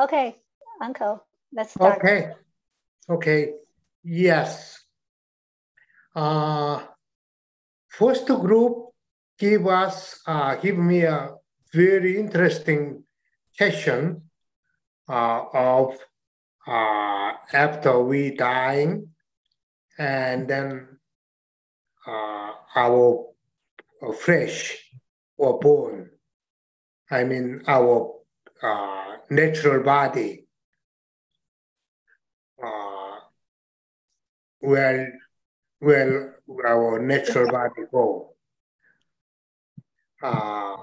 [0.00, 0.36] Okay,
[0.80, 1.22] Uncle,
[1.52, 1.98] let's start.
[1.98, 2.32] Okay.
[3.08, 3.52] Okay.
[4.02, 4.82] Yes.
[6.14, 6.82] Uh,
[7.88, 8.90] first group
[9.38, 11.34] give us uh, give me a
[11.72, 13.04] very interesting
[13.56, 14.22] question
[15.08, 15.94] uh, of
[16.66, 19.08] uh, after we dying
[19.98, 20.88] and then
[22.06, 23.26] uh, our
[24.18, 24.76] flesh
[25.36, 26.10] or bone.
[27.10, 28.14] I mean our
[28.62, 30.46] uh, natural body.
[32.62, 33.18] Uh,
[34.60, 35.12] where
[35.78, 38.34] where our natural body go.
[40.22, 40.76] Uh,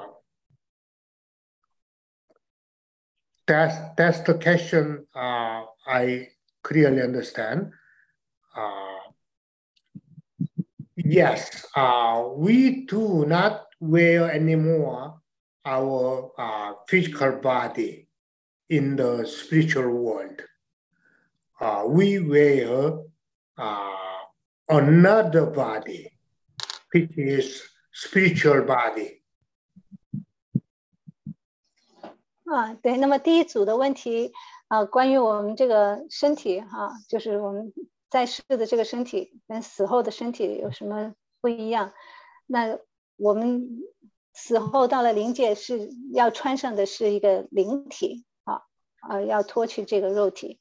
[3.47, 6.29] that's that's the question uh, I
[6.63, 7.71] clearly understand.
[8.55, 9.11] Uh,
[10.95, 15.19] yes, uh, we do not wear anymore
[15.65, 18.07] our uh, physical body
[18.71, 20.41] in the spiritual world.
[21.59, 22.93] Uh, we wear
[23.57, 24.23] uh,
[24.69, 26.09] another body,
[26.93, 29.19] which is spiritual body.
[32.45, 34.31] 啊，对，那么第一组的问题
[34.67, 37.73] 啊，关于我们这个身体哈、就是我们
[38.09, 41.93] 在世的这个身体跟死后的身体有什么不一样？
[42.47, 42.79] 那
[43.17, 43.83] 我们
[44.33, 48.25] 死后到了灵界是要穿上的是一个灵体
[49.00, 50.60] 啊，啊，要脱去这个肉体。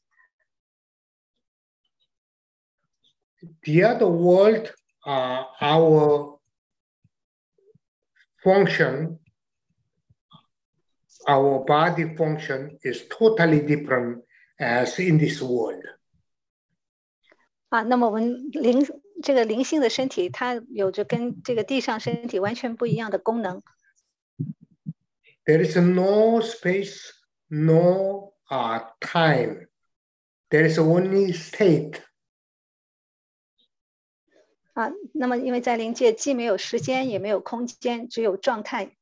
[3.63, 4.73] The other world,
[5.05, 6.39] uh, our
[8.43, 9.19] function,
[11.27, 14.23] our body function is totally different
[14.57, 15.83] as in this world.
[17.69, 18.85] 啊，那么我们灵
[19.21, 23.61] 这个灵性的身体，它有着跟这个地上身体完全不一样的功能。
[25.45, 27.11] There is no space,
[27.47, 29.68] no uh, time.
[30.50, 32.02] There is only state.
[34.74, 38.96] 啊，那么因为在灵界既没有时间，也没有空间，只有状态。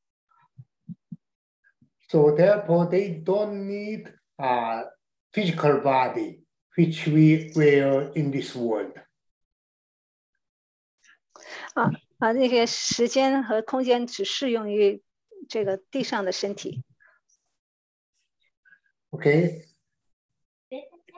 [2.08, 4.84] So therefore, they don't need a
[5.32, 8.94] physical body, which we wear in this world.
[11.74, 15.02] 啊啊，那些时间和空间只适用于
[15.48, 16.82] 这个地上的身体。
[19.10, 19.64] OK，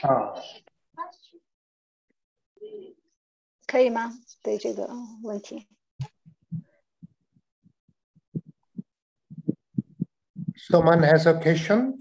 [0.03, 0.35] 啊，
[3.67, 4.13] 可以吗？
[4.43, 4.89] 对这个
[5.25, 5.67] 问题
[10.71, 11.97] ，Someone has question，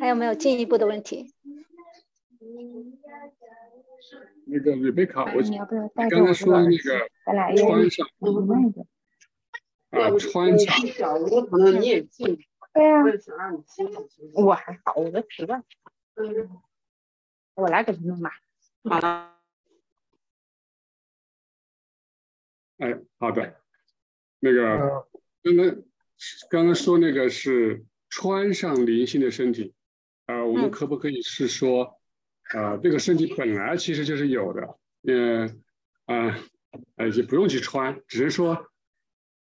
[0.00, 1.34] 还有没有进一步的问题？
[4.46, 5.50] 那个准要卡过去，
[6.10, 7.08] 刚说那个，
[7.56, 8.06] 穿上，
[9.90, 10.74] 啊，穿上。
[12.74, 13.02] 对呀、
[14.34, 15.64] 我还好，我都习惯，
[16.16, 16.50] 嗯，
[17.54, 18.32] 我来给他弄吧。
[18.82, 18.98] 好。
[18.98, 19.32] 了，
[22.78, 23.60] 哎，好的，
[24.40, 25.06] 那个 Uh,
[25.44, 25.84] 刚刚
[26.50, 29.72] 刚刚说那个是穿上灵性的身体，
[30.26, 30.70] 呃，我们嗯。
[30.72, 32.00] 可不可以是说，
[32.52, 35.46] 呃，这个身体本来其实就是有的，呃，
[36.06, 36.38] 啊，
[36.96, 38.66] 呃，也不用去穿，只是说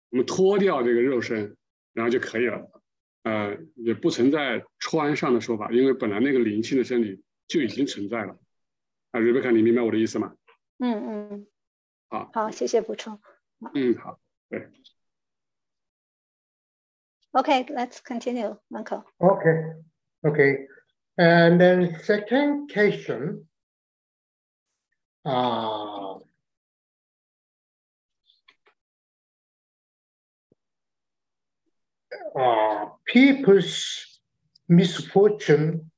[0.09, 1.55] 我们脱掉这个肉身，
[1.93, 2.80] 然后就可以了，
[3.23, 8.39] 呃，也不存在穿上的说法，因为本来那个灵性的真理就已经存在了。
[9.11, 10.35] 啊，瑞贝卡，你明白我的意思吗？
[10.79, 11.47] 嗯嗯，
[12.09, 13.21] 好，好，谢谢补充。
[13.73, 14.69] 嗯，好，对。
[17.31, 19.05] OK，let's、continue, Uncle。
[19.19, 19.75] okay.
[20.21, 20.67] Okay.
[21.15, 23.47] And then second question.
[25.23, 26.10] Uh,
[32.39, 34.19] uh, people's
[34.67, 35.91] misfortune,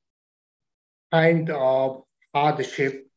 [1.11, 3.07] kind of hardship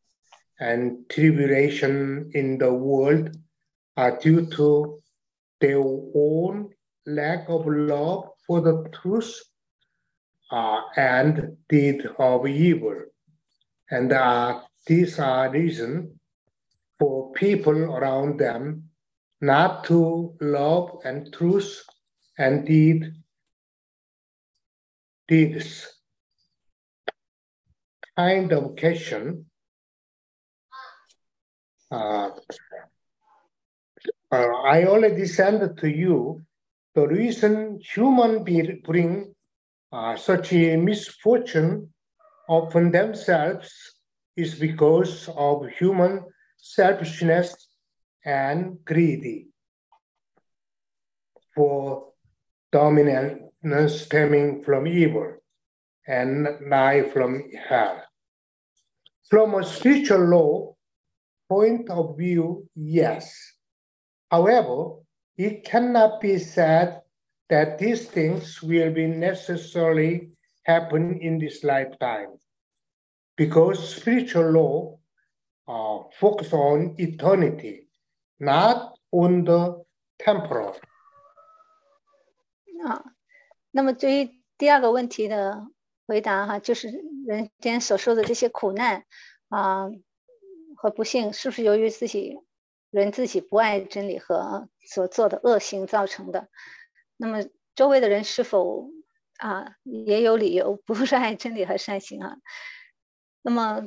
[0.60, 3.37] and tribulation in the world
[3.96, 5.02] are due to
[5.61, 5.82] their
[6.14, 6.70] own
[7.06, 9.43] lack of love for the truth
[10.50, 13.02] uh, and deed of evil.
[13.91, 16.19] And uh, these are reason
[16.99, 18.91] for people around them
[19.41, 21.82] not to love and truth
[22.38, 23.12] and deed
[25.29, 25.87] deeds.
[28.17, 29.47] Kind of question.
[31.91, 32.31] Uh,
[34.33, 36.43] uh, I already sent to you
[36.94, 39.35] the reason human be, bring
[39.93, 41.93] uh, such a misfortune
[42.49, 43.71] upon themselves
[44.37, 46.25] is because of human
[46.56, 47.69] selfishness
[48.25, 49.49] and greedy
[51.55, 52.12] for
[52.76, 53.40] dominant
[53.88, 55.32] stemming from evil
[56.06, 58.02] and life from hell.
[59.31, 60.76] From a spiritual law
[61.49, 63.32] point of view, yes.
[64.31, 65.00] However,
[65.38, 67.00] it cannot be said
[67.49, 70.29] that these things will be necessarily
[70.64, 72.37] happen in this lifetime
[73.38, 74.99] because spiritual law
[75.67, 77.88] uh, focus on eternity,
[78.38, 79.82] not on the
[80.20, 80.76] temporal.
[83.76, 85.69] 那么对于第二个问题的
[86.06, 86.88] 回答哈，就是
[87.26, 89.05] 人间所说的这些苦难
[89.50, 89.90] 啊
[90.76, 92.38] 和不幸，是不是由于自己
[92.90, 96.49] 人自己不爱真理和所做的恶行造成的？
[97.19, 97.44] 那么
[97.75, 98.88] 周围的人是否
[99.37, 102.38] 啊也有理由 不是爱真理和善行啊？
[103.43, 103.84] 那么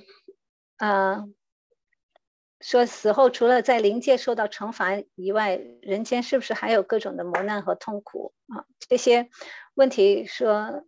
[0.78, 1.26] 啊。
[2.62, 8.66] 说死后除了在灵界受到惩罚以外，人间是不是还有各种的磨难和痛苦啊？
[8.90, 9.30] 这些
[9.76, 10.84] 问题说，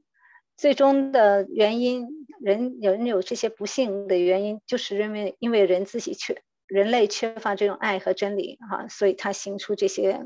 [0.57, 10.25] 最终的原因，人人有这些不幸的原因，就是认为因为人自己缺，人类缺乏这种爱和真理啊，所以他行出这些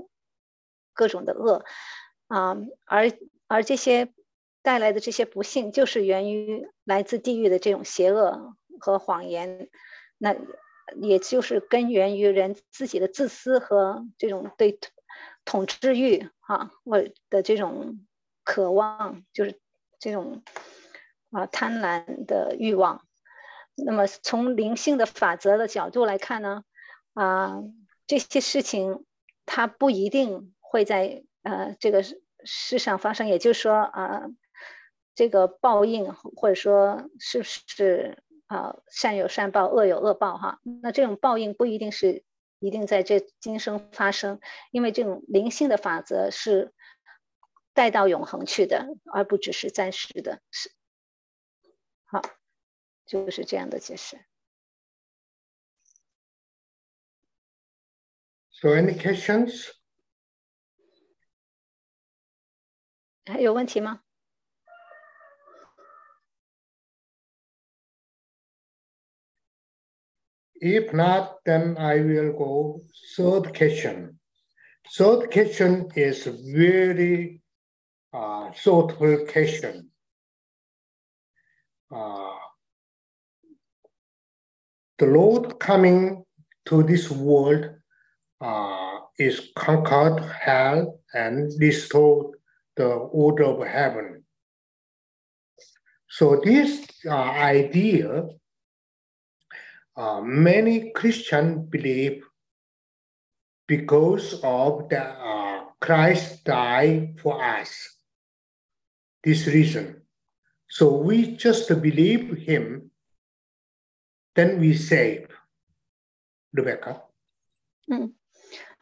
[0.94, 1.63] 各种的恶
[2.27, 3.12] 啊，而
[3.47, 4.12] 而这些
[4.63, 9.69] 带来的这些不幸，就是源于来自地狱的这种邪恶和谎言，
[10.18, 10.36] 那。
[11.02, 14.80] 也就是根源于人自己的自私和这种对
[15.44, 18.06] 统治欲啊，我的这种
[18.44, 19.60] 渴望，就是
[20.00, 20.44] 这种
[21.32, 23.06] 啊贪婪的欲望。
[23.76, 26.64] 那么从灵性的法则的角度来看呢，
[27.14, 27.62] 啊
[28.08, 29.06] 这些事情
[29.46, 32.04] 它不一定会在呃这个
[32.44, 33.28] 世上发生。
[33.28, 34.28] 也就是说啊，
[35.16, 38.24] 这个报应或者说是不是？
[38.47, 42.24] 啊，善有善报，恶有恶报，哈，那这种报应不一定是
[42.59, 44.39] 一定在这今生发生，
[44.71, 46.74] 因为这种灵性的法则是
[47.74, 50.71] 带到永恒去的，而不只是暂时的，是
[52.06, 52.21] 好，
[53.06, 54.24] 就是这样的解释。
[58.51, 59.74] So any questions？
[63.25, 64.05] 还有问题吗
[70.62, 72.81] ？If not, then I will go
[73.16, 74.19] third question.
[74.98, 77.42] Third question is very
[78.13, 79.90] uh, thoughtful question.
[81.94, 82.36] Uh,
[84.98, 86.24] the Lord coming
[86.66, 87.69] to this world
[88.42, 92.38] uh, is conquered hell and restored
[92.75, 94.24] the order of heaven.
[96.10, 98.24] So this uh, idea
[99.97, 102.25] uh, many Christians believe
[103.67, 107.97] because of the uh, Christ died for us.
[109.23, 110.03] This reason.
[110.69, 112.91] So we just believe him,
[114.35, 115.29] then we save.
[116.53, 117.03] Rebecca.
[117.87, 118.15] 嗯，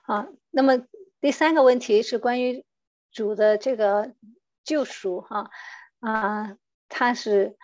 [0.02, 0.86] 好，那么
[1.20, 2.64] 第三个问题是关于
[3.10, 4.14] 主的这个
[4.64, 5.50] 救赎哈
[6.00, 6.56] 啊，
[6.88, 7.56] 他是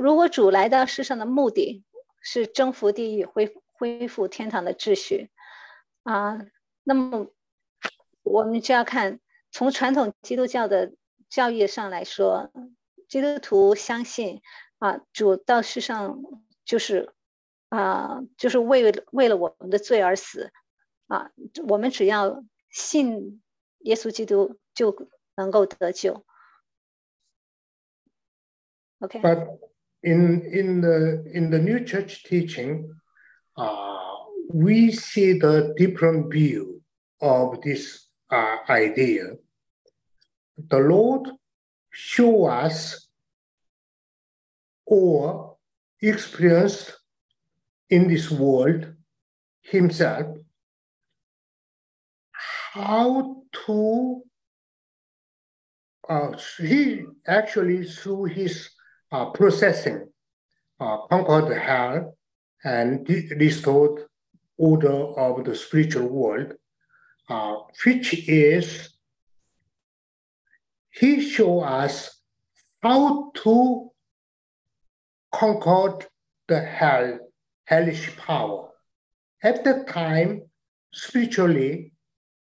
[0.00, 1.84] 如果主来到世上的目的
[2.29, 5.31] 是征服地狱，恢恢复天堂的秩序
[6.03, 6.37] 啊。
[6.83, 7.27] 那么
[8.21, 10.93] 我们就要看从传统基督教的
[11.29, 12.51] 教义上来说，
[13.07, 14.41] 基督徒相信
[14.77, 16.19] 啊，主到世上
[16.65, 17.13] 就是
[17.69, 20.51] 啊，就是为为了我们的罪而死
[21.07, 21.31] 啊。
[21.69, 23.41] 我们只要信
[23.79, 25.07] 耶稣基督就
[25.37, 26.25] 能够得救。
[28.99, 29.21] OK。
[30.11, 32.89] In in the in the new church teaching,
[33.57, 34.15] uh,
[34.53, 36.81] we see the different view
[37.21, 39.25] of this uh, idea.
[40.69, 41.29] The Lord
[41.91, 43.07] show us
[44.85, 45.57] or
[46.01, 46.97] experienced
[47.89, 48.93] in this world
[49.61, 50.27] himself
[52.73, 54.21] how to
[56.07, 58.69] uh, he actually through his
[59.11, 60.09] processing
[60.79, 62.17] uh, conquered hell
[62.63, 63.07] and
[63.39, 64.03] restored
[64.57, 66.53] order of the spiritual world,
[67.29, 68.89] uh, which is
[70.89, 72.21] he show us
[72.81, 73.91] how to
[75.31, 75.99] conquer
[76.47, 77.19] the hell,
[77.65, 78.69] hellish power.
[79.43, 80.43] At that time,
[80.91, 81.93] spiritually,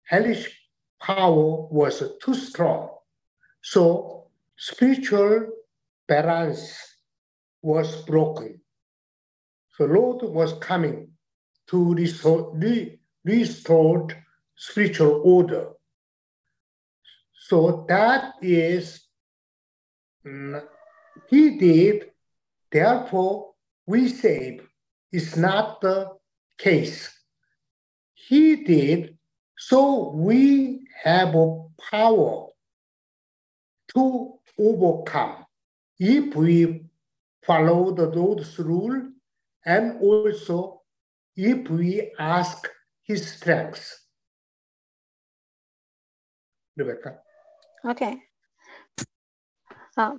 [0.03, 0.61] hellish
[0.99, 2.89] power was too strong.
[3.61, 4.27] So
[4.57, 5.47] spiritual
[6.08, 6.77] balance
[7.62, 8.60] was broken.
[9.77, 11.10] So Lord was coming
[11.67, 13.00] to restore, re,
[14.55, 15.70] spiritual order.
[17.34, 19.01] So that is,
[20.25, 20.62] mm,
[21.29, 22.12] he did,
[22.72, 23.53] therefore
[23.86, 24.67] we save
[25.12, 26.12] is not the
[26.58, 27.10] case.
[28.13, 29.17] He did,
[29.58, 32.48] so we have a power
[33.93, 35.46] to overcome
[36.01, 36.89] if we
[37.43, 39.12] follow the Lord's rule
[39.63, 40.81] and also
[41.36, 42.67] if we ask
[43.03, 44.00] his strength.
[46.75, 47.22] Rebecca.
[47.84, 48.20] OK，
[49.96, 50.17] 好，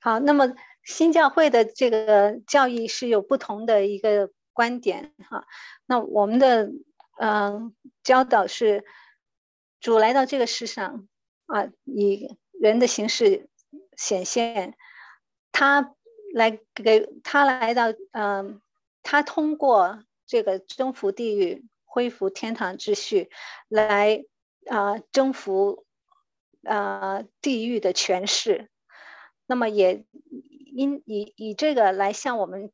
[0.00, 5.46] 好，那么新教会的这个教义是有不同的一个观点哈。
[5.84, 6.70] 那我们的
[7.20, 8.84] 嗯、教导是，
[9.80, 11.06] 主来到这个世上
[11.46, 13.50] 啊，以人的形式
[13.96, 14.76] 显现，
[15.52, 15.94] 他
[16.34, 18.60] 来给他来到嗯、
[19.02, 23.30] 他通过这个征服地狱、恢复天堂秩序，
[23.68, 24.24] 来
[24.66, 25.84] 啊、征服。
[26.64, 28.68] 呃，地狱的权势，
[29.46, 30.04] 那么也
[30.74, 32.72] 因以以这个来向我们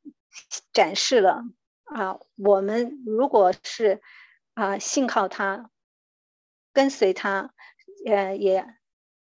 [0.73, 1.45] 展示了
[1.85, 4.00] 啊，我们如果是
[4.54, 5.71] 啊信靠他，
[6.73, 7.52] 跟随他，
[8.07, 8.66] 呃也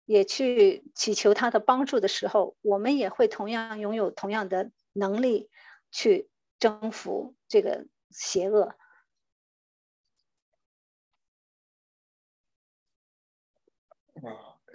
[0.04, 5.48] 也去祈求他的帮助的时候，我们也会同样拥有同样的能力
[5.90, 8.74] 去征服这个邪恶。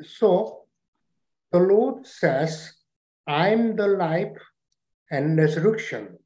[0.03, 0.67] So
[1.51, 2.71] the Lord says,
[3.25, 4.41] I'm the life
[5.09, 6.19] and resurrection.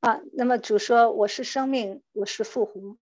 [0.00, 2.96] 啊，那么主说我是生命，我是复活。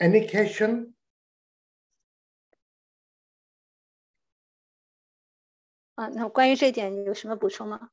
[0.00, 0.94] Any question?
[5.94, 7.90] 啊，那关于这点有什么补充吗？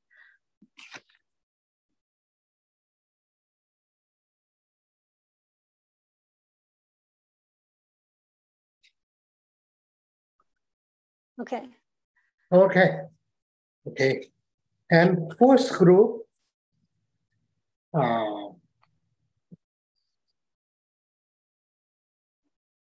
[11.38, 11.70] OK，
[12.52, 13.10] Okay.
[13.86, 14.32] Okay.
[14.90, 16.28] And first group,
[17.92, 18.47] uh,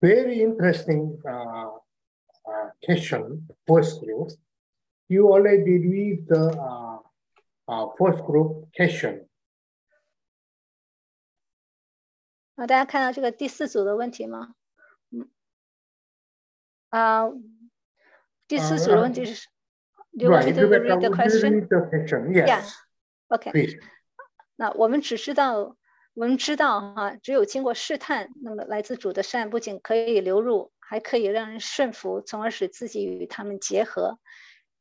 [0.02, 1.70] very interesting uh,
[2.46, 4.30] uh, question, first group.
[5.08, 6.98] You already read the uh,
[7.66, 9.26] uh, first group question.
[12.56, 14.54] 啊，大家看到这个第四组的问题吗？
[15.10, 15.28] 嗯，
[16.90, 17.28] 啊，
[18.48, 19.46] 第四组的问题是，
[20.18, 21.52] Do you want me Right, to Rebecca, read the would you question?
[21.52, 22.32] read the question?
[22.34, 22.64] Yes, Yeah.
[23.28, 23.80] OK， please.
[24.56, 25.76] 那我们只知道，
[26.15, 34.19] 我们知道哈、只有经过试探，那么来自主的善不仅可以流入，还可以让人顺服，从而使自己与他们结合。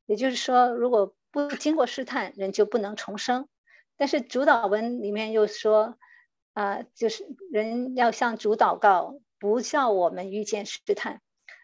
[0.05, 3.49] 也就是说，如果不经过试探，人就不能重生。
[3.97, 5.97] 但是主导文里面又说，
[6.53, 11.23] 啊、就是人要向主祷告，不叫我们遇见试探，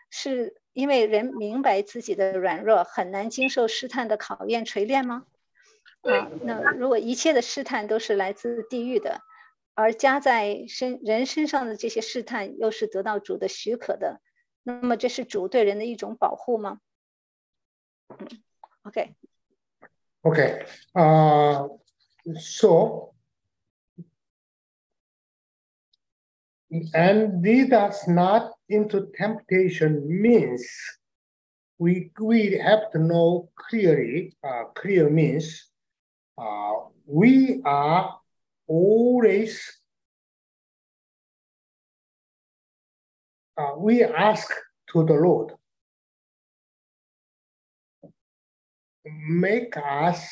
[0.08, 5.26] 是因为人明白自己的软弱，很难经受试探的考验锤炼吗？
[6.02, 9.20] 啊，那如果一切的试探都是来自地狱的，
[9.77, 14.22] 而加在身人身上的这些试探又是得到主的许可的，
[14.63, 16.79] 那么这是主对人的一种保护吗？
[18.10, 18.27] 嗯，
[18.83, 19.15] OK，
[20.24, 20.65] Okay.
[20.93, 21.67] Uh,
[22.39, 23.13] so,
[26.93, 30.63] and lead us not into temptation means
[31.77, 34.33] we we have to know clearly.
[34.41, 35.69] Uh, clear means
[36.38, 38.15] uh, we are
[38.68, 39.60] always
[43.56, 44.48] uh, we ask
[44.92, 45.52] to the Lord
[49.28, 50.28] make us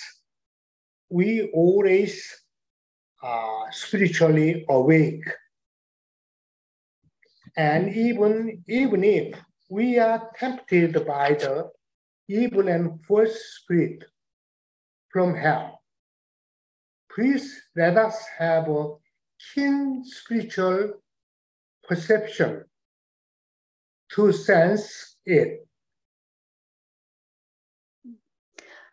[1.09, 2.35] we always
[3.23, 5.25] are spiritually awake.
[7.57, 9.39] And even even if
[9.71, 11.71] we are tempted by the
[12.29, 14.05] evil and false spirit
[15.11, 15.76] from hell
[17.17, 18.99] please let us have a
[19.39, 21.01] keen spiritual
[21.83, 22.67] perception
[24.11, 25.67] to sense it.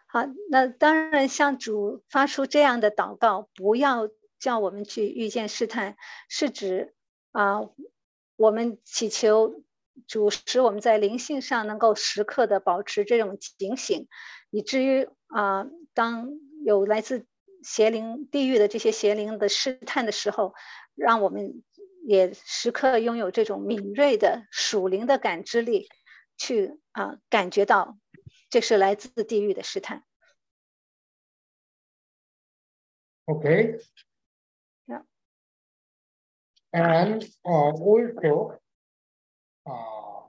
[0.08, 5.98] 好，那当然向主发出这样的祷告，不要叫我们去遇见试探，
[6.30, 6.96] 是指
[7.34, 7.62] 啊、
[8.38, 9.64] 我们祈求
[10.08, 14.08] 主使我们在灵性上能够时刻的保持这种警醒，
[14.50, 16.30] 以至于啊、当
[16.64, 17.26] 有来自
[17.64, 20.54] 邪灵、地狱的这些邪灵的试探的时候，
[20.96, 21.64] 让我们
[22.06, 25.90] 也时刻拥有这种敏锐的属灵的感知力，
[26.38, 27.98] 去啊、感觉到
[28.50, 30.04] 这是来自地狱的试探。
[33.26, 33.80] Okay.
[36.74, 38.60] and uh, also,
[39.66, 40.22] uh,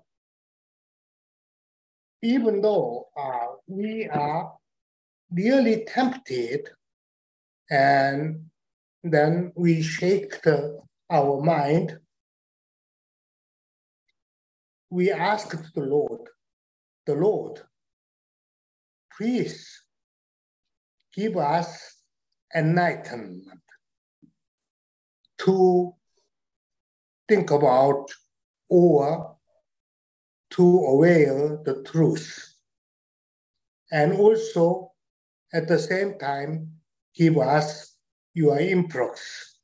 [2.22, 4.52] even though uh, we are
[5.32, 6.68] really tempted,
[7.70, 8.50] and
[9.02, 10.80] then we shake the,
[11.10, 11.98] our mind,
[14.90, 16.22] we ask the Lord,
[17.06, 17.60] the Lord,
[19.16, 19.68] please
[21.14, 21.96] give us
[22.54, 23.60] enlightenment
[25.38, 25.94] to
[27.28, 28.06] think about
[28.68, 29.36] or
[30.50, 32.54] to aware the truth.
[33.90, 34.92] And also,
[35.52, 36.73] at the same time,
[37.13, 37.95] give us
[38.33, 39.59] your influx.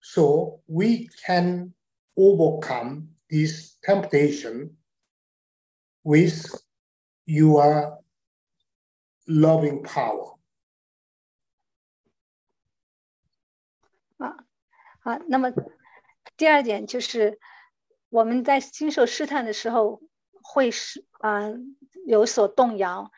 [0.00, 1.74] So we can
[2.16, 4.76] overcome this temptation
[6.04, 6.46] with
[7.26, 7.98] your
[9.26, 10.38] loving power.
[14.18, 14.36] 啊
[15.02, 15.52] 啊，那么
[16.36, 17.40] 第二点就是
[18.10, 20.02] 我们在经受试探的时候
[20.42, 21.50] 会是啊、
[22.06, 23.10] 有所动摇，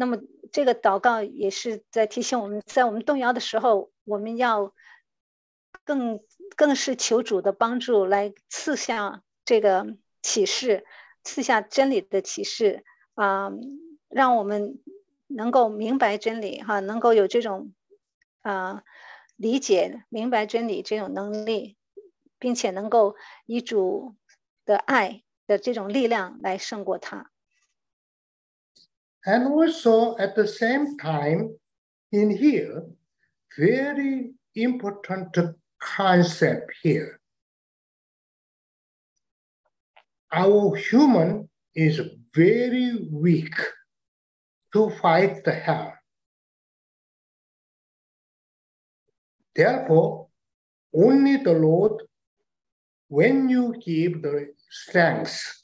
[0.00, 0.16] 那么
[0.52, 4.72] 这个祷告也是在提醒我们，在我们动摇的时候，我们要
[5.84, 6.20] 更
[6.54, 10.86] 更是求主的帮助来赐下这个启示，
[11.24, 12.84] 赐下真理的启示
[13.16, 13.50] 啊、
[14.08, 14.78] 让我们
[15.26, 17.72] 能够明白真理哈，能够有这种
[18.42, 18.84] 啊、
[19.34, 21.76] 理解明白真理这种能力，
[22.38, 24.14] 并且能够以主
[24.64, 27.32] 的爱的这种力量来胜过它。
[29.26, 31.56] And also at the same time,
[32.12, 32.84] in here,
[33.58, 35.36] very important
[35.80, 37.20] concept here.
[40.32, 42.00] Our human is
[42.34, 43.54] very weak
[44.72, 45.94] to fight the hell.
[49.54, 50.28] Therefore,
[50.94, 52.02] only the Lord,
[53.08, 55.57] when you give the strength,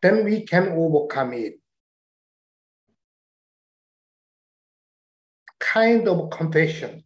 [0.00, 1.60] then we can overcome it.
[5.58, 7.04] Kind of confession.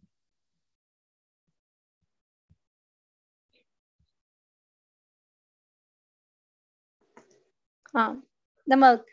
[7.91, 8.17] 啊，
[8.63, 9.03] 那么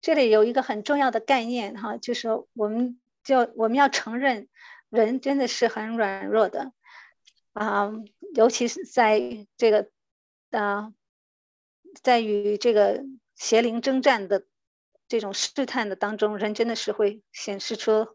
[0.00, 4.48] 这里有一个很重要的概念哈，就是我们就我们要承认
[4.88, 6.72] 人真的是很软弱的
[7.52, 7.90] 啊，
[8.34, 9.90] 尤其是在这个
[10.50, 10.94] 啊，
[12.02, 13.04] 在与这个
[13.34, 14.46] 邪灵征战的
[15.08, 18.14] 这种试探的当中，人真的是会显示出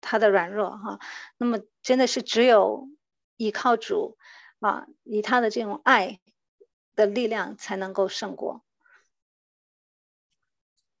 [0.00, 0.98] 他的软弱哈。
[1.36, 2.88] 那么真的是只有
[3.36, 4.16] 依靠主
[4.60, 6.20] 啊，以他的这种爱
[6.94, 8.64] 的力量才能够胜过。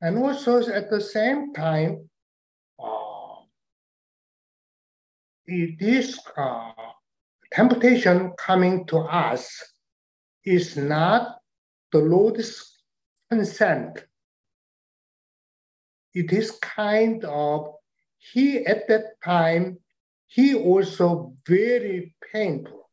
[0.00, 2.08] And also at the same time,
[2.76, 3.46] uh,
[5.44, 6.72] it is uh,
[7.50, 9.74] temptation coming to us
[10.44, 11.37] is not
[11.92, 12.78] the Lord's
[13.30, 14.04] consent.
[16.14, 17.74] It is kind of
[18.18, 19.78] he at that time
[20.26, 22.90] he also very painful,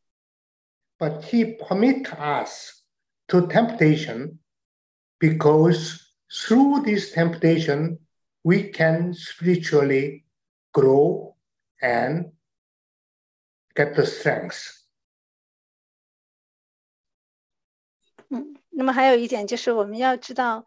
[0.99, 2.83] but he permit us
[3.27, 4.39] to temptation
[5.19, 7.99] because through this temptation,
[8.43, 10.25] we can spiritually
[10.73, 11.35] grow
[11.81, 12.31] and
[13.75, 14.84] get the strength.
[18.75, 20.65] 那么还有一点就是我们要知道，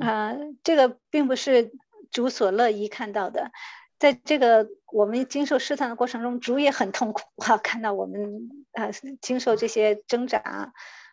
[0.00, 1.72] 呃，这个并不是
[2.10, 3.50] 主所乐意看到的，
[3.98, 10.72] 在这个我们经受试探的过程中，主也很痛苦啊，看到我们啊、呃、经受这些挣扎、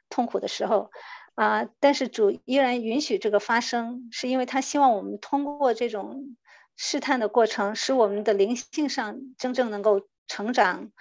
[0.09, 0.91] 痛苦的时候。
[1.35, 6.35] 啊、但是主依然允许这个发生，是因为他希望我们通过这种
[6.75, 10.91] 试探的过程，使我们的灵性上真正能够成长，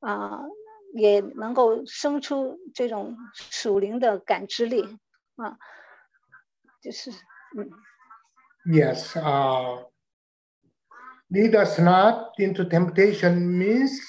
[0.00, 0.40] 啊、
[0.93, 4.81] 也能够生出这种属灵的感知力
[5.35, 5.57] 啊，
[6.81, 7.11] 就是
[7.57, 7.69] 嗯
[8.65, 9.85] Yes, uh,
[11.29, 13.99] lead us not into temptation means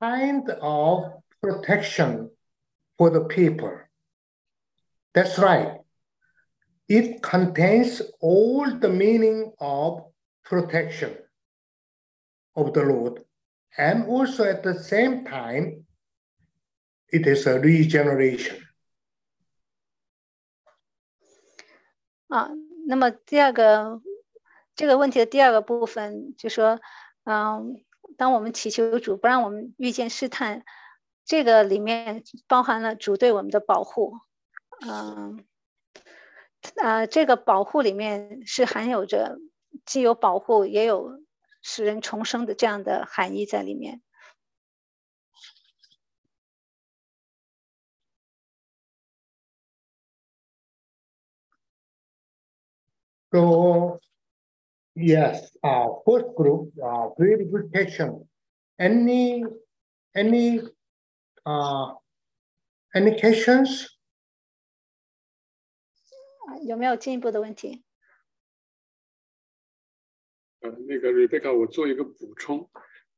[0.00, 2.30] kind of protection
[2.96, 3.70] for the people.
[5.12, 5.80] That's right.
[6.88, 10.12] It contains all the meaning of
[10.44, 11.16] protection
[12.54, 13.24] of the Lord.
[13.77, 15.85] And also at the same time,
[17.09, 18.61] it is a regeneration.
[22.27, 22.49] 啊，
[22.87, 24.01] 那么第二个
[24.75, 26.79] 这个问题的第二个部分就说，
[27.23, 27.83] 嗯，
[28.17, 30.63] 当我们祈求主不让我们遇见试探，
[31.25, 34.17] 这个里面包含了主对我们的保护，
[34.85, 35.43] 嗯，
[36.75, 39.37] 啊，这个保护里面是含有着
[39.85, 41.21] 既有保护，也有
[41.61, 44.01] 使人重生的这样的含义在里面。
[53.31, 54.01] So,
[54.93, 58.27] yes, our first group, our rehabilitation.
[58.77, 59.45] Any,
[60.13, 60.59] any,
[61.45, 61.95] uh,
[62.93, 63.87] any questions?
[66.63, 67.83] 有没有进一步的问题？
[70.61, 72.69] 呃，那个 Rebecca，我做一个补充，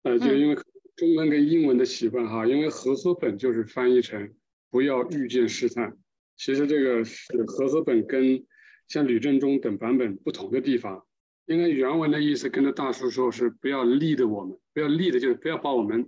[0.03, 0.55] 呃，就因为
[0.95, 4.33] 中文跟英文的习惯哈，因为和合本就是翻译成
[4.69, 5.97] 不要遇见试探，
[6.37, 8.45] 其实这个是和合本跟
[8.87, 11.05] 像吕正中等版本不同的地方。
[11.45, 16.07] 应该原文的意思跟着大叔说是不要立的我们，不要立的就是不要把我们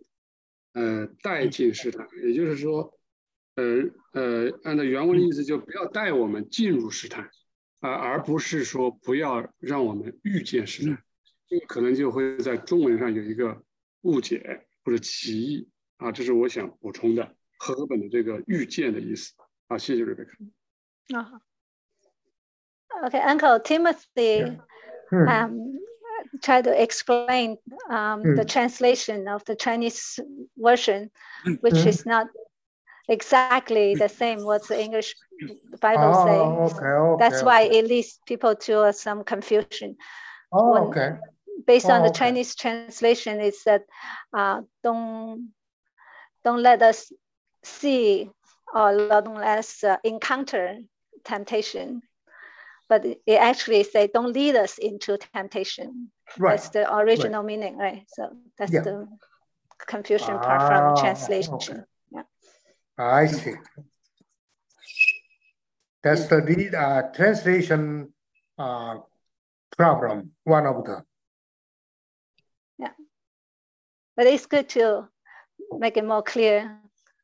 [0.71, 2.97] 呃带进试探，也就是说，
[3.55, 7.29] 呃呃，按照原文的意思就不要带我们进入试探，
[7.81, 11.03] 啊，而不是说不要让我们遇见试探。
[11.48, 13.62] 这个可能就会在中文上有一个
[14.02, 19.34] 误解或者歧义啊，这是我想补充的和合本的这个遇见的意思
[19.68, 20.38] 啊，谢谢瑞贝卡。
[21.18, 21.40] 啊、
[23.04, 24.58] Okay, Uncle Timothy
[25.10, 25.26] Hmm.
[25.26, 25.80] um,
[26.40, 28.48] tried to explain um, the Hmm.
[28.48, 30.20] translation of the Chinese
[30.56, 31.10] version,
[31.60, 31.88] which Hmm.
[31.88, 32.28] is not
[33.08, 35.14] exactly the same what the English
[35.80, 36.72] Bible Oh, says.
[36.72, 37.16] okay, okay.
[37.18, 37.78] That's why okay.
[37.78, 39.96] it leads people to uh, some confusion.
[40.52, 41.18] Oh, when- okay.
[41.65, 42.19] Based on Oh, the okay.
[42.19, 43.83] Chinese translation, it said,
[44.33, 45.53] uh, "Don't
[46.43, 47.11] don't let us
[47.63, 48.29] see
[48.73, 50.79] or don't let us uh, encounter
[51.23, 52.01] temptation."
[52.87, 56.57] But it it actually say, "Don't lead us into temptation." Right.
[56.57, 58.03] That's the original meaning, right?
[58.07, 58.81] So that's Yeah.
[58.81, 59.07] the
[59.87, 61.01] confusion part Ah, from okay.
[61.01, 61.85] translation.
[62.97, 63.55] I see.
[66.03, 66.37] That's the
[66.77, 68.13] uh, translation,
[68.57, 68.95] uh,
[69.75, 71.03] problem, one of the,
[74.15, 75.09] But it's good to
[75.77, 76.79] make it more clear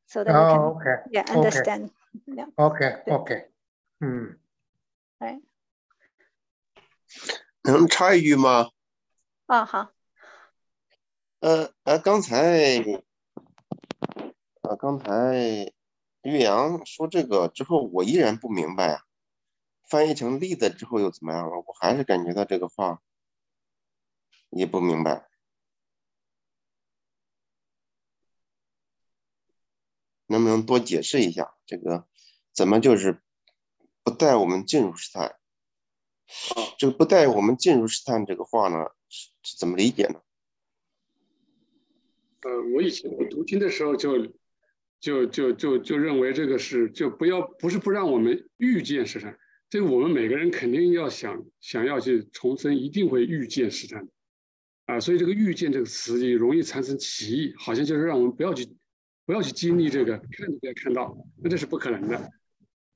[0.08, 1.34] so that we oh, can okay, yeah okay.
[1.34, 1.91] understand.
[2.27, 2.47] Yeah.
[2.58, 3.47] okay, okay.
[3.99, 4.38] Hmm,
[7.63, 8.71] 能插一句吗？
[9.45, 9.91] 啊，好，
[11.39, 12.84] 呃呃，刚才，
[14.62, 15.71] 呃，刚才
[16.23, 19.06] 岳阳说这个之后，我依然不明白啊。
[19.88, 21.58] 翻译成 lead 之后又怎么样了？
[21.58, 23.01] 我还是感觉到这个话
[24.49, 25.27] 也不明白。
[30.31, 32.07] 能不能多解释一下这个
[32.53, 33.21] 怎么就是
[34.03, 35.35] 不带我们进入试探？
[36.77, 38.77] 这个不带我们进入试探这个话呢，
[39.09, 40.21] 是是怎么理解呢？
[42.41, 44.33] 呃，我以前我读经的时候就
[44.99, 49.37] 就就就就认为这个是就不要不是不让我们遇见试探，
[49.69, 54.11] 这个我们每个人肯定要想想要去重生，一定会遇见试探的
[54.85, 58.67] 啊，所以这个遇见这个词也容易产生歧义，好像就是让我们不要去
[59.31, 62.17] 不要去经历这个，看都不要看到，那这是不可能的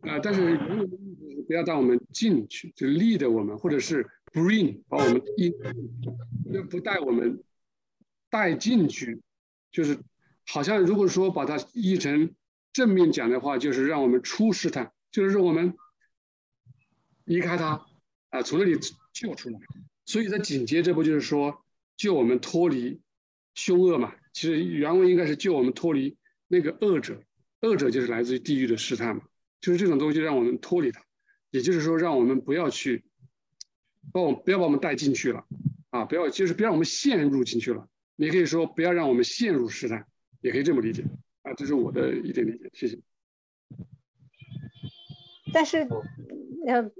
[0.01, 0.19] 啊。
[0.19, 5.53] 但是原文的意思是不要让我们进去，就 lead 我们，或者是 bring 把我们引，
[6.51, 7.41] 就不带我们
[8.29, 9.21] 带进去，
[9.71, 9.97] 就是
[10.45, 12.35] 好像如果说把它译成
[12.73, 15.73] 正面讲的话，就是让我们出试探，就是让我们
[17.23, 17.85] 离开它
[18.31, 18.77] 啊，从那里
[19.13, 19.57] 救出来。
[20.05, 21.63] 所以在紧接着不就是说
[21.95, 22.99] 救我们脱离
[23.53, 24.13] 凶恶嘛？
[24.33, 26.17] 其实原文应该是救我们脱离
[26.47, 27.21] 那个恶者，
[27.61, 29.23] 恶者就是来自于地狱的试探嘛，
[29.61, 31.01] 就是这种东西让我们脱离它，
[31.51, 33.03] 也就是说让我们不要去
[34.13, 35.45] 把我不要把我们带进去了
[35.89, 37.87] 啊，不要就是不要让我们陷入进去了。
[38.15, 40.05] 你可以说不要让我们陷入试探，
[40.41, 41.03] 也可以这么理解
[41.41, 42.99] 啊，这是我的一点理解，谢谢。
[45.53, 45.87] 但是，
[46.67, 46.91] 呃，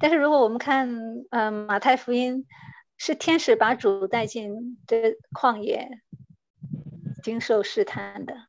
[0.00, 0.88] 但是如果我们看，
[1.30, 2.46] 呃，马太福音
[2.96, 6.02] 是天使把主带进这旷野，
[7.22, 8.48] 经受试探的。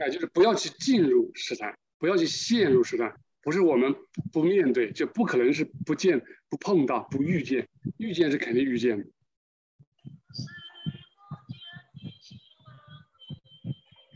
[0.00, 3.94] 哎，就是不要去进入试探，不要去陷入试探，不是我们
[4.32, 9.04] 不面对，就不可能是不见、不碰到、不遇见，遇见是肯定遇见的。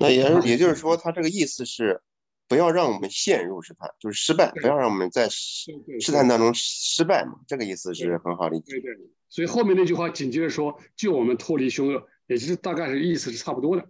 [0.01, 2.01] 那也也就是说，他这个意思是，
[2.47, 5.73] 不要让我们陷入试探，就是失败，不要让我们在试
[6.13, 7.41] 探当中失败嘛。
[7.47, 8.73] 这个意思是很好理解。
[8.73, 8.97] 对对，
[9.29, 13.89] 所以后面那句话紧接着说，救我们脱离凶恶，也就是大概是意思是差不多的，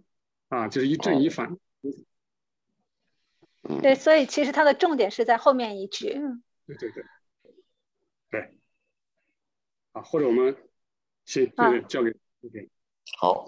[0.49, 1.47] 啊，就是一正一反。
[1.51, 1.59] 嗯，
[3.80, 6.20] 对，所以其实它的重点是在后面一句。
[6.66, 7.04] 对对对，
[8.30, 8.54] 对，
[9.92, 10.56] 啊，或者我们
[11.24, 12.10] 行，啊对对，交给
[12.42, 12.70] OK。
[13.18, 13.46] 好，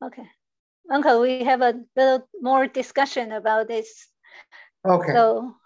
[0.00, 0.28] Okay.
[0.88, 4.12] Uncle, we have a little more discussion about this.
[4.82, 5.56] okay, So,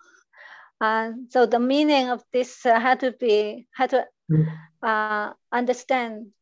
[0.81, 4.47] uh, so the meaning of this uh, had to be had to Mm.
[4.83, 6.33] uh, understand,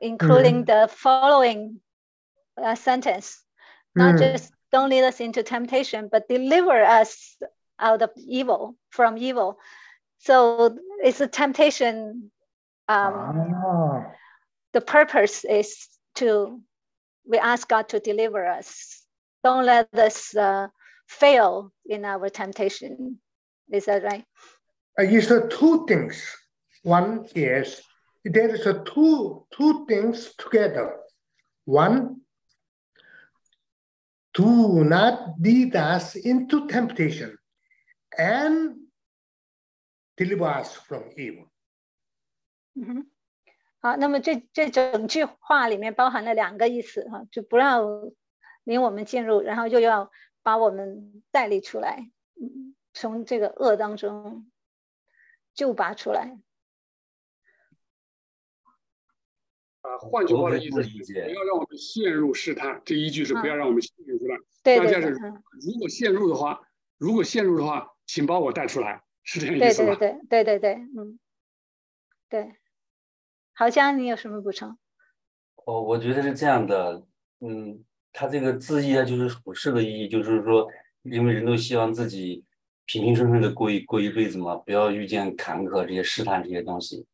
[0.00, 1.80] including the following
[2.56, 3.41] uh, sentence,
[3.95, 4.19] not Mm.
[4.19, 7.37] just don't lead us into temptation, but deliver us
[7.79, 9.59] out of evil, from evil.
[10.19, 12.31] So it's a temptation.
[12.87, 14.13] Um, Ah,
[14.73, 16.61] the purpose is to
[17.25, 19.01] we ask God to deliver us.
[19.43, 20.67] Don't let us uh,
[21.07, 23.19] fail in our temptation.
[23.71, 24.25] Is that right?
[24.99, 26.21] uh, it's uh, two things.
[26.83, 27.81] One is
[28.25, 30.99] there is a two two things together.
[31.65, 32.22] One,
[34.33, 37.37] do not lead us into temptation,
[38.17, 38.77] and
[40.15, 41.47] deliver us from evil.
[42.75, 43.07] 嗯哼，
[43.79, 47.85] 好，那么这这整句话里面包含了两个意思哈，就不让
[48.63, 52.09] 领我们进入，然后又要把我们带离出来，
[52.93, 54.49] 从这个恶当中
[55.53, 56.35] 救拔出来。
[59.83, 62.81] 啊，换句话的意思不要让我们陷入试探。
[62.83, 64.37] 这一句是不要让我们陷入试探。
[64.63, 66.61] 对对对，大家是嗯，如果陷入的话，
[66.97, 69.95] 如果陷入的话，请把我带出来，是这样意思吧？
[69.95, 71.19] 对对对对对，嗯，
[72.29, 72.53] 对。
[73.53, 74.77] 好江，你有什么补充？
[75.65, 77.05] 哦，我觉得是这样的，
[77.41, 80.67] 嗯，他这个字义啊，就是属世的意义，就是说，
[81.03, 82.43] 因为人都希望自己
[82.85, 87.05] 平平顺顺的过一过一辈子嘛，不要遇见坎坷这些试探这些东西。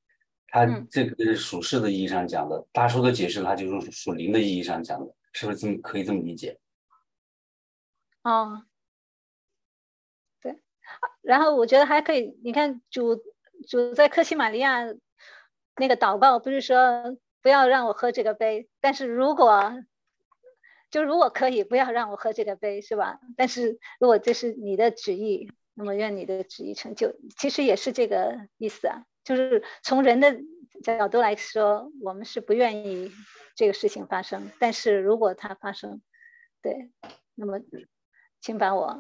[0.52, 6.60] 它嗯这个是属世的意义上讲的，大叔的解释它就是属灵的意义上讲的，是不是这么可以这么理解？
[8.24, 8.64] 哦，
[10.42, 10.62] 对，
[11.22, 13.22] 然后我觉得还可以，你看主
[13.68, 14.84] 主在克西玛利亚
[15.76, 19.84] 那个祷告，不是说不要让我喝这个杯，但是如果
[20.92, 23.20] 就如果可以，不要让我喝这个杯，是吧？
[23.38, 30.36] 但是如果这是你的旨意，那么愿你的旨意成就，其实也是这个意思啊，就是从人的
[30.84, 33.12] 角度来说，我们是不愿意
[33.56, 36.02] 这个事情发生，但是如果它发生，
[36.64, 36.90] 对，
[37.36, 37.60] 那么
[38.42, 38.98] 请把我，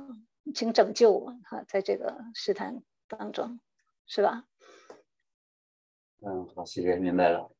[0.53, 3.59] 请拯救我哈，在这个试探当中，
[4.05, 4.45] 是吧？
[6.21, 7.51] 嗯，好，谢谢，明白了。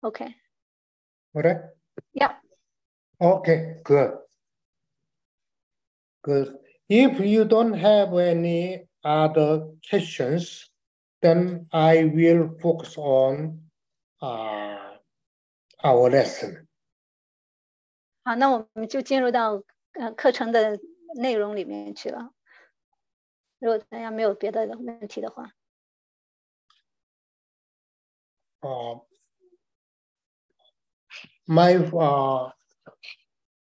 [0.00, 1.74] OK，All right.
[2.14, 2.40] Yeah.
[3.18, 4.22] Okay, good.
[6.22, 6.65] Good.
[6.87, 10.69] If you don't have any other questions,
[11.21, 13.69] then I will focus on
[14.21, 14.97] uh,
[15.83, 16.67] our lesson.
[18.23, 20.79] 好，那我们就进入到呃课程的
[21.15, 22.31] 内容里面去了。
[23.59, 25.51] 如果大家没有别的问题的话，
[28.63, 29.01] Uh,
[31.47, 32.51] my uh,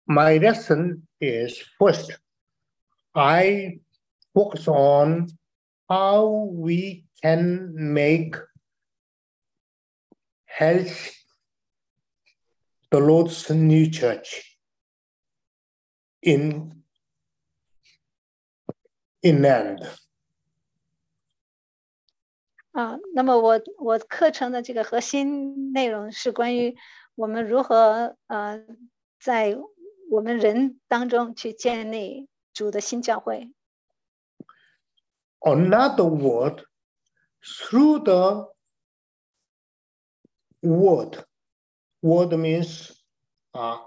[0.06, 2.18] my lesson is first,
[3.13, 3.80] I
[4.34, 5.28] focus on
[5.88, 8.36] how we can make
[10.46, 11.13] health
[12.90, 14.58] the Lord's new church
[16.22, 16.84] in
[19.22, 19.80] in land.
[22.72, 26.78] 啊，那么我我课程的这个核心内容是关于
[27.16, 28.63] 我们如何呃
[29.20, 29.58] 在
[30.12, 33.52] 我们人当中去建立 主的新教会。
[35.46, 36.63] another word
[37.44, 38.46] through the
[40.62, 41.24] word.
[42.02, 42.92] Word means
[43.54, 43.78] uh,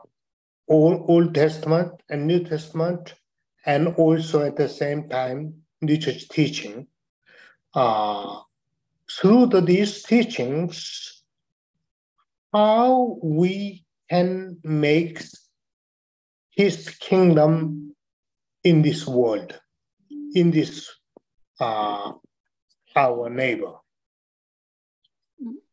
[0.69, 3.15] Old, Old Testament and New Testament,
[3.67, 6.87] and also at the same time, New Church teaching.
[7.75, 8.41] Uh,
[9.11, 11.23] through the, these teachings,
[12.53, 15.23] how we can make
[16.51, 17.84] His kingdom
[18.66, 19.62] in this world,
[20.34, 20.90] in this
[21.60, 22.14] uh,
[22.96, 23.80] our neighbor.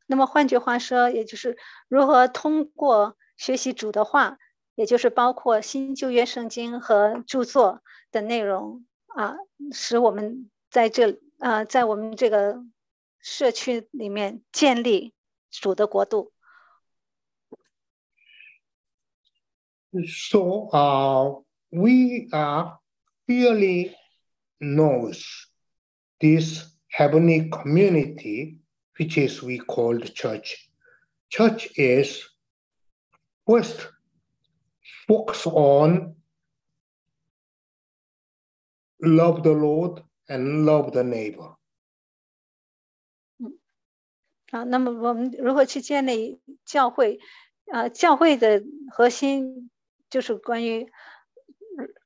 [0.06, 1.56] 那么换句话说，也就是
[1.88, 4.36] 如何通过学习主的话，
[4.74, 9.36] 也就是包括新旧约圣经和著作的内容啊，
[9.72, 12.62] 使我们在这啊，在我们这个
[13.20, 15.14] 社区里面建立
[15.50, 16.32] 主的国度。
[20.06, 22.81] So uh, we are
[23.27, 23.95] clearly
[24.59, 25.47] knows
[26.19, 28.57] this heavenly community,
[28.97, 30.69] which is we call the church.
[31.29, 32.23] Church is
[33.45, 33.87] first
[35.07, 36.15] focus on
[39.01, 41.55] love the Lord and love the neighbor.
[44.49, 47.19] 啊，那么我们如何去建立教会？
[47.65, 49.69] 啊，教会的核心
[50.09, 50.89] 就是关于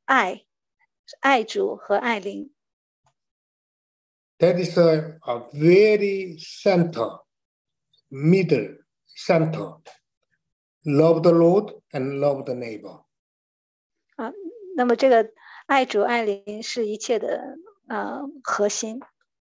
[0.06, 0.43] 爱、
[1.19, 2.52] 爱主和爱邻。
[4.39, 7.19] That is a, a very center,
[8.10, 9.78] middle center.
[10.84, 13.04] Love the Lord and love the neighbor.
[14.15, 14.34] 啊，
[14.76, 15.32] 那么这个
[15.67, 19.00] 爱主爱邻是一切的呃核心，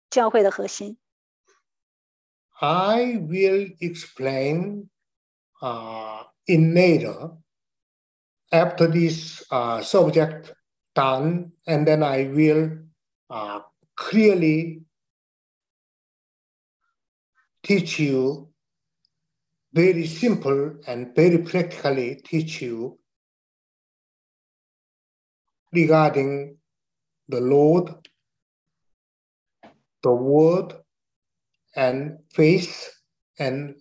[0.09, 0.97] 教会的核心。
[2.57, 4.87] I will explain
[5.61, 7.37] uh, in later
[8.49, 10.53] after this uh, subject
[10.95, 12.77] done, and then I will
[13.29, 13.59] uh,
[13.95, 14.81] clearly
[17.63, 18.49] teach you
[19.73, 22.97] very simple and very practically teach you
[25.73, 26.57] regarding
[27.27, 28.07] the Lord,
[30.01, 30.75] the Word,
[31.75, 32.93] and faith
[33.37, 33.75] and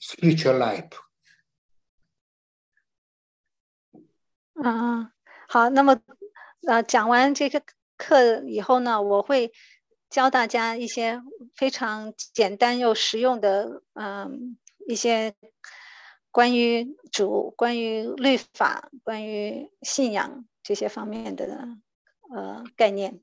[0.00, 0.98] spiritual life.
[4.54, 5.12] 啊，
[5.48, 6.00] 好，那么
[6.67, 7.61] 呃，讲完这个
[7.97, 9.51] 课以后呢，我会
[10.09, 11.21] 教大家一些
[11.55, 15.33] 非常简单又实用的，嗯、一些
[16.31, 21.67] 关于主、关于律法、关于信仰这些方面的
[22.33, 23.19] 呃概念。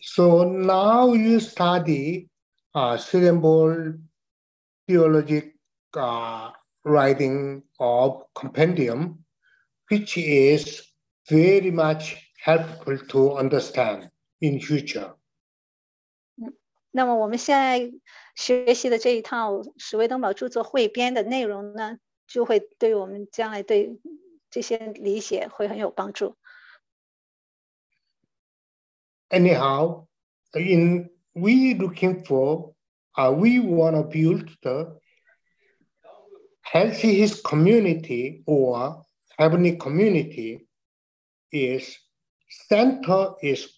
[0.00, 2.28] So now you study
[2.72, 3.98] uh, syllable
[4.86, 5.54] theologic
[5.92, 9.24] uh, writing of compendium,
[9.88, 10.82] which is
[11.31, 15.15] very much helpful to understand in future.
[16.91, 17.91] 那么我们现在
[18.35, 23.99] 学习的这一套史威登堡着作汇编的内容呢，就会对我们将来对
[24.49, 26.35] 这些理解会很有帮助。
[29.29, 30.07] Anyhow,
[30.53, 32.73] in we looking for,
[33.15, 34.99] uh, we want to build the
[36.61, 39.03] healthy his community or
[39.37, 40.65] heavenly community
[41.52, 41.96] is
[42.68, 43.68] center is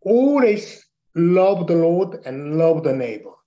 [0.00, 3.38] always love the Lord and love the neighbor.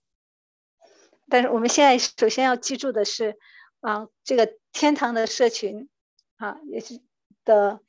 [1.28, 3.38] 但是我们现在首先要记住的是，
[3.80, 5.90] 啊，这个天堂的社群，
[6.38, 7.02] 啊，也是
[7.44, 7.82] 的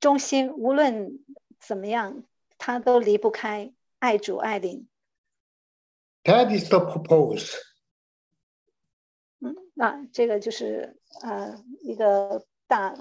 [0.00, 1.24] 中心，无论
[1.58, 2.24] 怎么样，
[2.58, 4.88] 它都离不开爱主爱邻。
[6.24, 7.54] That is the purpose.
[9.40, 12.94] 嗯，啊，这个就是呃一个大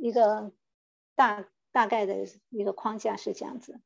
[0.00, 0.52] 一个
[1.19, 2.15] 大大概的
[2.49, 3.79] 一个框架是这样子。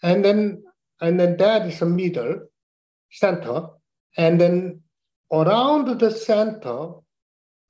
[0.00, 0.62] And then
[0.98, 2.48] and then that is the middle
[3.10, 3.78] center.
[4.16, 4.82] And then
[5.28, 7.02] around the center,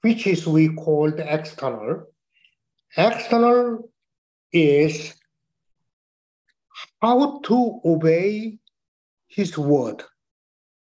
[0.03, 2.12] which is we call the external.
[2.97, 3.90] External
[4.53, 5.14] is
[7.01, 8.59] how to obey
[9.27, 10.05] his word,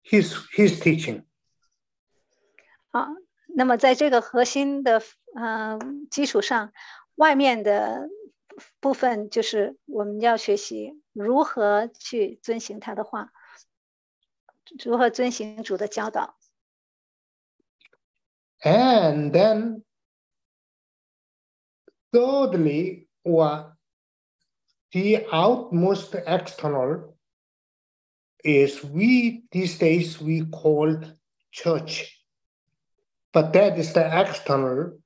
[0.03, 1.23] his his teaching.
[2.91, 3.07] 啊，
[3.55, 5.01] 那么在这个核心的
[5.35, 5.77] 呃
[6.09, 6.73] 基础上，
[7.15, 8.07] 外面的
[8.79, 13.31] 部分就是我们要学习如何去遵行他的话，
[14.83, 16.37] 如何遵行主的教导。
[18.63, 19.83] And then,
[22.11, 23.75] thirdly, or
[24.91, 27.15] the outmost external
[28.43, 30.99] is we these days we call
[31.51, 32.21] church,
[33.31, 34.99] but that is the external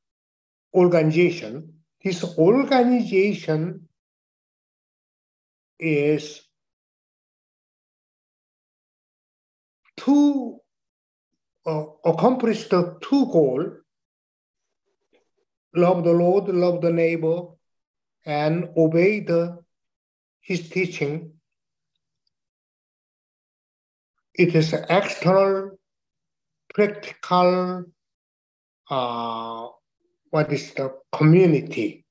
[0.73, 1.78] organization.
[2.02, 3.88] this organization
[5.78, 6.40] is
[9.98, 10.58] to
[11.66, 13.72] uh, accomplish the two goal
[15.74, 17.42] love the lord love the neighbor
[18.24, 19.58] and obey the
[20.40, 21.32] his teaching.
[24.34, 25.78] It is external
[26.74, 27.84] practical
[28.90, 29.68] uh,
[30.30, 32.04] what is the community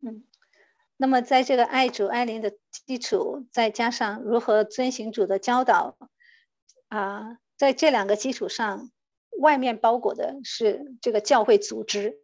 [0.00, 0.24] 嗯
[0.96, 2.54] 那么在这个爱主爱邻的
[2.86, 5.96] 基础，再加上如何遵行主的教导，
[6.86, 8.92] 啊，在这两个基础上，
[9.36, 12.20] 外面包裹的是这个教会组织，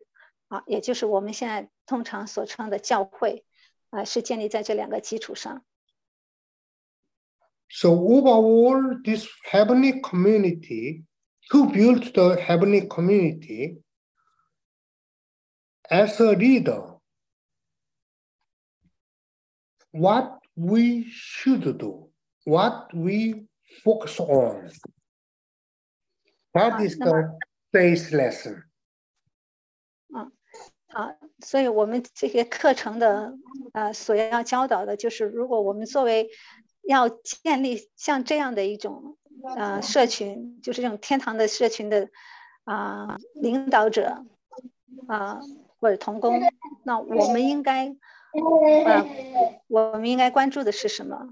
[0.46, 3.44] 啊，也就是我们现在通常所称的教会，
[3.90, 5.64] 啊，是建立在这两个基础上。
[7.68, 11.04] So overall, this heavenly community,
[11.50, 13.82] who build the heavenly community,
[15.90, 16.82] as a leader,
[19.90, 22.10] what we should do,
[22.44, 23.46] what we
[23.84, 24.70] focus on.
[26.54, 27.38] That is the
[27.72, 28.64] base lesson.
[30.90, 33.34] 啊，所以我们这些课程的
[33.72, 36.30] 呃所要教导的就是，如果我们作为
[36.82, 39.18] 要建立像这样的一种
[39.54, 42.08] 呃社群，就是这种天堂的社群的
[42.64, 44.24] 啊、领导者
[45.06, 45.40] 啊、
[45.80, 46.40] 或者同工，
[46.84, 47.88] 那我们应该，
[48.86, 49.04] 呃，
[49.68, 51.28] 我们应该关注的是什么？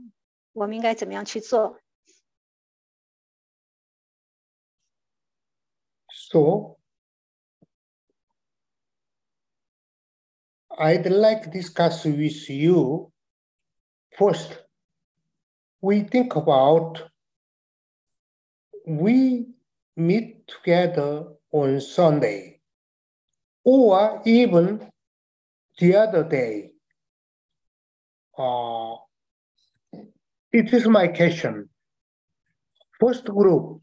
[0.53, 1.80] 我们应该怎么样去做
[6.09, 6.78] ？So,
[10.68, 13.12] I'd like to discuss with you.
[14.18, 14.64] First,
[15.80, 17.11] we think about
[18.86, 19.55] we
[19.94, 22.56] meet together on Sunday
[23.67, 24.81] or even
[25.79, 26.71] the other day.
[28.39, 28.95] Uh,
[30.53, 31.69] it is my question.
[33.01, 33.83] First group,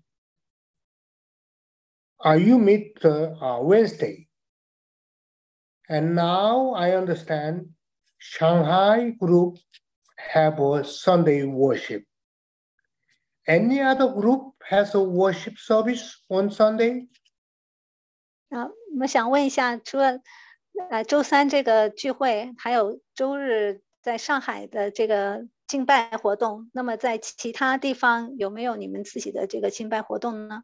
[2.26, 4.28] uh, you meet uh, uh, Wednesday.
[5.90, 7.68] And now I understand
[8.20, 9.58] Shanghai group
[10.18, 12.04] have a Sunday worship.
[13.46, 17.10] Any other group has a worship service on Sunday?
[18.50, 18.70] 啊，
[19.00, 20.22] 我想问一下，除了
[20.89, 30.64] 呃周三这个聚会，还有周日在上海的这个敬拜活动，那么在其他地方有没有你们自己的这个敬拜活动呢？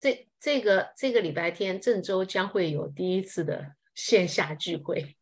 [0.00, 5.16] 这这个这个礼拜天，郑州将会有第一次的线下聚会。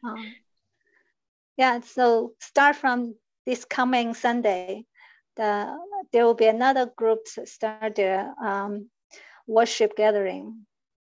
[0.00, 0.14] 啊，
[1.56, 4.86] Yeah, so start from this coming Sunday,
[5.36, 5.78] the
[6.10, 8.90] there will be another group start their um
[9.46, 10.66] worship gathering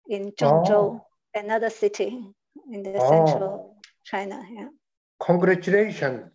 [0.09, 1.01] in Zhengzhou,
[1.33, 2.35] another city
[2.73, 4.45] in the central China.
[4.51, 4.71] Yeah.
[5.19, 6.31] Congratulations.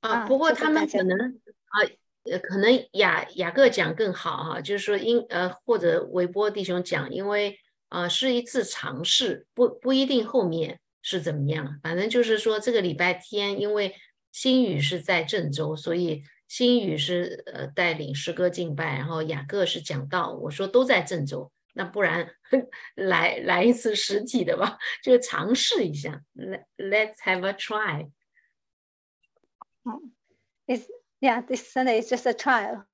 [0.00, 1.84] 啊，啊不过他们可能啊，
[2.30, 7.58] 呃，可能雅雅各讲更好哈、就是说因呃或者韦波弟兄讲，因为
[7.88, 13.94] 啊、是一次尝试，不不一定后面是怎么样，反正就是说这个礼拜天，因为
[14.30, 22.28] 新宇是在郑州，所以新宇是呃带领诗歌敬拜，然后雅各是讲道，我说都在郑州，那不然
[22.94, 28.10] 来来一次实体的吧，就尝试一下，Let Let's have a try。
[29.84, 30.12] 嗯
[30.66, 30.86] It's
[31.20, 32.84] yeah, this Sunday is just a trial.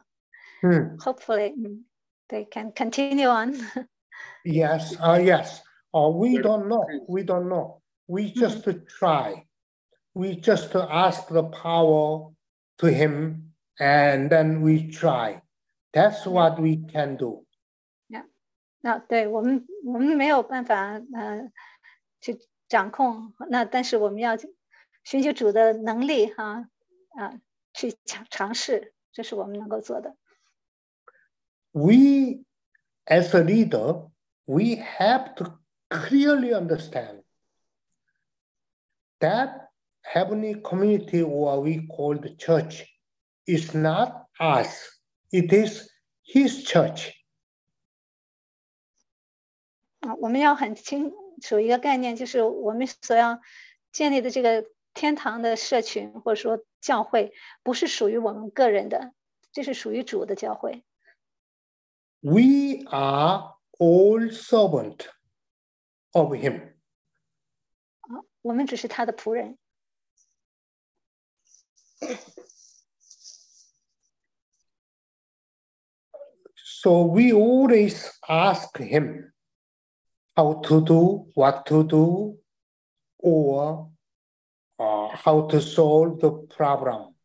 [0.61, 0.97] Hmm.
[0.99, 1.83] Hopefully, mm,
[2.29, 3.55] they can continue on.
[4.45, 5.61] Yes, uh, yes.
[5.93, 6.85] Uh, we don't know.
[7.09, 7.83] We don't know.
[8.07, 9.47] We just try.
[10.15, 12.33] We just ask the power
[12.79, 13.44] to him
[13.80, 15.42] and then we try.
[15.94, 17.46] That's what we can do.
[18.82, 21.52] 那对我们，我们没有办法呃
[22.22, 24.38] 去掌控，那但是我们要
[25.04, 26.70] 寻求主的能力哈
[27.10, 27.42] 啊
[27.74, 30.16] 去尝尝试，这是我们能够做的。
[31.74, 32.46] We,
[33.06, 34.10] as a leader,
[34.46, 35.60] we have to
[35.90, 37.24] clearly understand
[39.20, 39.72] that
[40.04, 42.86] heavenly community, or we call the church,
[43.46, 45.00] is not us.
[45.32, 45.90] It is
[46.24, 47.12] his church.
[50.00, 51.12] 啊，我们要很清
[51.42, 53.42] 楚一个概念，就是我们所要
[53.92, 57.34] 建立的这个天堂的社群或者说教会，
[57.64, 59.14] 不是属于我们个人的，
[59.52, 60.84] 这是属于主的教会。
[62.22, 65.08] We are all servant
[66.12, 66.74] of him.
[68.42, 69.58] 我们只是他的仆人。
[76.84, 79.34] So we always ask him
[80.36, 82.38] how to do, what to do,
[83.18, 83.92] or
[84.78, 87.16] uh, how to solve the problem.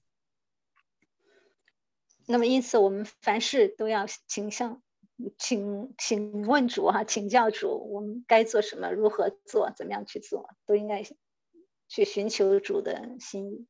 [2.26, 4.82] 那么因此，我们凡事都要请向
[5.38, 11.04] 请请问主哈、请教主，我们该做什么，如何做，怎么样去做，都应该
[11.86, 13.66] 去寻求主的心意。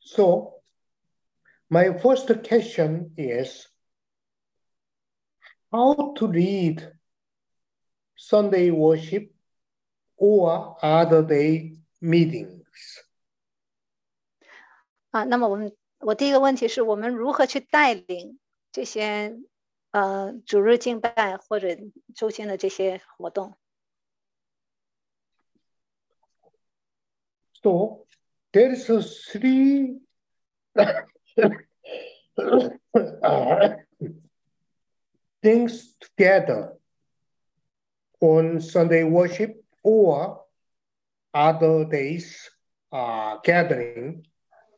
[0.00, 0.61] So
[1.72, 3.68] my first question is
[5.70, 6.92] how to lead
[8.16, 9.30] Sunday worship
[10.16, 12.64] or other day meetings.
[15.10, 18.38] 啊，那么我们我第一个问题是我们如何去带领
[18.72, 19.38] 这些
[19.90, 21.76] 呃主日敬拜或者
[22.14, 23.56] 周间的这些活动？
[27.62, 28.06] So
[28.52, 29.02] there is a
[31.34, 31.56] three
[35.42, 36.72] things together
[38.20, 40.44] on Sunday worship or
[41.32, 42.50] other days
[42.92, 44.26] uh, gathering.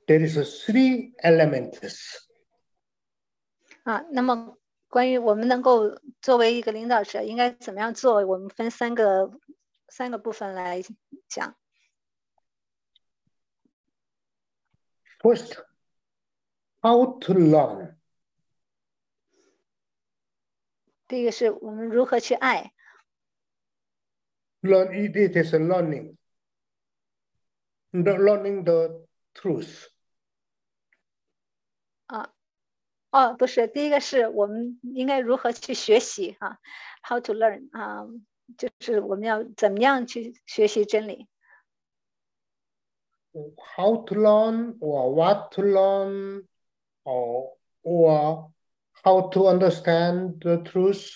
[0.06, 2.26] There is a three elements.
[3.84, 4.58] 啊，那么
[4.88, 9.30] 关于我们能够作为一个领导者应该怎么样做，我们分三个
[9.88, 10.82] 三个部分来
[11.28, 11.56] 讲。
[15.20, 15.62] First,
[16.84, 17.96] how to learn.
[21.06, 22.72] 第一个是我们如何去爱
[24.62, 26.16] Learn it, it is a learning.
[27.92, 29.88] The learning the truth.
[32.06, 32.32] 啊，
[33.10, 36.60] 哦，不是，第一个是我们应该如何去学习哈、
[37.02, 38.06] h o w to learn 啊、
[38.56, 41.26] 就是我们要怎么样去学习真理。
[43.76, 46.46] how to learn or what to learn
[47.04, 48.52] or, or
[49.02, 51.10] how to understand the truth.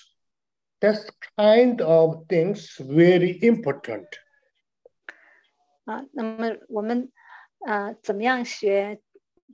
[0.81, 0.99] That
[1.39, 4.07] kind of things very important.
[5.85, 7.11] 啊，那么我们
[7.67, 9.01] 呃怎么样学？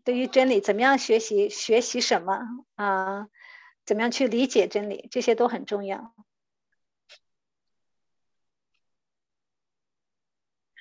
[0.03, 1.49] 对于真理，怎么样学习？
[1.51, 2.41] 学习什么
[2.75, 3.29] 啊？
[3.85, 5.09] 怎么样去理解真理？
[5.11, 6.15] 这些都很重要。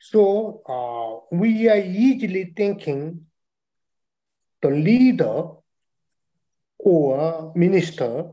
[0.02, 3.26] So uh, we are easily thinking
[4.65, 5.51] the leader
[6.79, 8.31] or minister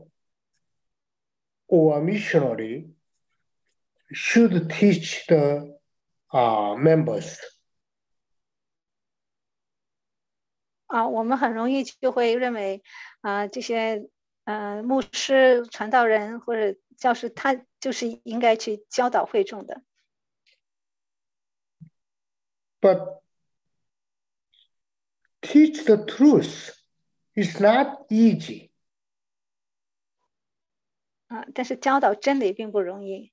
[1.68, 2.88] or missionary
[4.10, 5.76] should teach the
[6.32, 7.38] uh, members.
[10.86, 12.82] 啊，我们很容易就会认为
[13.20, 14.08] 啊，这些
[14.44, 19.82] 呃牧师、传道人或者教师，他就是应该去教导会众的。
[22.80, 23.21] But
[25.41, 26.73] teach the truth
[27.35, 28.71] is not easy.
[31.27, 33.31] 啊，但是教导真理并不容易。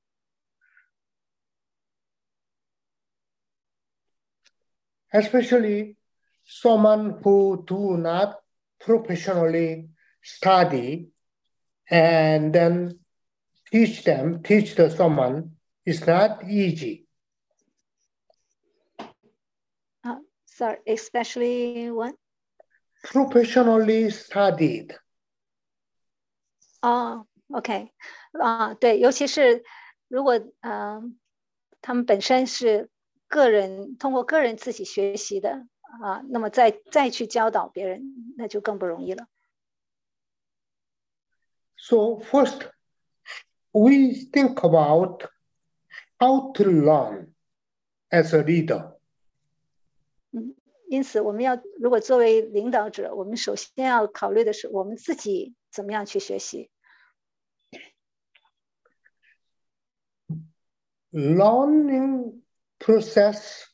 [5.14, 5.96] especially
[6.44, 8.42] someone who do not
[8.80, 9.88] professionally
[10.20, 11.08] study
[11.88, 12.98] and then
[13.70, 15.50] teach them, teach the someone
[15.86, 17.06] is not easy.
[20.58, 22.14] ，sorry, especially what？
[23.02, 24.96] Professionally studied.
[26.80, 27.92] 哦，OK，
[28.40, 29.64] 啊，对，尤其是
[30.08, 31.02] 如果呃，
[31.80, 32.90] 他们本身是
[33.28, 35.66] 个人通过个人自己学习的
[36.02, 39.28] 啊，那么再再去教导别人，那就更不容易了。
[41.76, 42.70] So first,
[43.72, 45.24] we think about
[46.18, 47.34] how to learn
[48.10, 48.94] as a leader.
[50.89, 56.71] 因此，我们要如果作为领导者，我们首先要考虑的是我们自己怎么样去学习。
[61.11, 62.41] Learning
[62.79, 63.65] process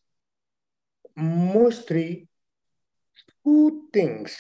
[1.16, 2.28] mostly
[3.44, 4.36] two things.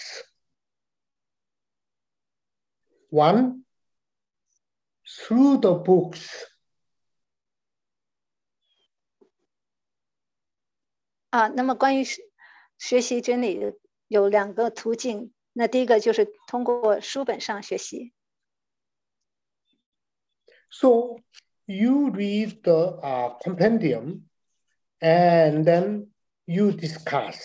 [3.10, 3.64] One,
[5.06, 6.28] through the books.
[11.30, 12.06] 啊，那么关于
[12.78, 13.74] 学学习真理
[14.08, 18.14] 有两个途径，那第一个就是通过书本上学习。
[20.70, 21.22] So
[21.66, 24.24] you read the uh, compendium
[25.00, 26.10] and then
[26.46, 27.38] you discuss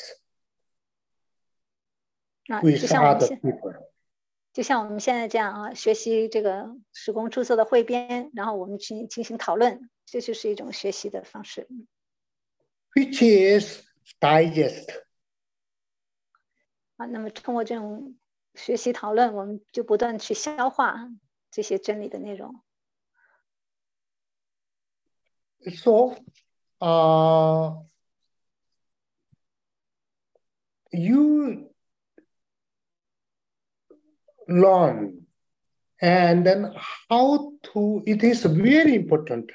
[2.49, 3.87] 啊，with 就像我们 other 现 people.
[4.53, 11.69] 就像我们现在这样啊，学习这个施工注册的汇编，然后我们去进行讨论，这就是一种学习的方式。
[12.97, 13.83] which is
[14.21, 14.89] digest.
[17.01, 18.15] 啊，那么通过这种
[18.55, 21.09] 学习讨论，我们就不断去消化
[21.51, 22.63] 这些真理的内容。
[25.63, 26.19] So,
[26.79, 27.87] uh,
[30.91, 31.73] you
[34.47, 35.27] learn
[36.01, 36.75] and then
[37.09, 39.53] how to, it is very important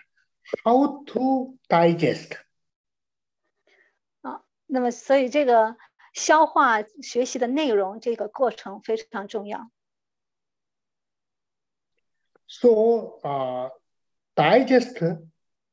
[0.64, 2.40] how to digest.
[4.66, 5.78] 那么，所以这个
[6.16, 9.70] 消化学习的内容这个过程非常重要。
[12.48, 12.70] So,
[13.22, 13.70] uh,
[14.34, 14.98] digest,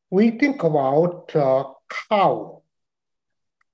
[0.08, 2.62] we think about uh, cow.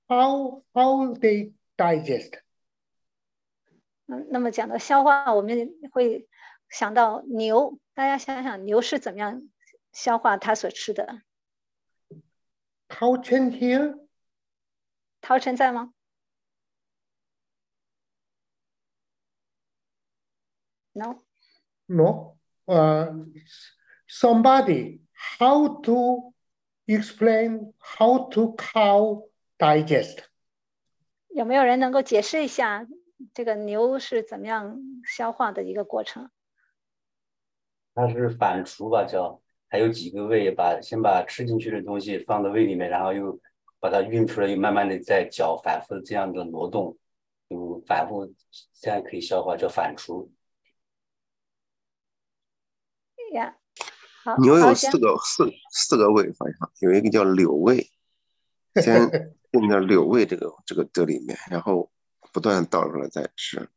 [0.07, 2.39] How, how they digest.
[4.05, 6.27] 嗯，那么讲到消化，我们会
[6.69, 9.49] 想到牛，大家想想牛是怎么样
[9.91, 11.21] 消化它所吃的
[12.87, 14.07] ？Cow Chen here?
[15.21, 15.93] 陶晨在吗
[20.99, 22.37] ？No，No.
[22.65, 23.25] Uh,
[24.07, 25.01] somebody,
[25.39, 26.33] how to
[26.85, 29.27] explain how to cow
[29.57, 30.19] digest?
[31.29, 32.87] 有没有人能够解释一下
[33.33, 36.29] 这个牛是怎么样消化的一个过程？
[37.95, 43.39] 它是反刍吧，叫还有几个胃，把先把吃进去的东西放到胃里面，然后又
[43.79, 46.97] 把它运出来，又慢慢的在脚反复这样的挪动，
[47.49, 48.33] 就反复
[48.79, 50.29] 这样可以消化，叫反刍。
[54.41, 57.89] 牛有四个四四个胃，好像有一个叫瘤胃，
[58.75, 61.91] 先用点瘤胃这个这个这里面，然后
[62.33, 63.69] 不断倒出来再吃。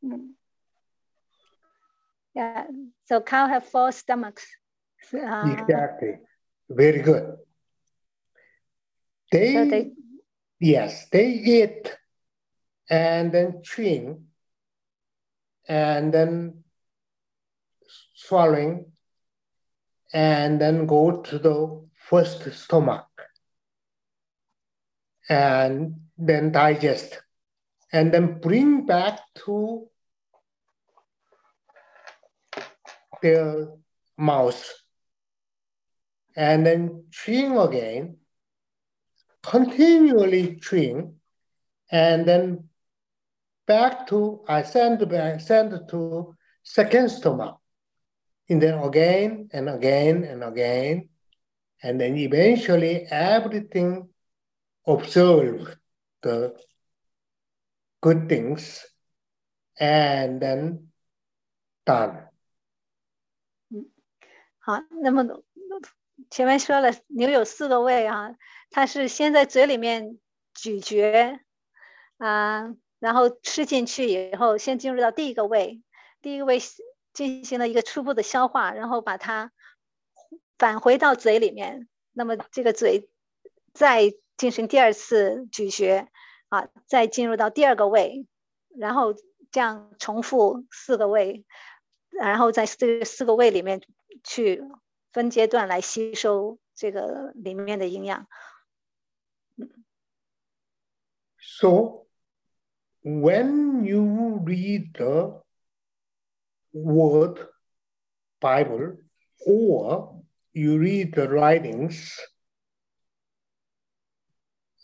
[0.00, 0.34] 嗯。
[2.34, 2.66] Yeah,
[3.04, 4.44] so cow have four stomachs.
[5.12, 6.18] Uh, exactly.
[6.68, 7.38] Very good.
[9.32, 9.92] They, so they,
[10.60, 11.98] yes, they eat
[12.88, 14.28] and then chewing
[15.68, 16.64] and then
[18.28, 18.92] swallowing
[20.12, 23.06] and then go to the first stomach.
[25.28, 27.20] And then digest.
[27.92, 29.88] And then bring back to
[33.22, 33.68] their
[34.16, 34.62] mouth
[36.38, 38.16] and then chewing again,
[39.42, 41.16] continually chewing,
[41.90, 42.68] and then
[43.66, 47.58] back to I send back send to second stomach,
[48.49, 51.09] and then again and again and again,
[51.81, 54.09] and then eventually everything
[54.85, 55.77] observe
[56.21, 56.55] the
[58.01, 58.85] good things,
[59.79, 60.89] and then
[61.85, 62.29] done.
[64.59, 65.43] 好，那么
[66.29, 68.35] 前面说了，牛有四个胃啊，
[68.69, 70.19] 它是先在嘴里面
[70.53, 71.39] 咀嚼
[72.17, 75.81] 啊，然后吃进去以后，先进入到第一个胃，
[76.21, 76.59] 第一个胃
[77.18, 79.50] 进行了一个初步的消化，然后把它
[80.56, 83.10] 返回到嘴里面，那么这个嘴
[83.74, 86.08] 再进行第二次咀嚼
[86.48, 88.28] 啊，再进入到第二个胃，
[88.68, 89.16] 然后
[89.50, 91.44] 这样重复四个胃，
[92.10, 93.82] 然后在这四个胃里面
[94.22, 94.62] 去
[95.10, 98.28] 分阶段来吸收这个里面的营养。
[101.40, 102.06] So
[103.02, 105.42] when you read the
[106.72, 107.38] word
[108.40, 108.96] Bible
[109.46, 112.18] or you read the writings,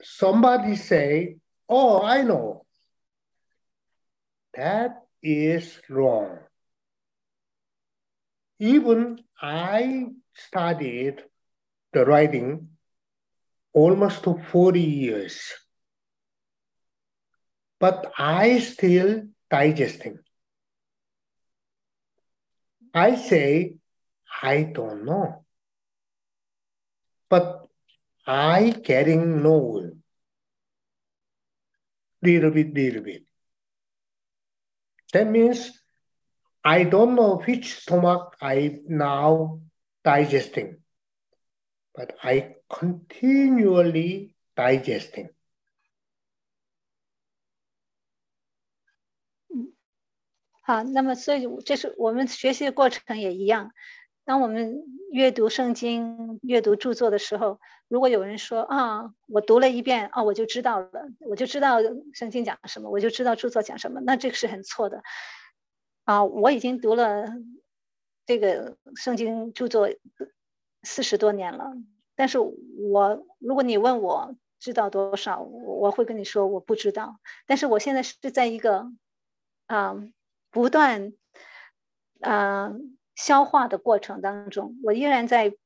[0.03, 1.37] somebody say,
[1.69, 2.65] Oh, I know.
[4.55, 6.39] That is wrong.
[8.59, 11.23] Even I studied
[11.93, 12.69] the writing
[13.73, 15.41] almost 40 years
[17.85, 20.19] but I still digesting.
[22.95, 23.77] I say,
[24.43, 25.45] I don't know.
[27.29, 27.67] But
[28.27, 29.91] I getting know.
[32.23, 33.25] Little bit, little bit.
[35.13, 35.71] That means
[36.65, 39.61] I don't know which stomach I now
[40.03, 40.79] digesting,
[41.95, 45.29] but I continually digesting.
[50.67, 53.73] 好，那么所以这是我们学习的过程也一样。
[54.25, 60.89] 当我们阅读圣经、阅读著作的时候，如果有人说啊，我读了一遍啊，我就知道了，
[61.21, 61.81] 我就知道
[62.15, 65.03] 圣经讲什么，我就知道著作讲什么，那这个是很错的。
[66.05, 67.27] 啊，我已经读了
[68.25, 69.91] 这个圣经著作
[70.83, 71.75] 四十多年了，
[72.17, 77.21] 但是我如果你问我知道多少，我我会跟你说我不知道。
[77.45, 78.91] 但是我现在是在一个
[79.67, 80.03] 啊。
[80.55, 81.13] 不断
[82.21, 82.73] 呃
[83.17, 85.57] 消化的过程当中，我依然在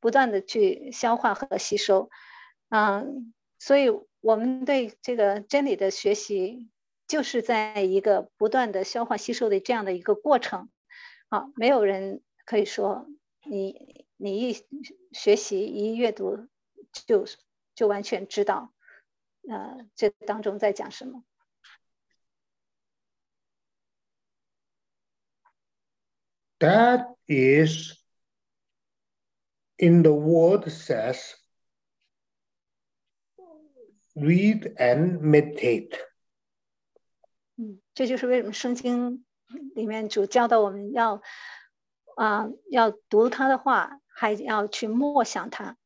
[0.00, 2.10] 不断的去消化和吸收，
[2.68, 3.88] 嗯，所以
[4.20, 6.68] 我们对这个真理的学习，
[7.08, 10.68] 就是在一个不断的消化吸收的这样的一个过程，
[11.30, 13.06] 啊，没有人可以说
[13.46, 14.62] 你你一
[15.12, 16.48] 学习一阅读
[16.92, 17.24] 就
[17.74, 18.74] 就完全知道，
[19.48, 21.24] 呃，这当中在讲什么。
[26.63, 27.97] That is,
[29.77, 31.35] in the word says,
[34.15, 35.97] read and meditate.
[37.57, 39.25] 嗯，这就是为什么圣经
[39.75, 41.21] 里面主教导我们要
[42.15, 45.77] 啊、要读他的话，还要去默想它。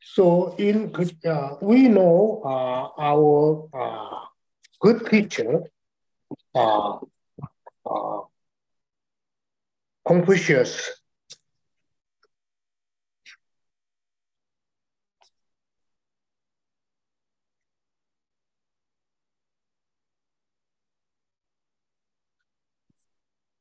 [0.00, 4.26] So in uh, we know uh, our uh,
[4.78, 5.70] good teacher,
[6.54, 7.06] uh, uh,
[10.04, 10.94] Confucius.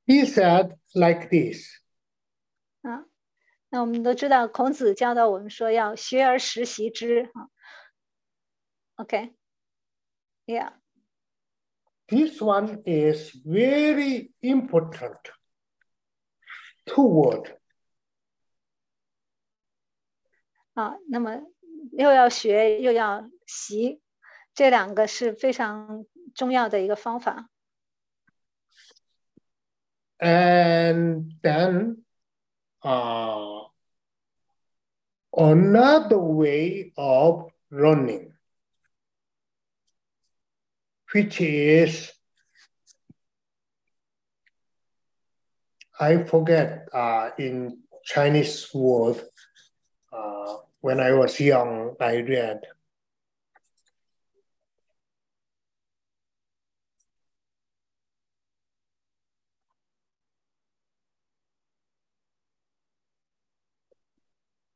[0.05, 1.67] He said like this.
[2.81, 3.03] 啊，
[3.69, 7.49] 那我们都知道，孔子教导我们说要学而时习之啊。
[8.95, 10.71] OK，Yeah，、
[12.07, 15.19] This one is very important.
[16.84, 17.58] Two word.
[20.74, 21.42] 啊，那么
[21.92, 24.00] 又要学又要习，
[24.54, 27.48] 这两个是非常重要的一个方法。
[30.18, 32.04] And then
[32.80, 33.68] uh,
[35.32, 38.32] another way of learning,
[41.12, 42.12] which is
[45.99, 49.21] I forget uh, in Chinese word.
[50.13, 52.61] Uh, when I was young, I read.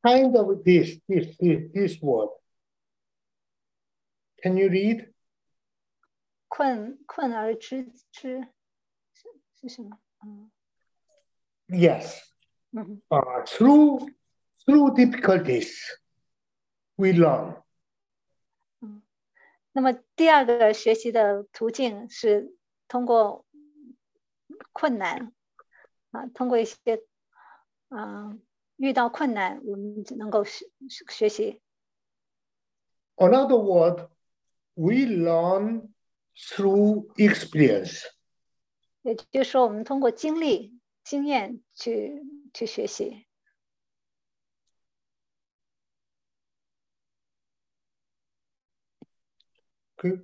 [0.05, 2.29] Kind of this, this, this, this word.
[4.41, 5.07] Can you read?
[6.47, 8.41] 困困而知之
[9.13, 9.29] 是
[9.61, 9.99] 是什么？
[10.25, 10.51] 嗯
[11.68, 12.20] Yes.
[12.72, 14.08] 嗯 Uh, through
[14.64, 15.72] through difficulties,
[16.96, 17.62] we learn.
[19.72, 22.54] 那么第二个学习的途径是
[22.88, 23.44] 通过
[24.72, 25.32] 困难
[26.12, 26.76] 啊，通过一些
[27.88, 28.38] 啊
[28.76, 30.66] 遇到困难，我们只能够学
[31.08, 31.60] 学习。
[33.16, 34.08] Another word,
[34.74, 35.88] we learn
[36.34, 38.02] through experience.
[39.02, 43.25] 也就是说，我们通过经历、经验去去学习。
[49.97, 50.19] Okay.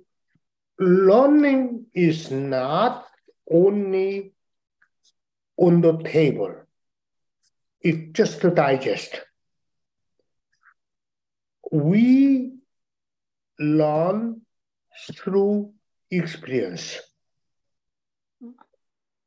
[0.78, 3.06] Learning is not
[3.50, 4.32] only
[5.56, 6.54] on the table.
[7.80, 9.20] It's just to digest.
[11.70, 12.54] We
[13.58, 14.42] learn
[15.14, 15.72] through
[16.10, 16.98] experience.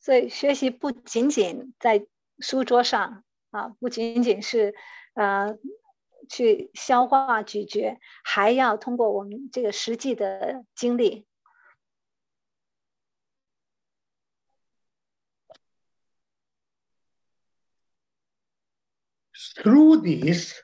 [0.06, 2.06] 所以学习不仅仅在
[2.38, 4.72] 书桌上啊，不仅仅是
[5.14, 5.58] 呃
[6.28, 11.26] 去消化咀嚼，还要通过我们这个实际的经历。
[19.56, 20.54] Through this,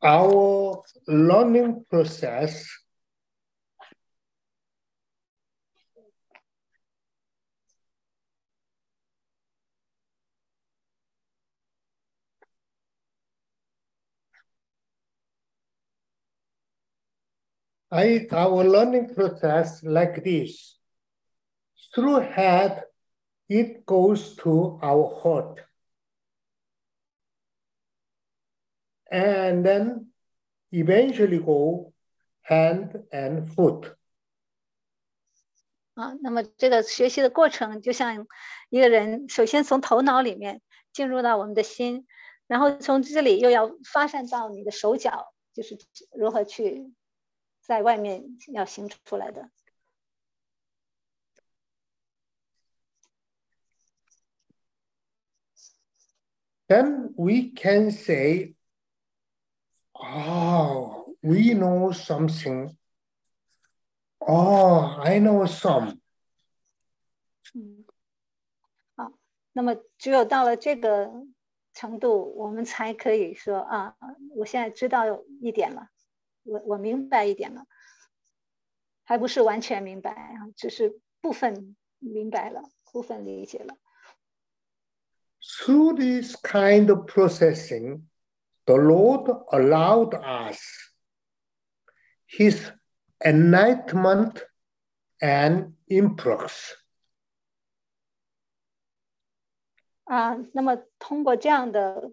[0.00, 2.64] our learning process
[17.91, 20.77] I, our learning process like this.
[21.93, 22.83] Through head,
[23.47, 25.61] it goes to our heart.
[29.09, 30.07] And then
[30.71, 31.93] eventually go
[32.41, 33.95] hand and foot.
[35.93, 38.27] 啊，那么这个学习的过程就像
[38.69, 40.61] 一个人首先从头脑里面
[40.91, 42.05] 进入到我们的心，
[42.47, 45.77] 然后从这里又要发散到你的手脚，就是
[46.11, 46.91] 如何去
[47.70, 49.48] 在外面要行出来的。
[56.66, 58.56] Then we can say,
[59.92, 62.76] oh, we know something.
[64.18, 66.00] Oh, I know some.
[67.54, 67.84] 嗯，
[68.96, 69.12] 好，
[69.52, 71.08] 那么只有到了这个
[71.72, 73.96] 程度，我们才可以说啊，
[74.34, 75.88] 我现在知道一点了，
[76.43, 77.65] 我我明白一点了，
[79.03, 82.61] 还不是完全明白啊，只是部分明白了，
[82.91, 83.77] 部分理解了。
[85.41, 88.03] Through this kind of processing,
[88.65, 90.59] the Lord allowed us
[92.27, 92.71] His
[93.19, 94.43] enlightenment
[95.19, 96.73] and influx.
[100.05, 102.11] 啊，那么通过这样的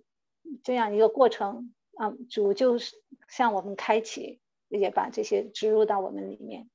[0.63, 2.96] 这样一个过程 啊，主就是
[3.28, 4.40] 向我们开启，
[4.70, 6.70] 也把这些植入到我们里面。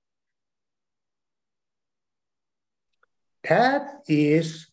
[3.43, 4.69] That is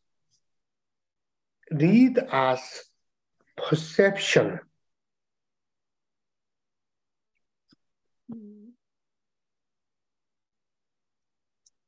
[1.71, 2.91] lead us
[3.55, 4.61] perception.
[8.27, 8.75] 嗯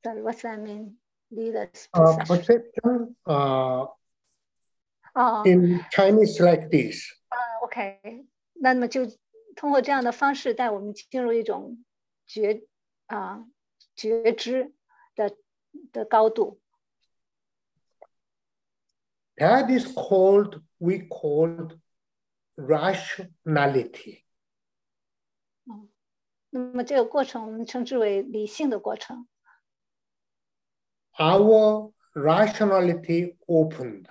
[0.03, 0.97] ，Sorry, what's that mean?
[1.29, 2.25] Lead us Uh, perception.
[2.27, 3.87] perception uh,
[5.13, 7.05] 哦 in Chinese like this.
[7.29, 8.25] 啊，OK，
[8.63, 9.07] 那么就
[9.55, 11.83] 通过这样的方式带我们进入一种
[12.27, 12.61] 觉
[13.07, 13.47] 啊
[13.95, 14.75] 觉知
[15.15, 15.35] 的
[15.91, 16.61] 的高度。
[19.35, 21.79] That is called, we called
[22.55, 24.21] rationality.
[26.51, 29.27] 那么这个过程我们称之为理性的过程。
[31.13, 34.05] Our rationality opened.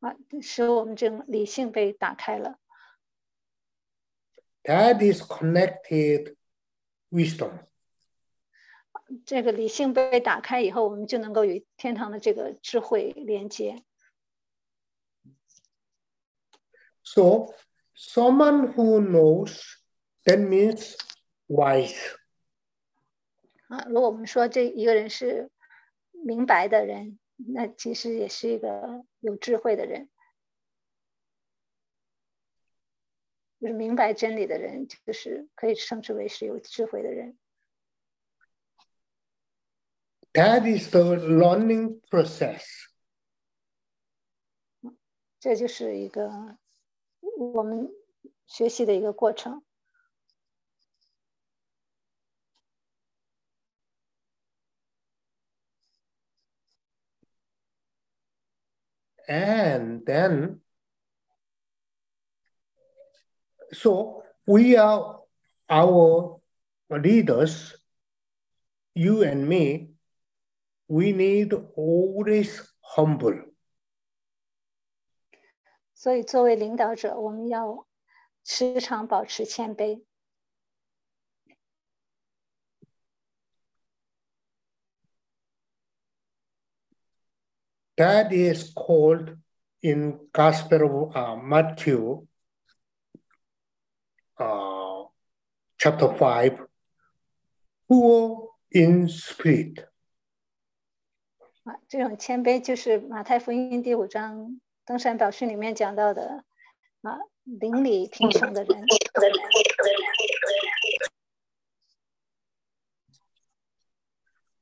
[0.00, 2.58] 啊，使我们这种理性被打开了。
[4.68, 6.36] That is connected
[7.10, 7.60] wisdom.
[9.24, 13.82] 这个理性被打开以后，我们就能够与天堂的这个智慧连接。
[17.02, 17.54] So,
[17.96, 19.58] someone who knows
[20.24, 20.94] that means
[21.46, 21.96] wise.
[23.68, 25.50] 啊，如果我们说这一个人是
[26.12, 30.10] 明白的人，那其实也是一个有智慧的人。
[33.60, 37.36] 就是明白真理的人，就是可以称之为是有智慧的人。
[40.32, 42.64] That is the learning process.
[45.40, 46.58] 这就是一个
[47.36, 47.90] 我们
[48.46, 49.64] 学习的一个过程。
[59.26, 60.60] And then,
[63.71, 65.21] so we are
[65.69, 66.39] our
[66.89, 67.75] leaders,
[68.93, 69.89] you and me,
[70.87, 73.51] we need always humble.
[75.95, 77.87] 所以，作为领导者，我们要
[78.43, 80.03] 时常保持谦卑。
[87.95, 89.37] That is called
[89.81, 92.26] in Gospel of uh, Matthew,
[94.38, 95.08] uh,
[95.76, 96.58] chapter five,
[97.88, 99.88] poor in spirit.
[101.64, 106.44] 啊，这种谦卑就是马太福音第五章登山宝训里面讲到的
[107.02, 108.84] 啊，邻里贫穷的人。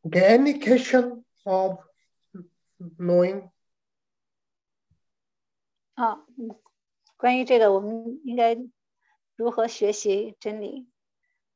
[0.03, 1.81] Okay, any question of
[2.99, 3.51] knowing?
[5.95, 6.57] 啊，嗯
[7.17, 8.55] 关于这个，我们应该
[9.36, 10.90] 如何学习真理？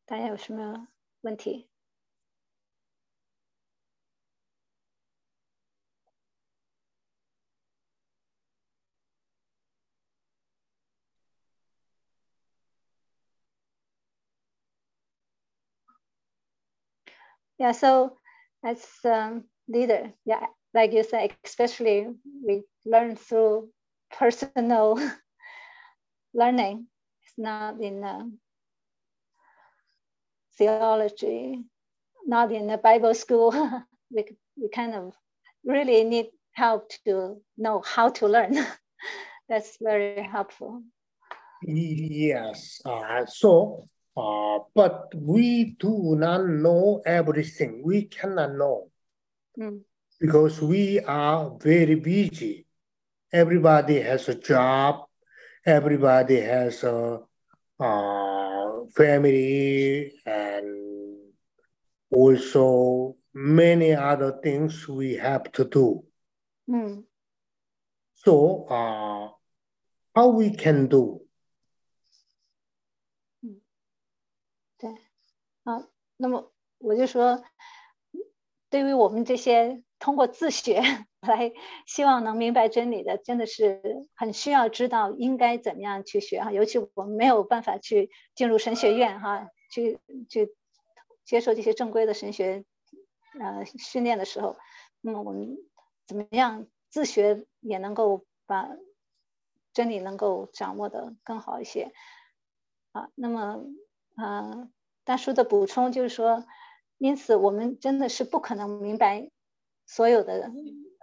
[0.06, 0.88] 大家有什么
[1.22, 1.70] 问题？
[17.58, 18.18] Yeah, so
[18.62, 22.14] as a leader, yeah, like you said, especially
[22.44, 23.72] we learn through
[24.10, 24.98] personal
[26.34, 26.88] learning.
[27.31, 28.25] it's not in uh,
[30.59, 31.63] theology,
[32.27, 33.53] not in the Bible school.
[34.11, 34.25] we,
[34.57, 35.15] we kind of
[35.65, 38.57] really need help to know how to learn.
[39.49, 40.83] That's very helpful.
[41.63, 42.81] Yes.
[42.85, 47.83] Uh, so, uh, but we do not know everything.
[47.85, 48.89] We cannot know
[49.59, 49.81] Mm.
[50.21, 52.67] because we are very busy.
[53.33, 55.10] Everybody has a job
[55.66, 57.22] Everybody has a
[57.80, 61.34] uh, family and
[62.12, 66.06] also many other things we have to do.
[66.68, 67.06] 嗯
[68.16, 69.30] So, uh,
[70.16, 71.22] how we can do?
[75.64, 77.44] 啊，那么我就说，
[78.70, 80.83] 对于我们这些 通过自学
[81.23, 81.53] 来
[81.87, 83.81] 希望能明白真理的，真的是
[84.17, 86.51] 很需要知道应该怎么样去学哈。
[86.51, 90.57] 尤其我们没有办法去进入神学院哈，去去
[91.25, 92.65] 接受这些正规的神学
[93.39, 94.57] 呃训练的时候，
[95.01, 95.57] 那么我们
[96.09, 98.69] 怎么样自学也能够把
[99.73, 101.93] 真理能够掌握的更好一些
[102.91, 103.11] 啊？
[103.15, 103.63] 那么
[104.17, 104.69] 呃。
[105.03, 106.45] 大叔的补充就是说，
[106.99, 109.31] 因此我们真的是不可能明白
[109.91, 110.53] 所有的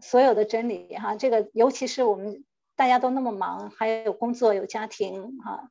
[0.02, 1.18] 所有的真理哈。
[1.18, 2.46] 这个尤其是我们
[2.78, 5.70] 大家都那么忙，还有工作有家庭哈，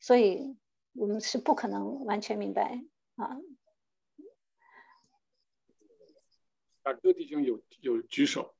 [0.00, 0.56] 所以
[0.94, 2.82] 我们是不可能完全明白
[3.14, 3.36] 啊。
[6.82, 8.56] 啊各弟兄有有举手，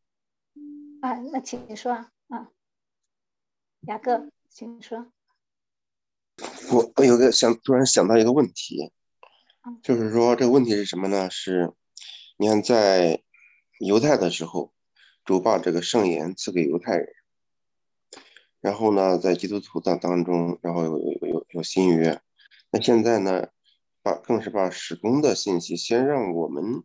[1.00, 2.52] 啊，那请说啊，啊，
[3.88, 5.10] 雅各，请说。
[6.72, 8.92] 我我有个想突然想到一个问题，
[9.82, 11.28] 就是说这个问题是什么呢？
[11.28, 11.72] 是，
[12.36, 13.22] 你看在
[13.78, 14.72] 犹太的时候，
[15.24, 17.08] 主把这个圣言赐给犹太人，
[18.60, 22.20] 然后呢，在基督徒当当中，然后有有有有新约，
[22.70, 23.48] 那现在呢，
[24.02, 26.84] 把更是把使工的信息先让我们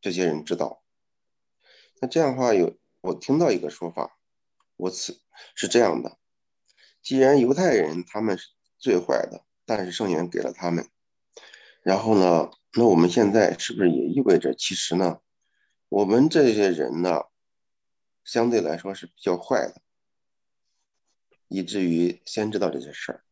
[0.00, 0.82] 这些人知道。
[2.00, 4.16] 那这样的话有我听到一个说法，
[4.76, 5.20] 我此
[5.54, 6.16] 是这样的，
[7.02, 8.48] 既然犹太人他们是
[8.78, 10.88] 最坏的，但是圣言给了他们。
[11.82, 15.20] 然后呢，那我们现在是不是也意味着，其实呢，
[15.94, 17.26] 我们这些人呢，
[18.24, 19.80] 相对来说是比较坏的，
[21.46, 23.24] 以至于先知道这些事儿。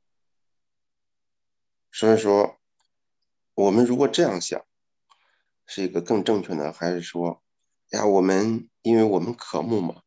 [1.90, 2.60] 所以说，
[3.54, 4.64] 我们如果这样想，
[5.66, 7.42] 是一个更正确呢，还是说，
[7.88, 10.04] 呀，我们因为我们渴慕嘛，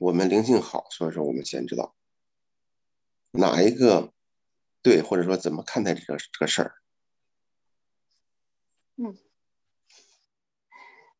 [0.00, 1.94] 我们灵性好，所以说我们先知道
[3.30, 4.12] 哪一个
[4.82, 6.74] 对，或者说怎么看待这个这个事儿？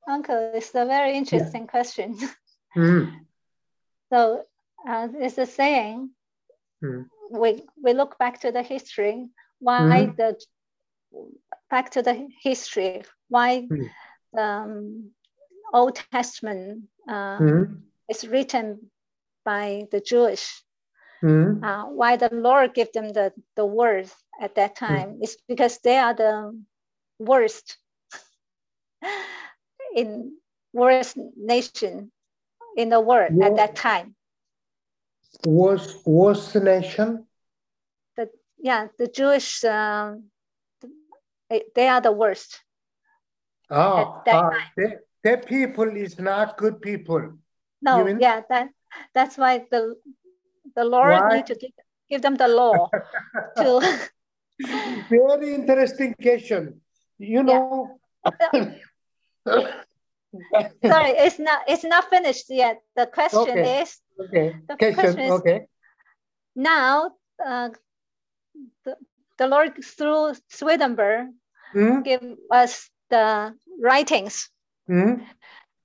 [0.08, 2.06] Uncle, it's a very interesting question.
[2.76, 3.24] Mm,
[4.10, 4.44] So
[4.88, 6.10] uh, it's a saying.
[6.82, 9.28] mm, We we look back to the history.
[9.58, 10.16] Why Mhm.
[10.16, 10.36] the
[11.70, 13.02] back to the history?
[13.28, 13.90] Why Mm.
[14.36, 15.10] um,
[15.72, 18.90] Old Testament uh, mm, is written
[19.44, 20.64] by the Jewish?
[21.22, 25.18] mm, Uh, why the Lord gave them the the words at that time?
[25.20, 26.62] It's because they are the
[27.18, 27.78] worst
[29.94, 30.36] in
[30.72, 32.10] worst nation
[32.76, 34.14] in the world at that time.
[35.46, 37.26] Worst, worst was the nation?
[38.64, 40.30] yeah, the Jewish, um,
[41.50, 42.64] they- are the worst.
[43.70, 47.38] Ah, that ah, that, that people is not good people.
[47.82, 48.70] No, yeah, that
[49.12, 49.96] that's why the
[50.74, 51.36] the Lord Why?
[51.36, 51.72] need to give,
[52.08, 52.88] give them the law
[53.56, 53.80] to.
[55.10, 56.80] Very interesting question.
[57.18, 58.00] You know.
[60.86, 62.80] Sorry, it's not it's not finished yet.
[62.96, 63.80] The question Okay.
[63.80, 64.54] is okay.
[64.68, 64.94] the Question.
[64.94, 65.66] question is- Okay.
[66.56, 67.12] now
[67.44, 67.70] uh,
[68.84, 68.96] the,
[69.38, 71.28] the Lord through Swedenborg
[71.72, 72.02] Hmm?
[72.02, 74.50] give us the writings
[74.86, 75.14] Hmm?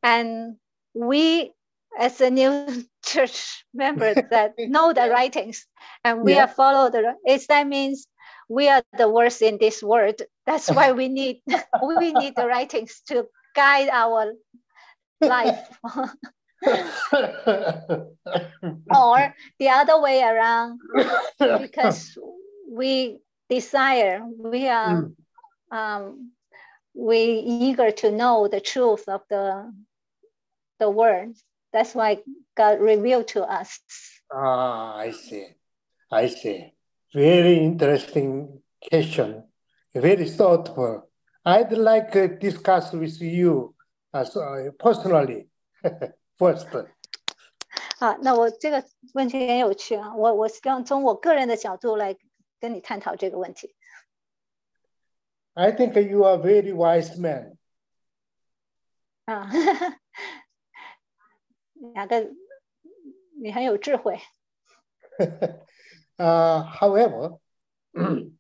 [0.04, 0.58] and
[0.94, 1.54] we
[1.98, 2.54] as a new
[2.90, 5.66] church member that know the writings
[6.04, 6.44] and we Yeah.
[6.44, 8.08] are follow the it's that means
[8.50, 11.42] we are the worst in this world that's why we need
[11.82, 13.26] we need the writings to
[13.56, 14.34] guide our
[15.22, 15.60] life
[18.94, 20.80] or the other way around
[21.40, 22.18] because
[22.70, 23.20] we
[23.50, 25.16] desire we are Mm.
[25.72, 26.32] um,
[26.94, 29.72] we eager to know the truth of the
[30.80, 31.34] the word
[31.74, 32.18] that's why
[32.56, 33.80] god revealed to us
[34.32, 35.48] Ah, I see.
[36.12, 36.72] I see.
[37.16, 39.44] Very interesting question.
[39.92, 41.09] Very thoughtful.
[41.45, 43.75] I'd like to discuss with you
[44.13, 45.49] as uh, personally
[46.39, 46.89] first.
[47.99, 48.85] 啊，那我这个
[49.15, 52.17] 问题很有趣啊，我我希望从我个人的角度来
[52.61, 53.75] 跟你探讨这个问题。
[55.55, 57.57] I think you are very wise man.
[59.27, 59.51] 啊，
[61.95, 62.31] 两个
[63.41, 64.21] 你很有智慧
[66.19, 67.39] uh, however,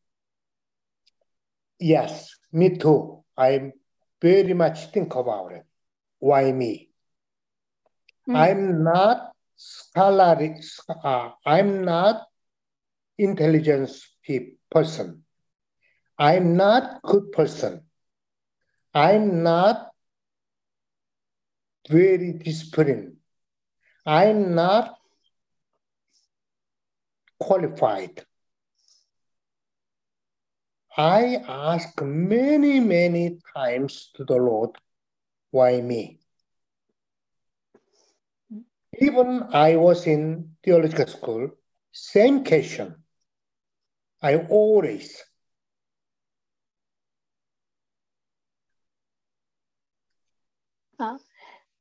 [1.79, 3.24] yes, me too.
[3.38, 3.72] I
[4.22, 5.66] very much think about it.
[6.20, 6.90] Why me?
[8.36, 10.62] I'm not scholarly.
[11.04, 12.28] Uh, I'm not
[13.18, 15.24] intelligence pe- person.
[16.18, 17.82] I'm not good person.
[18.94, 19.92] I'm not
[21.90, 23.18] very disciplined.
[24.06, 24.96] I'm not
[27.40, 28.26] qualified.
[30.99, 34.71] I ask many, many times to the Lord,
[35.51, 36.21] why me?
[39.01, 41.51] Even I was in theological school,
[41.91, 43.03] same question.
[44.23, 45.21] I always
[50.97, 51.19] 啊，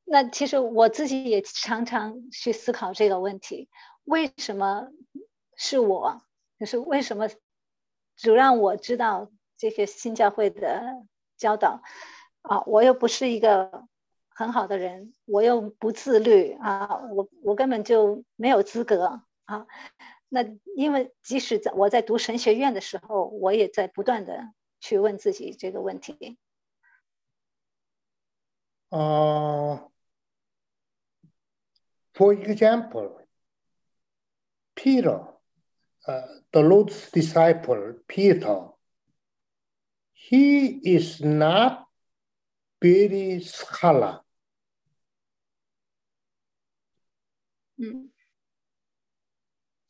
[0.04, 3.70] 那其实我自己也常常去思考这个问题：
[4.02, 4.88] 为什么
[5.56, 6.20] 是我？
[6.58, 7.28] 就是为什么
[8.19, 11.05] 主让我知道这些新教会的
[11.37, 11.81] 教导
[12.41, 12.63] 啊？
[12.65, 13.87] 我又不是一个
[14.27, 19.67] 很好的人，我又不自律啊，我我根本就没有资格啊。
[20.27, 20.41] 那
[20.75, 26.37] 因为即使在我在读神学院的时候，我也在不断的去问自己这个问题。
[28.89, 29.79] Uh,
[32.13, 33.21] for example,
[34.75, 35.38] Peter,
[36.08, 36.22] uh,
[36.52, 38.68] the Lord's disciple, Peter,
[40.12, 41.86] he is not
[42.80, 44.20] very scholar.
[47.78, 48.08] 嗯，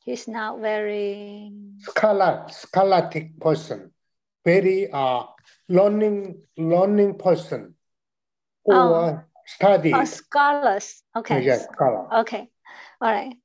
[0.05, 3.93] He's not very scholar, scholastic person,
[4.45, 5.25] very uh,
[5.69, 7.75] learning, learning person,
[8.65, 9.21] or Oh.
[9.47, 9.93] study.
[9.93, 11.03] oh scholars.
[11.17, 11.43] Okay.
[11.45, 12.09] Yes, scholar.
[12.13, 12.51] OK,
[13.01, 13.39] all right.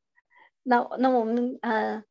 [0.63, 2.03] 那那我们呃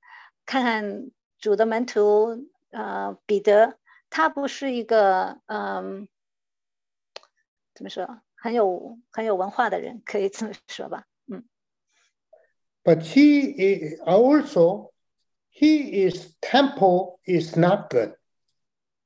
[0.45, 3.77] 看看主的门徒呃彼得，
[4.09, 6.07] 他不是一个嗯、
[7.73, 11.05] 怎么说很有很有文化的人，可以这么说吧？
[11.27, 11.43] 嗯
[12.83, 14.91] But he i- also,
[15.51, 18.17] he is temper is not good.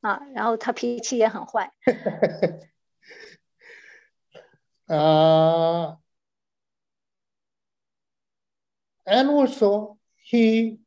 [0.01, 1.71] 啊，然后他脾气也很坏
[4.89, 5.97] Uh,
[9.05, 9.97] and also
[10.31, 10.79] he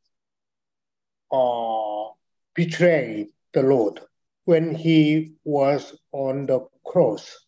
[1.30, 2.14] uh,
[2.54, 4.02] betrayed the Lord
[4.46, 7.42] when he was on the cross.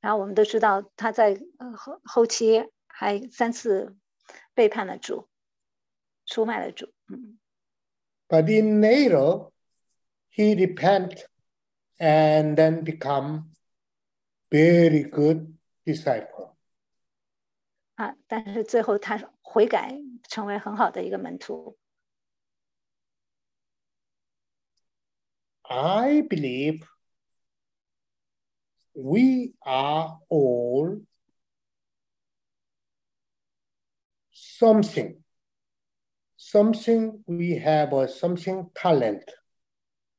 [0.00, 3.96] 然后我们都知道他在呃后后期还三次
[4.52, 5.30] 背叛了主，
[6.26, 6.92] 出卖了主。
[7.08, 7.38] 嗯，
[8.28, 9.50] But in later,
[10.30, 11.24] he repent
[11.96, 13.44] and then become
[14.50, 15.54] very good
[15.86, 16.52] disciple.
[17.94, 21.78] 啊，但是最后他悔改，成为很好的一个门徒。
[25.69, 26.83] I believe
[28.95, 30.99] we are all
[34.31, 35.23] something.
[36.37, 39.23] Something we have a something talent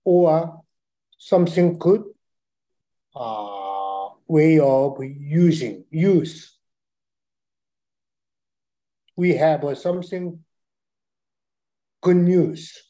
[0.05, 0.63] or
[1.19, 2.05] something good
[3.17, 6.57] uh, way of using use.
[9.17, 10.45] We have a something
[12.03, 12.90] good news.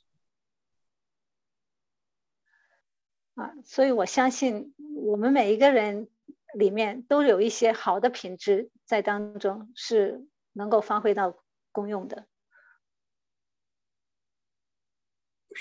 [3.41, 6.11] 啊，所以我相信我们每一个人
[6.53, 12.26] 里面都有一些好的品质在当中，是能够发挥到功用的。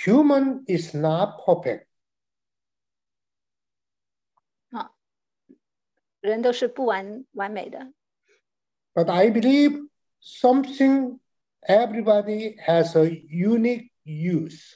[0.04, 1.86] Human is not perfect.
[4.72, 4.92] 啊，
[6.20, 7.94] 人都是不完完美的
[8.94, 9.88] ，But I believe
[10.22, 11.20] something
[11.62, 14.76] everybody has a unique use.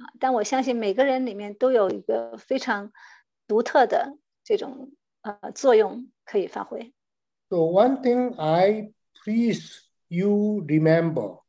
[0.00, 2.92] 啊，但我相信每个人里面都有一个非常
[3.46, 6.92] 独特的这种呃作用可以发挥。
[7.48, 8.92] So one thing I
[9.24, 11.40] please you remember,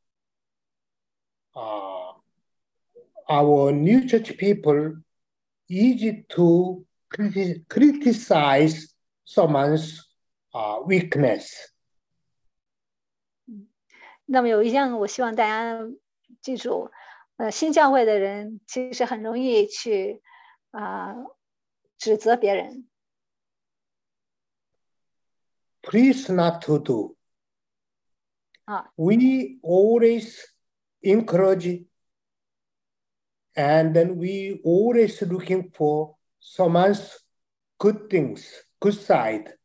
[1.53, 2.15] uh,
[3.27, 5.01] our new church people
[5.67, 8.93] easy to criti- criticize
[9.25, 10.01] someone's
[10.53, 11.51] uh, weakness.
[14.25, 15.79] 那么有一样，我希望大家
[16.41, 16.91] 记住，
[17.41, 20.21] 呃，新教会的人其实很容易去
[20.71, 21.15] 啊、
[21.97, 22.87] 指责别人，
[25.81, 27.15] Please not to do.
[28.65, 28.89] Ah.
[28.95, 30.43] We always
[31.01, 31.85] encourage
[33.53, 37.17] and then we always looking for someone's
[37.77, 38.45] good things,
[38.79, 39.57] good side.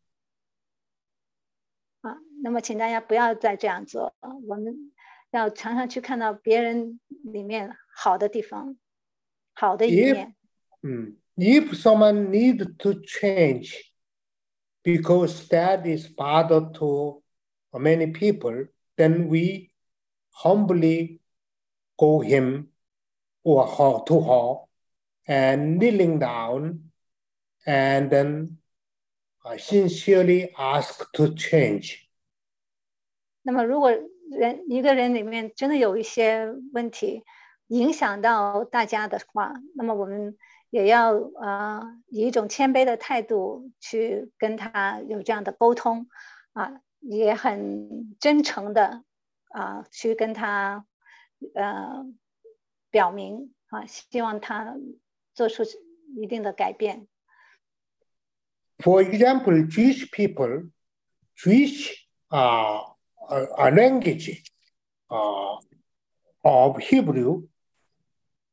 [2.02, 4.92] 啊，那么请大家不要再这样做，我们
[5.30, 8.76] 要常常去看到别人里面好的地方，
[9.54, 10.36] 好的一 If- 面。
[10.82, 11.16] Mm.
[11.36, 13.80] If someone need to change,
[14.82, 17.22] because that is bother to
[17.72, 19.70] many people, then we
[20.30, 21.20] humbly
[21.96, 22.68] go him
[23.42, 24.66] or her to her
[25.26, 26.90] and kneeling down
[27.64, 28.58] and then
[29.44, 32.00] uh, sincerely ask to change.
[33.42, 33.90] 那么，如果
[34.29, 37.23] 人一个人里面真的有一些问题
[37.67, 40.37] 影响到大家的话，那么我们
[40.69, 46.07] 也要呃以一种谦卑的态度去跟他有这样的沟通
[46.53, 49.03] 啊，也很真诚的
[49.49, 50.85] 啊去跟他
[51.53, 52.05] 呃
[52.89, 54.75] 表明啊，希望他
[55.33, 55.63] 做出
[56.15, 57.07] 一定的改变。
[58.79, 60.69] For example, Jewish people,
[61.35, 62.95] Jewish uh,
[63.29, 64.43] uh, language
[65.09, 67.47] of Hebrew,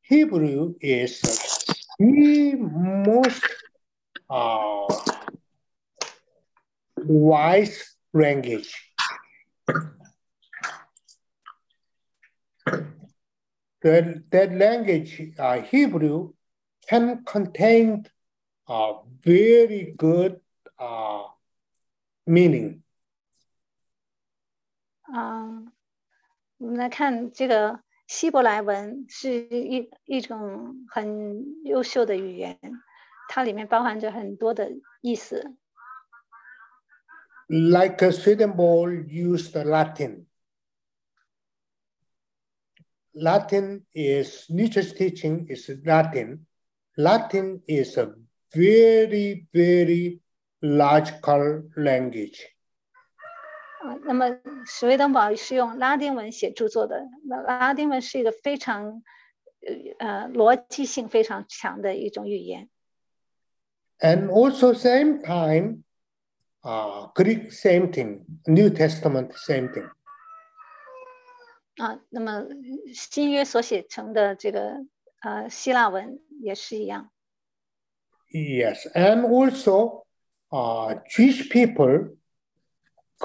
[0.01, 1.21] Hebrew is
[1.97, 3.43] the most
[4.29, 4.85] uh,
[6.97, 8.73] wise language.
[13.81, 16.33] That, that language, uh, Hebrew,
[16.89, 18.05] can contain
[18.67, 18.93] uh,
[19.23, 20.39] very good
[20.79, 21.23] uh,
[22.25, 22.81] meaning.
[25.15, 25.63] 啊，
[26.57, 32.59] 我们来看这个希伯来文是一一种很优秀的语言，
[33.29, 35.55] 它里面包含着很多的意思。
[37.47, 40.25] Like a Swedenborg used Latin.
[43.13, 46.45] Latin is Nietzsche's teaching is Latin.
[46.97, 48.13] Latin is a
[48.51, 50.19] very, very
[50.61, 52.54] logical language.
[53.85, 59.03] 啊，那么史威登堡是用拉丁文写著作的，那拉丁文是一个非常
[59.99, 62.67] 呃呃逻辑性非常强的一种语言。
[63.99, 65.83] And also same time,
[66.61, 69.87] uh, Greek same thing, New Testament same thing.
[71.77, 72.43] 啊，那么
[72.93, 74.85] 新约所写成的这个
[75.21, 77.11] 呃希腊文也是一样。
[78.31, 80.05] Yes, and also
[80.49, 82.17] uh, Jewish people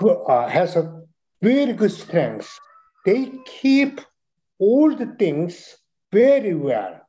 [0.02, 1.06] uh, has a
[1.42, 2.60] very good strength.
[3.06, 4.02] They keep
[4.58, 5.76] all the things
[6.12, 7.02] very well.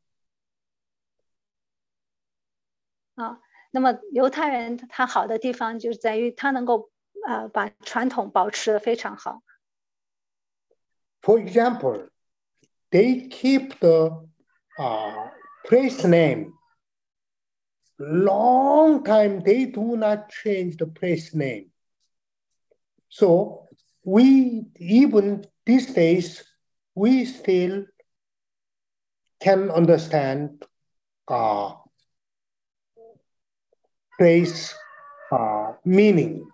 [3.15, 3.41] 啊，
[3.71, 6.91] 那么犹太人他好的地方就是在于他能够
[7.27, 9.43] 呃把传统保持的非常好。
[11.23, 12.11] For example,
[12.91, 14.29] they keep the
[14.79, 15.31] uh,
[15.65, 16.53] place name.
[17.99, 21.70] Long time they do not change the place name.
[23.11, 23.69] So
[24.03, 26.45] we even these days
[26.95, 27.87] we still
[29.41, 30.65] can understand
[31.29, 31.75] uh,
[34.19, 34.75] place
[35.31, 36.47] uh, meaning.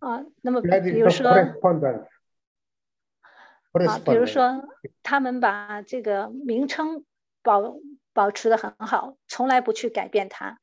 [0.00, 2.06] 啊，那么 That 比 is 如 the 说 correspondence.
[3.72, 4.26] 啊，比如 Correspondence.
[4.26, 4.68] 说
[5.02, 7.04] 他们把这个名称
[7.42, 7.76] 保
[8.12, 10.58] 保持的很好，从来不去改变它，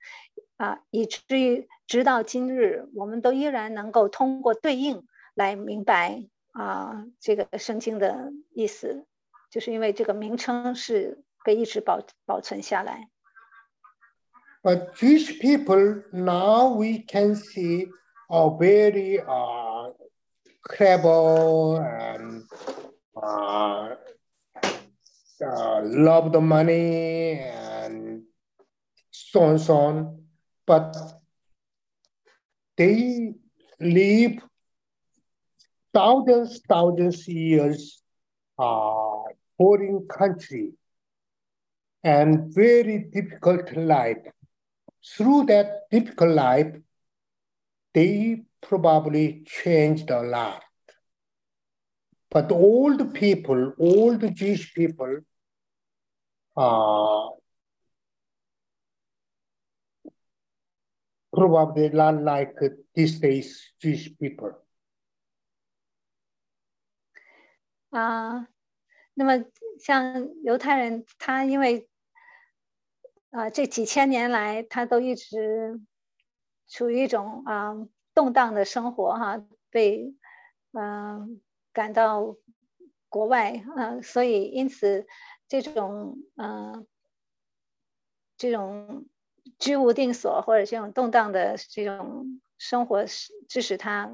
[0.63, 9.05] 啊，以至于直到今日，我们都依然能够通过对应来明白啊这个圣经的意思，
[9.51, 13.09] 就是因为这个名称是被一直保保存下来。
[14.63, 17.89] But Jewish people now we can see
[18.29, 19.93] are very uh,
[20.63, 22.45] clever and
[23.17, 23.97] uh,
[25.41, 28.23] uh, love the money and
[29.11, 30.22] so on so on.
[30.67, 30.97] But
[32.77, 33.35] they
[33.81, 34.43] live
[35.93, 38.03] thousands, thousands years
[38.59, 39.23] uh,
[39.59, 40.73] foreign country
[42.05, 44.19] and very difficult life
[45.17, 46.75] through that difficult life,
[47.95, 50.63] they probably changed a lot.
[52.31, 52.51] But
[52.97, 55.19] the people, all the Jewish people,
[56.57, 57.29] uh,
[61.33, 62.55] probably not like
[62.95, 64.55] these days Jewish people.
[67.91, 68.47] 啊，
[69.15, 69.45] 那么
[69.81, 71.89] 像犹太人，他因为
[73.31, 75.81] 啊这几千年来，他都一直
[76.69, 77.75] 处于一种啊
[78.15, 80.15] 动荡的生活哈，被
[80.73, 81.41] 嗯、
[81.73, 82.37] 赶到
[83.09, 85.07] 国外啊，所以因此
[85.49, 86.87] 这种嗯、呃
[88.39, 89.07] 这种
[89.59, 94.11] 居无定所或者这种动荡的这种生活，使致使他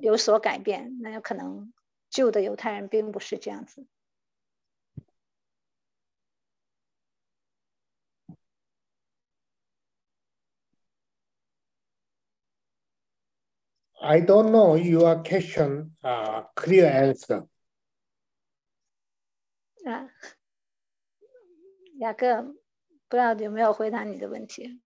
[0.00, 1.72] 有所改变，那有可能
[2.10, 3.86] 旧的犹太人并不是这样子。
[13.98, 17.48] I don't know your question, uh, clear answer.
[19.84, 20.10] 啊，
[21.98, 22.54] 雅各，
[23.07, 24.81] 不知道有没有回答你的问题？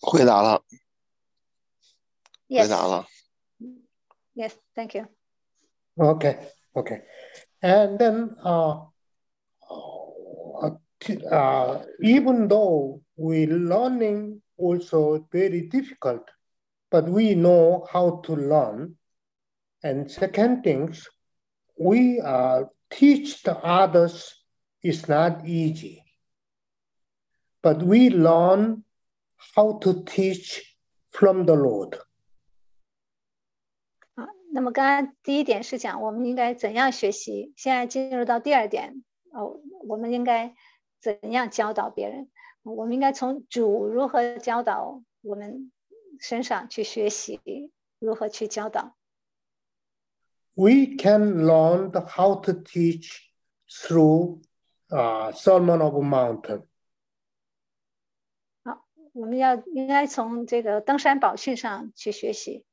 [0.00, 0.58] 回答了，
[2.48, 3.06] 回 Yes, 答了。
[4.34, 5.06] yes, thank you.
[5.96, 6.36] Okay,
[6.74, 7.02] okay.
[7.62, 8.86] And then uh,
[9.70, 10.70] uh,
[11.00, 16.28] t- uh, even though we learning also very difficult,
[16.90, 18.96] but we know how to learn.
[19.82, 21.08] And second things,
[21.78, 24.34] we uh, teach the others
[24.82, 26.02] is not easy.
[27.62, 28.84] But we learn
[29.54, 30.62] how to teach
[31.10, 31.98] from the Lord.
[34.14, 40.54] 啊，那么刚刚第一点是讲我们应该怎样学习，现在进入到第二点，哦，我们应该
[41.00, 42.30] 怎样教导别人？
[42.62, 45.70] 我们应该从主如何教导我们
[46.20, 47.40] 身上去学习，
[47.98, 48.96] 如何去教导。
[50.54, 53.30] we can learn the how to teach
[53.68, 54.40] through
[54.90, 56.62] uh, Sermon of Mountain.
[59.12, 62.64] 我们要应该从这个登山宝训上去学习。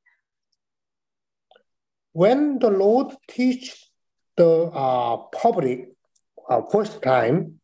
[2.14, 3.76] When the Lord teach
[4.36, 5.96] the uh, public
[6.50, 7.60] uh, first time,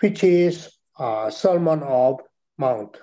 [0.00, 2.22] which is uh, Sermon of
[2.56, 3.02] Mount.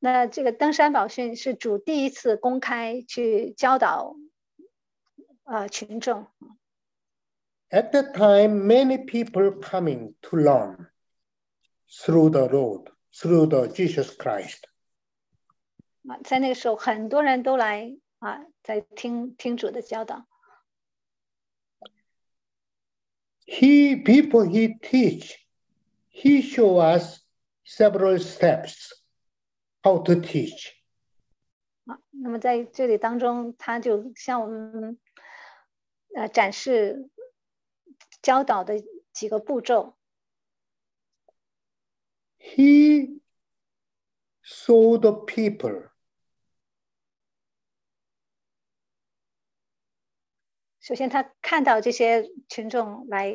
[0.00, 4.14] 那这个登山宝训是主第一次公开去教导
[5.44, 6.26] 呃群众，
[7.70, 10.88] At that time, many people coming to learn
[11.88, 14.64] through the road, through the Jesus Christ.
[16.06, 20.26] 啊，在那个时候很多人都来啊，在听听主的教导。
[23.44, 25.36] He before he teach,
[26.10, 27.20] he show us
[27.64, 28.92] several steps
[29.82, 30.72] how to teach.
[31.86, 34.98] 啊，那么在这里当中，他就向我们
[36.15, 37.09] 呃展示
[38.21, 39.97] 教导的几个步骤。
[42.39, 43.21] He
[44.43, 45.89] saw the people.
[50.81, 53.33] 首先，他看到这些群众来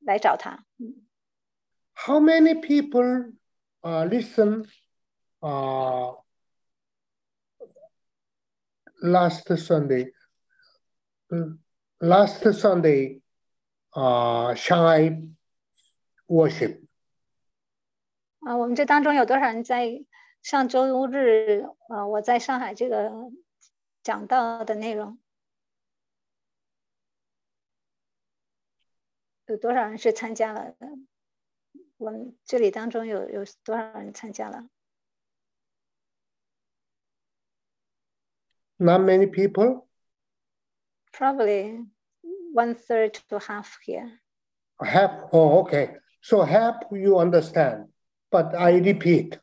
[0.00, 0.66] 来找他
[1.94, 3.32] ，How many people
[3.80, 4.68] uh, listen
[5.40, 6.22] uh,
[9.00, 10.12] last Sunday?
[11.30, 11.56] uh,
[12.02, 13.20] Last Sunday,
[13.94, 15.28] uh, Shanghai
[16.26, 16.80] worship.
[18.38, 20.02] 啊，我们这当中有多少人在
[20.40, 23.12] 上周日，呃，我在上海这个
[24.02, 25.18] 讲到的内容，
[29.44, 30.88] 有多少人是参加了的？
[31.98, 34.70] 我们这里当中有有多少人参加了
[38.78, 39.89] ？Not many people.
[41.11, 41.79] Probably
[42.53, 44.19] one third to half here.
[44.81, 45.29] Half.
[45.31, 45.95] Oh, okay.
[46.21, 47.89] So half you understand,
[48.31, 49.39] but I repeat.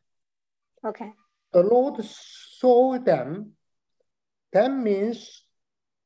[0.84, 1.12] OK，
[1.52, 3.52] the Lord saw them.
[4.52, 5.46] That means,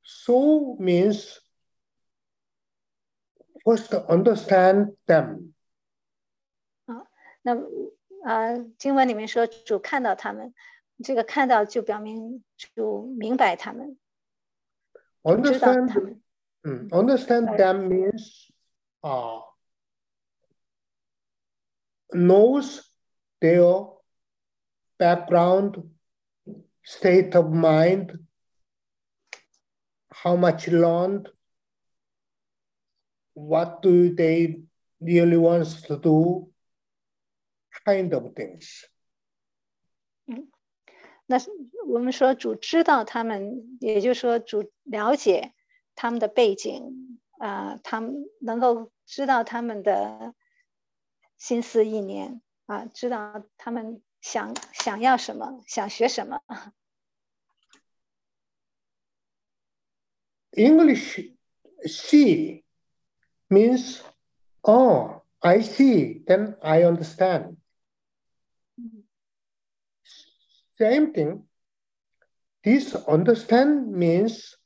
[0.03, 1.41] so means
[3.65, 5.55] first understand them.
[7.43, 7.55] 那
[8.25, 10.53] 呃，经文里面说主看到他们，
[11.03, 14.00] 这个看到就表明主明白他们，知道
[15.26, 16.18] Understand,
[16.66, 17.58] mm, understand Right.
[17.58, 18.52] them means
[19.04, 19.42] uh,
[22.14, 22.82] knows
[23.40, 23.86] their
[24.98, 25.78] background,
[26.84, 28.18] state of mind,
[30.12, 31.30] how much learned,
[33.34, 34.62] what do they
[35.00, 36.50] really wants to do,
[37.86, 38.86] kind of things.
[41.32, 41.50] 那是
[41.88, 45.54] 我们说主知道他们，也就是说主了解
[45.96, 50.36] 他们的背景啊、他们能够知道他们的
[51.38, 56.42] 心思意念啊、知道他们想想要什么，想学什么。
[60.52, 61.32] English
[61.86, 62.66] see
[63.48, 64.02] means,
[64.64, 67.56] oh, I see, then I understand.
[70.82, 71.44] Same thing.
[72.64, 74.58] This understand means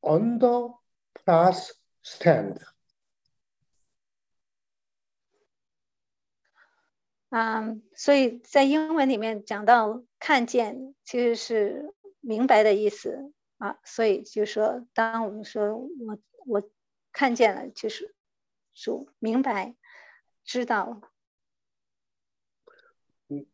[0.00, 0.74] under
[1.12, 1.72] plus
[2.04, 2.60] stand.
[7.30, 13.80] 啊、所以在英文里面讲到看见，其实是明白的意思啊。
[13.82, 16.62] 所以就说，当我们说我我
[17.10, 18.14] 看见了，就是
[18.72, 19.74] 主明白、
[20.44, 21.00] 知道。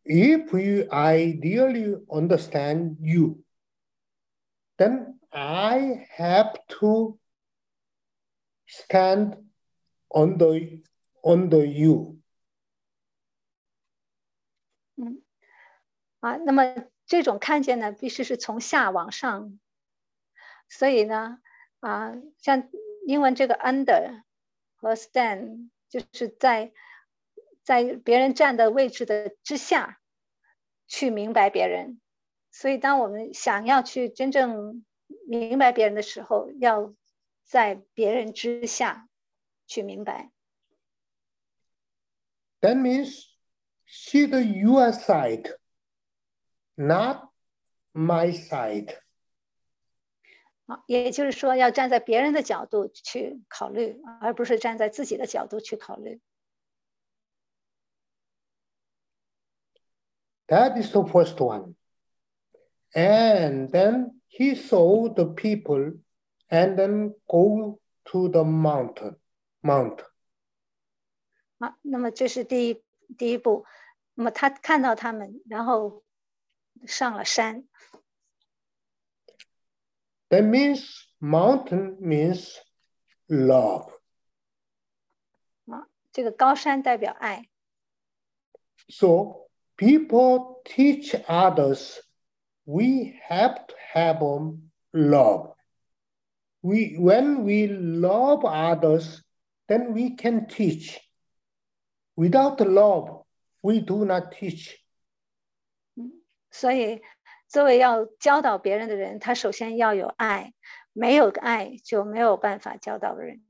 [0.04, 3.42] If you, I really understand you,
[4.76, 7.18] then I have to
[8.66, 9.36] stand
[10.14, 10.82] under,
[11.22, 12.18] under you.
[16.20, 19.58] 啊，那么这种看见呢，必须是从下往上。
[20.68, 21.40] 所以呢，
[21.78, 22.68] 啊，像
[23.06, 24.22] 英文这个 under
[24.76, 26.72] 和 stand，就是在
[27.65, 29.99] 在别人站的位置的之下
[30.87, 31.99] 去明白别人。
[32.51, 34.85] 所以，当我们想要去真正
[35.27, 36.93] 明白别人的时候，要
[37.43, 39.09] 在别人之下
[39.67, 40.31] 去明白。
[42.61, 43.25] That means
[43.85, 45.57] see the your side,
[46.75, 47.31] not
[47.93, 48.95] my side.
[50.67, 56.21] 啊，也就是说，要站在别人的角度去考虑，而不是站在自己的角度去考虑。
[60.48, 61.76] That is the first one.
[62.94, 66.00] And then he saw the people
[66.50, 69.16] and then go to the mountain.
[69.62, 70.00] Mount.
[71.58, 72.82] 啊，那么这是第一
[73.16, 73.66] 第一步。
[74.14, 76.02] 那么他看到他们，然后
[76.86, 77.68] 上了山。
[80.30, 80.88] That means
[81.20, 82.56] mountain means
[83.28, 83.92] love.
[86.12, 87.48] 这个高山代表爱，
[88.88, 89.43] So
[89.76, 92.00] people teach others.
[92.66, 95.54] We have to have um, love.
[96.62, 99.22] We when we love others,
[99.66, 101.00] then we can teach.
[102.16, 103.24] Without love,
[103.62, 104.76] we do not teach.
[106.50, 107.00] 所以
[107.48, 110.52] 作为要教导别人的人，他首先要有爱，
[110.92, 113.42] 没有爱就没有办法教导人。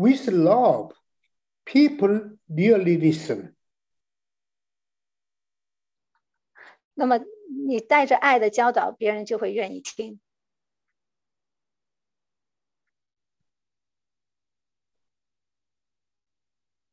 [0.00, 0.94] with love,
[1.66, 3.54] people really listen.
[6.94, 7.18] 那么
[7.66, 10.20] 你带着爱的教导，别人就会愿意听。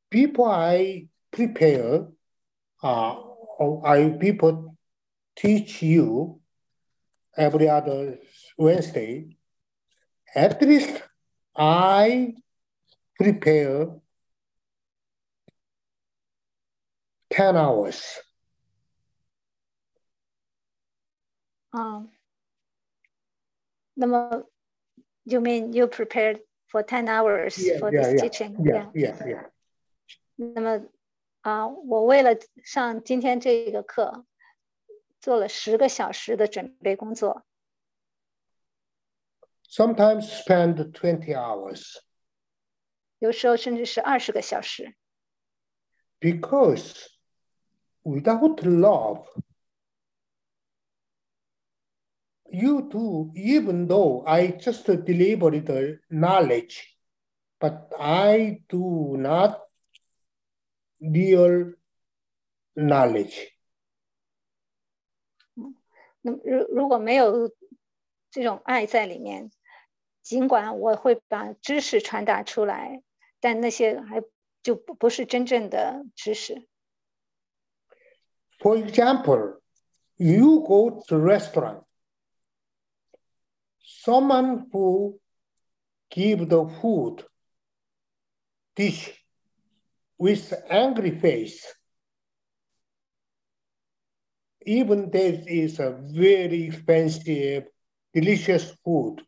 [0.09, 2.11] People I prepare,
[2.81, 4.75] uh, I people
[5.35, 6.41] teach you
[7.35, 8.19] every other
[8.57, 9.37] Wednesday.
[10.33, 11.01] At least
[11.53, 12.35] I
[13.18, 14.00] prepare
[17.30, 18.20] 10 hours.
[21.70, 22.06] 啊，
[23.94, 24.46] 那么
[25.24, 28.56] you mean you prepared for 10 hours Yeah, for yeah, this yeah, teaching?
[28.62, 29.50] Yeah, yeah, yeah.
[30.36, 30.86] 那么
[31.40, 34.26] 啊，我为了上今天这个课，
[35.20, 37.44] 做了十个小时的准备工作，
[39.70, 41.96] Sometimes spend 20 hours
[43.18, 44.94] 有时候甚至是二十个小时。
[46.20, 47.08] because
[48.04, 49.26] without love,
[52.50, 56.96] you do, even though I just deliver the knowledge,
[57.58, 59.60] but I do not
[61.00, 61.74] real
[62.76, 63.48] knowledge.
[66.20, 67.52] 那么如如果没有
[68.30, 69.50] 这种爱在里面，
[70.22, 73.02] 尽管我会把知识传达出来，
[73.40, 74.22] 但那些还
[74.62, 76.68] 就不不是真正的知识。
[78.60, 79.60] For example,
[80.16, 81.84] you go to restaurant.
[83.80, 85.18] Someone who
[86.10, 87.24] give the food
[88.76, 89.12] dish
[90.18, 91.66] with angry face.
[94.64, 97.64] Even this is a very expensive,
[98.14, 99.20] delicious food.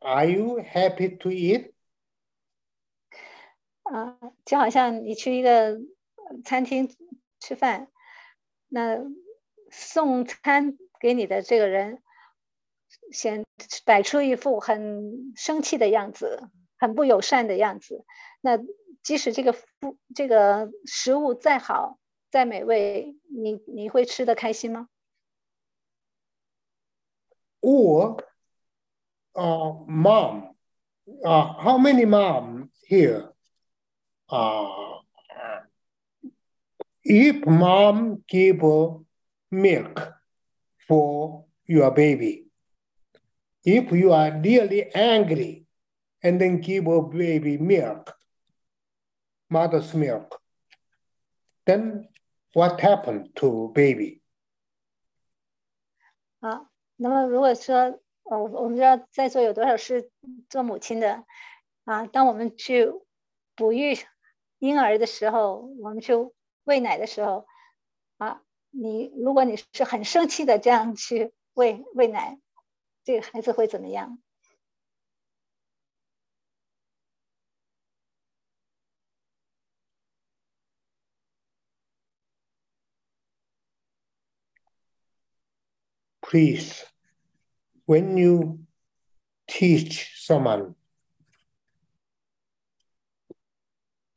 [0.00, 1.73] Are you happy to eat?
[3.85, 5.79] 啊，就好像你去一个
[6.43, 6.89] 餐厅
[7.39, 7.87] 吃饭，
[8.67, 8.97] 那
[9.69, 12.01] 送餐给你的这个人
[13.11, 13.45] 显
[13.85, 16.49] 摆出一副很生气的样子，
[16.79, 18.05] 很不友善的样子。
[18.41, 18.59] 那
[19.03, 21.99] 即使这个不这个食物再好
[22.31, 24.89] 再美味，你你会吃的开心吗
[27.61, 28.19] ？Or
[29.33, 30.55] uh, mom,
[31.23, 33.34] uh, how many mom here?
[34.28, 35.00] Uh,
[37.02, 38.90] if mom give uh,
[39.50, 40.12] milk
[40.86, 42.46] for your baby,
[43.64, 45.66] if you are really angry
[46.22, 48.14] and then give a baby milk,
[49.48, 50.40] mother's milk,
[51.66, 52.08] then
[52.54, 54.20] what happened to baby?
[56.40, 57.74] 啊，那么如果说，
[58.22, 60.10] 呃，我我们知道在座有多少是
[60.48, 61.24] 做母亲的
[61.84, 62.06] 啊？
[62.06, 62.90] 当我们去
[63.56, 63.94] 哺育
[64.65, 66.13] 婴儿的时候，我们去
[66.63, 67.45] 喂奶的时候，
[68.17, 72.39] 啊，你如果你是很生气的这样去喂喂奶，
[73.03, 74.19] 这个孩子会怎么样
[86.21, 86.85] ？please,
[87.85, 88.65] when you
[89.45, 90.73] teach someone,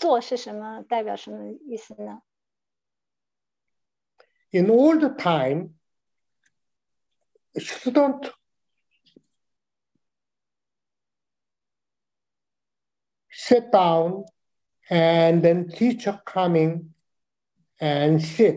[0.00, 0.82] 坐是什么？
[0.82, 2.22] 代表什么意思呢？
[4.50, 5.74] In all the time,
[7.56, 8.32] student
[13.30, 14.24] sit down
[14.88, 16.94] and then teacher coming
[17.78, 18.56] and sit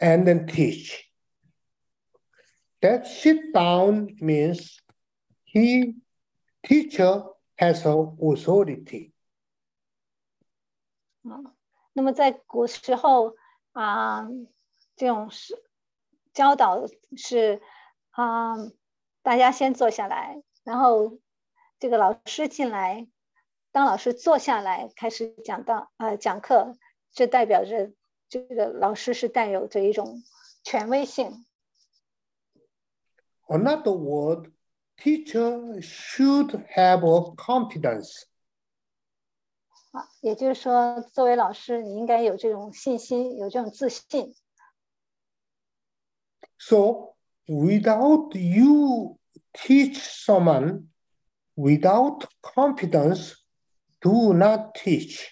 [0.00, 1.10] and then teach.
[2.80, 4.80] That sit down means
[5.44, 5.96] he
[6.62, 7.24] teacher
[7.56, 9.12] has a authority.
[11.29, 11.53] 啊，
[11.93, 13.35] 那么在古时候
[13.71, 14.27] 啊，
[14.95, 15.61] 这种是
[16.33, 16.85] 教导
[17.17, 17.61] 是
[18.11, 18.55] 啊，
[19.23, 21.17] 大家先坐下来，然后
[21.79, 23.07] 这个老师进来，
[23.71, 26.77] 当老师坐下来开始讲到呃讲课，
[27.11, 27.91] 这代表着
[28.29, 30.23] 这个老师是带有着一种
[30.63, 31.45] 权威性。
[33.47, 34.51] Another word,
[34.97, 38.25] teacher should have a confidence.
[39.94, 44.34] 啊，也就是说，作为老师，你应该有这种信心，有这种自信。
[46.58, 47.14] So
[47.46, 49.18] without you
[49.52, 50.88] teach someone
[51.56, 53.34] without confidence,
[54.00, 55.26] do not teach.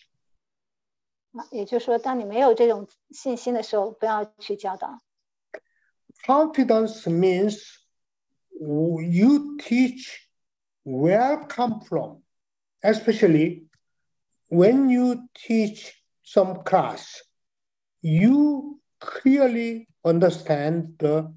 [1.33, 5.01] 啊，也就是说，当你没有这种信心的时候，不要去教导。
[6.27, 7.63] Confidence means
[8.51, 10.27] you teach
[10.83, 12.23] where come from,
[12.81, 13.69] especially
[14.51, 17.23] when you teach some class,
[18.01, 21.33] you clearly understand the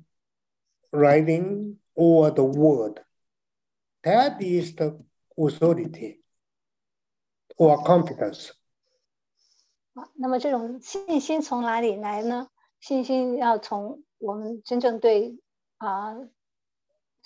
[0.92, 3.02] writing or the word.
[4.04, 5.00] That is the
[5.38, 6.22] authority
[7.58, 8.52] or confidence.
[9.94, 12.48] 啊，那么这种信心从哪里来呢？
[12.80, 15.38] 信心要从我们真正对
[15.78, 16.16] 啊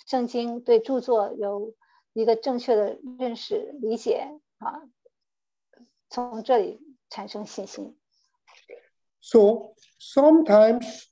[0.06, 1.74] 圣经、对着作有
[2.12, 4.28] 一个正确的认识、理解
[4.58, 4.82] 啊，
[6.10, 7.96] 从这里产生信心。
[9.20, 11.04] So sometimes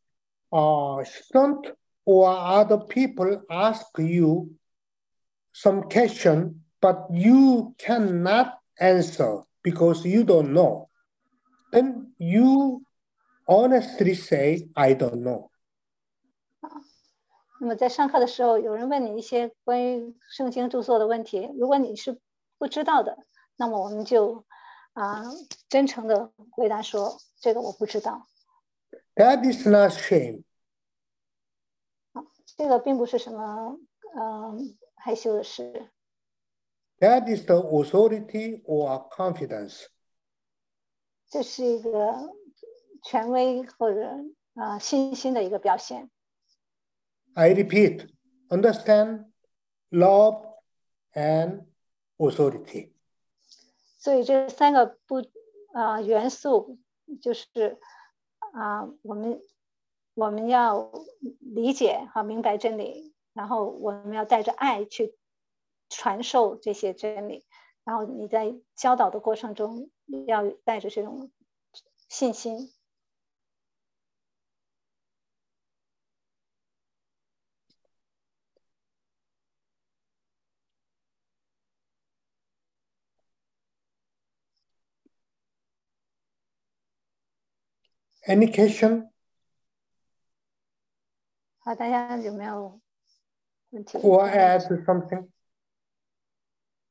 [0.51, 1.75] uh, student
[2.05, 4.51] or other people ask you
[5.53, 10.89] some question, but you cannot answer because you don't know.
[11.73, 12.83] Then you
[13.49, 15.51] honestly say, I don't know.
[17.61, 22.21] 那么在上课的时候，有人问你一些关于圣经着作的问题，如果你是
[22.59, 23.17] 不知道的，
[23.57, 24.45] 那么我们就
[24.94, 25.24] 啊
[25.68, 28.28] 真诚的回答说这个我不知道。
[29.16, 30.44] That is not shame.
[32.58, 33.78] 这个并不是什么
[34.16, 35.90] 嗯害羞的事
[37.00, 39.86] ，That is the authority or confidence.
[41.30, 42.34] 这是一个
[43.04, 44.08] 权威或者
[44.56, 46.10] 啊、呃信心的一个表现。
[47.36, 48.10] I repeat,
[48.50, 49.26] understand,
[49.92, 50.44] love,
[51.14, 51.66] and
[52.18, 52.92] authority.
[54.00, 55.24] 所以这三个不
[55.74, 56.80] 啊、元素
[57.22, 57.78] 就是
[58.54, 59.40] 啊、我们
[60.16, 60.92] 我们要
[61.40, 65.16] 理解和明白真理，然后我们要带着爱去
[65.90, 67.46] 传授这些真理，
[67.84, 69.92] 然后你在教导的过程中
[70.26, 71.30] 要带着这种
[72.08, 72.72] 信心。
[88.28, 89.12] Any question
[91.60, 92.80] 好，大家有没有
[93.70, 95.30] 问题？or add something?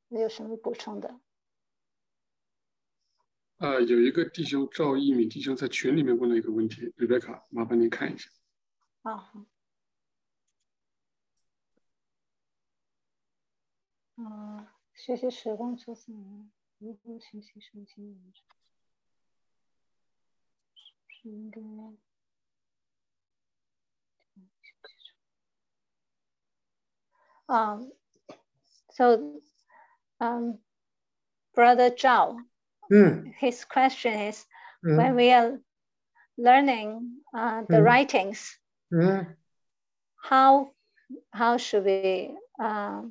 [0.07, 1.19] 没有什么补充的？
[3.57, 8.29] 呃，有一个弟兄赵一鸣弟兄在群里面问了一个问题，Rebecca，麻烦您看一下。
[9.01, 9.45] 啊，好
[14.15, 16.11] 嗯，学习时光出自
[16.77, 18.33] 如何学习圣经？
[27.49, 27.91] Um,
[28.91, 29.41] so,
[30.21, 30.59] um,
[31.55, 32.37] Brother Zhao,
[32.91, 33.33] mm.
[33.37, 34.45] his question is
[34.85, 34.97] mm.
[34.97, 35.59] when we are
[36.37, 37.83] learning uh, the mm.
[37.83, 38.57] writings,
[38.91, 39.19] hmm.
[40.23, 40.71] how
[41.33, 43.01] how should we uh,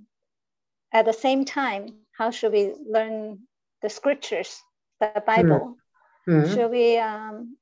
[0.93, 3.40] at the same time how should we learn
[3.82, 4.60] the scriptures,
[5.01, 5.26] the hmm.
[5.26, 5.76] Bible?
[6.26, 6.47] Hmm.
[6.47, 7.56] Should we um,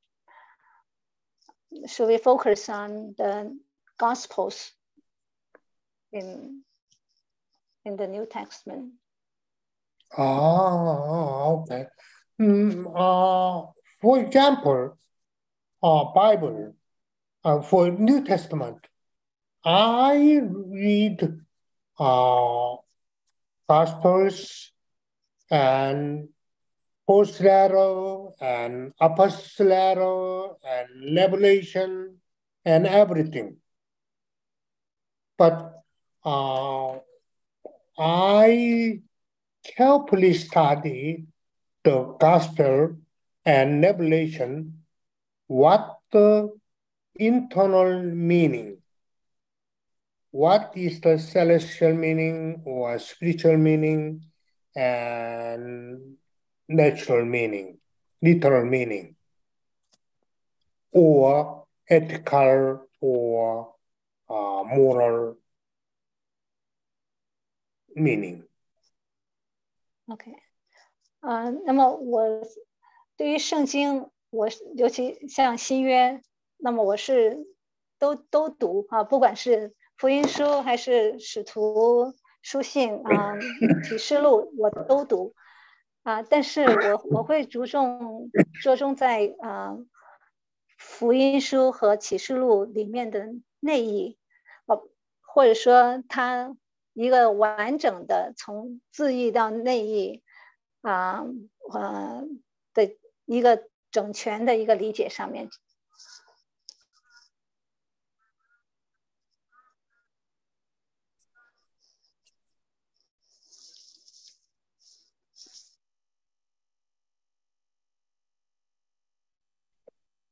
[1.86, 3.56] should we focus on the
[3.98, 4.72] Gospels
[6.12, 6.62] in
[7.84, 8.92] in the New Testament?
[10.16, 11.86] Ah, okay.
[12.40, 13.70] Mm, uh,
[14.00, 14.98] for example,
[15.82, 16.74] uh, Bible,
[17.44, 18.78] uh, for New Testament,
[19.64, 21.40] I read
[21.98, 22.76] uh,
[23.68, 24.72] Gospels
[25.50, 26.28] and
[27.06, 32.16] Post letter and Apostle letter and Revelation
[32.64, 33.56] and everything.
[35.38, 35.82] But
[36.24, 36.98] uh,
[37.98, 39.00] I
[39.64, 41.26] carefully study
[41.84, 42.96] the gospel
[43.44, 44.82] and revelation,
[45.46, 46.50] what the
[47.14, 48.78] internal meaning,
[50.30, 54.22] what is the celestial meaning or spiritual meaning
[54.74, 56.16] and
[56.68, 57.78] natural meaning,
[58.20, 59.14] literal meaning,
[60.92, 63.74] or ethical or
[64.28, 65.36] uh, moral
[67.94, 68.44] meaning.
[70.08, 70.36] Okay.
[71.20, 72.42] 呃，那么我
[73.16, 76.20] 对于圣经，我尤其像新约，
[76.58, 77.46] 那么我是
[77.98, 83.34] 都都读啊，不管是福音书还是使徒书信啊、
[83.88, 85.34] 启示录，我都读
[86.06, 86.22] 啊。
[86.22, 88.30] 但是我我会着重
[88.62, 89.76] 着重在啊
[90.78, 93.26] 福音书和启示录里面的
[93.60, 94.16] 内意，
[94.66, 94.88] 哦，
[95.20, 96.56] 或者说它
[96.92, 100.22] 一个完整的从字义到内意
[100.80, 101.24] 啊
[101.72, 102.22] 呃
[102.72, 105.50] 的一个整全的一个理解上面。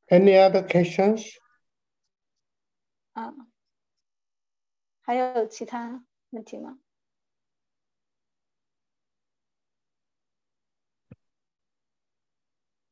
[0.08, 1.26] Any other questions?
[3.12, 3.32] 啊，
[5.02, 6.78] 还有其他问题吗？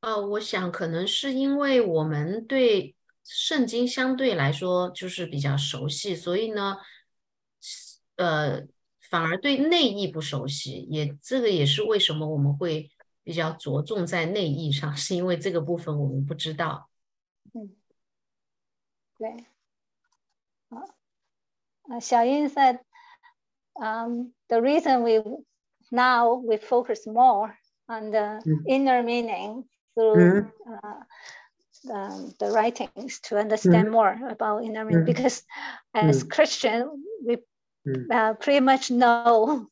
[0.01, 6.79] 哦，我想可能是因为我们对圣经相对来说就是比较熟悉，所以呢，
[8.17, 8.67] 呃，
[9.11, 10.89] 反而对内意不熟悉。
[10.91, 12.91] 也这个也是为什么我们会
[13.23, 16.89] 比较着重在内意上，是因为这个部分我们不知道。
[19.23, 19.45] Okay.
[20.75, 22.79] Uh, Xiaoyin said,
[23.81, 25.21] um, the reason we
[25.91, 27.57] now we focus more
[27.89, 28.59] on the mm.
[28.67, 30.51] inner meaning through mm.
[30.73, 31.01] uh,
[31.85, 33.93] the, the, writings to understand mm.
[33.93, 35.07] more about inner meaning mm.
[35.07, 35.43] because
[35.95, 36.31] as mm.
[36.31, 37.37] Christian we
[37.87, 38.11] mm.
[38.11, 39.67] uh, pretty much know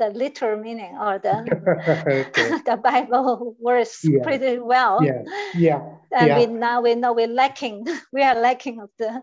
[0.00, 1.44] the literal meaning or the
[2.66, 4.24] the Bible words Yeah.
[4.24, 5.04] pretty well.
[5.04, 5.22] Yeah,
[5.54, 6.38] yeah, And yeah.
[6.38, 9.22] we now we know we're lacking, we are lacking of the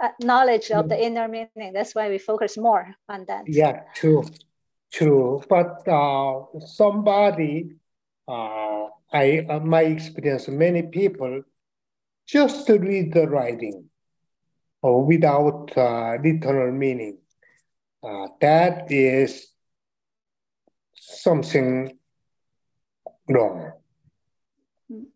[0.00, 1.72] uh, knowledge of the inner meaning.
[1.72, 3.44] That's why we focus more on that.
[3.46, 4.24] Yeah, true,
[4.92, 5.42] true.
[5.48, 7.76] But uh, somebody,
[8.26, 11.42] uh, I, uh, my experience, many people
[12.26, 13.84] just to read the writing
[14.82, 17.18] or without uh, literal meaning.
[18.02, 19.48] Uh, that is
[21.00, 21.98] something
[23.26, 23.72] wrong.
[24.88, 25.12] 嗯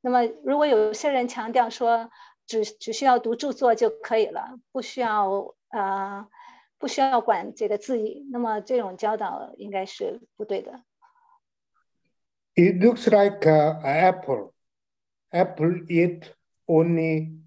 [0.00, 2.10] 那么，如果有些人强调说
[2.46, 6.28] 只只需要读著作就可以了，不需要呃
[6.78, 10.84] 不需要管这个字义，那么这种教导应该是不对的。
[12.54, 14.52] It looks like uh, a apple.
[15.30, 16.32] Apple eat
[16.66, 17.40] only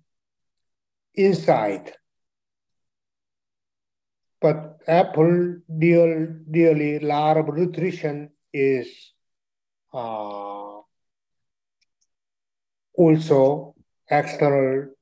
[1.13, 1.93] inside.
[4.40, 8.88] But apple real really lot of nutrition is
[9.92, 10.82] uh,
[12.92, 13.74] also
[14.10, 14.94] external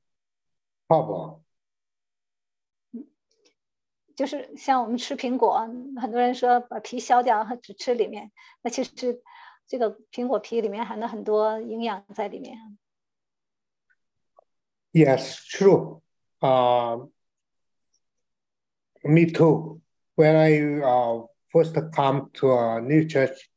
[0.87, 1.39] power.
[4.15, 5.57] 就是像我们吃苹果，
[5.99, 8.31] 很多人说把皮削掉，只吃里面，
[8.61, 8.91] 那其实
[9.67, 12.77] 这个苹果皮里面含了很多营养在里面。
[14.91, 16.01] Yes, true.
[16.39, 17.09] Um,
[19.03, 19.81] me too.
[20.15, 23.49] When I uh, first come to a new church,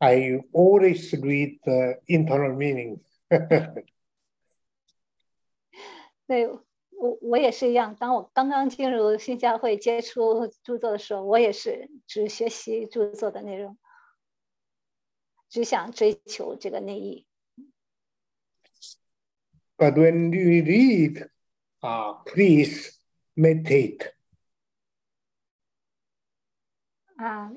[0.00, 3.00] I always read the internal meaning.
[6.26, 13.78] 对我我也是一样，当我刚刚进入新教会接触着作的时候，我也是只学习着作的内容，
[15.48, 17.26] 只想追求这个内意。
[19.76, 21.28] But when you read,
[21.80, 22.92] uh, please
[23.36, 24.12] meditate.
[27.22, 27.52] 啊，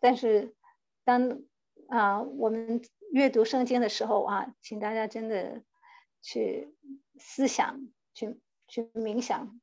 [0.00, 0.54] 但是
[1.04, 1.42] 当
[1.88, 2.82] 啊我们
[3.12, 5.62] 阅读圣经的时候啊，请大家真的
[6.20, 6.74] 去
[7.18, 9.60] 思想，去去冥想。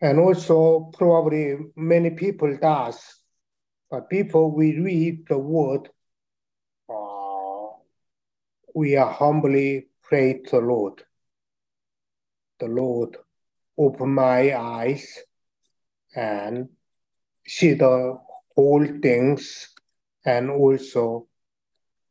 [0.00, 2.98] And also probably many people does,
[3.88, 5.88] but before we read the word,
[6.88, 7.78] uh,
[8.74, 11.04] we are humbly pray to the Lord.
[12.58, 13.16] The Lord,
[13.78, 15.24] open my eyes
[16.14, 16.68] and
[17.49, 18.21] see the
[18.55, 19.73] whole things
[20.23, 21.27] and also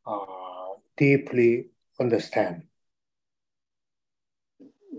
[0.05, 2.63] uh, deeply understand.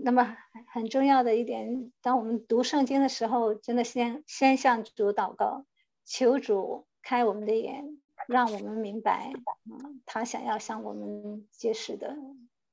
[0.03, 0.35] 那么
[0.73, 5.65] 很重要的一点，当我们读圣经的时候，真的先先向主祷告，
[6.05, 9.31] 求主开我们的眼，让我们明白，
[9.65, 12.17] 嗯，他想要向我们揭示的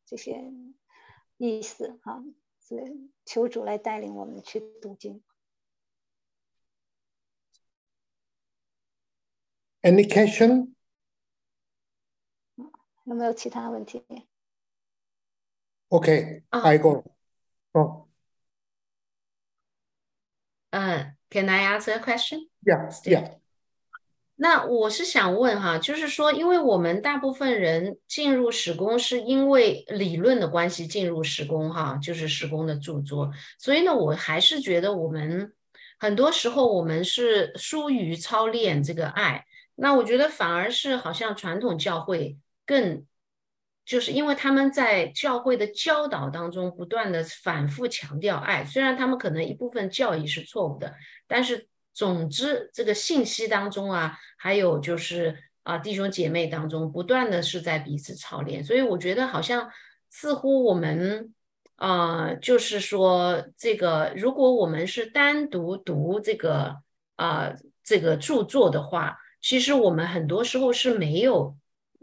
[0.06, 0.42] 这些
[1.36, 2.24] 意思啊，
[2.60, 5.22] 所以求主来带领我们去读经。
[9.81, 10.73] Any question?
[13.05, 14.01] 有没有其他问题？
[15.89, 17.03] Okay, Uh, I go.
[17.73, 18.07] Oh,
[20.71, 22.47] 呃，Can I ask a question？
[22.63, 23.39] yeah, yeah.
[24.35, 35.53] 那我是想问哈，就是说，因为我们大部分人进入史工是因为理论的关系进入史工哈，就是史工的着作，所以呢，我还是觉得我们
[35.99, 39.45] 很多时候我们是疏于操练这个爱。
[39.80, 42.36] 那我觉得反而是好像传统教会
[42.66, 43.06] 更，
[43.84, 50.94] 就是因为他们在教会的教导当中不断的反复强调爱，虽然他们可能一部分教义是错误的，
[51.28, 59.70] 但是总之这个信息当中啊，还有就是啊弟兄姐妹当中，不断的是在彼此操练，所以我觉得好像
[60.10, 61.32] 似乎我们
[61.76, 66.76] 啊，就是说这个，如果我们是单独读这个
[67.14, 71.56] 啊这个著作的话，其实我们很多时候是没有。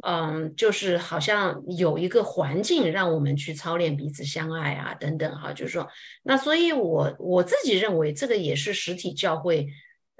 [0.04, 5.88] 嗯，就是好像有一个环境让我们去操练彼此相爱啊，等等哈，就是说，
[6.22, 9.70] 那所以我我自己认为这个也是实体教会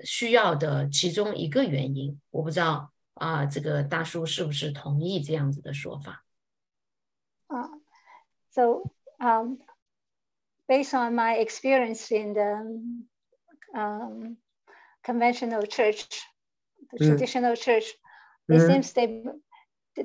[0.06, 2.20] 需要的其中一个原因。
[2.32, 6.24] 我不知道啊，这个大叔是不是同意这样子的说法？
[7.48, 7.70] 啊
[8.52, 9.58] ，So um,
[10.66, 14.38] based on my experience in the um
[15.04, 16.06] conventional church,
[16.96, 18.06] the traditional church,
[18.64, 19.32] it seems they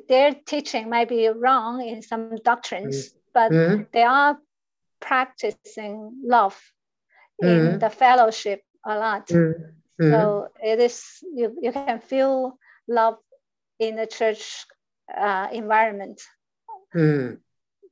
[0.08, 3.86] their teaching might be wrong in some doctrines, but Mhm.
[3.92, 4.38] they are
[5.00, 6.58] practicing love
[7.38, 7.78] in Mhm.
[7.78, 9.30] the fellowship a lot.
[9.30, 9.54] Mm,
[10.00, 12.58] mm, So it is you, you can feel
[12.88, 13.18] love
[13.78, 14.66] in the church
[15.16, 16.20] uh, environment.
[16.94, 17.38] mm,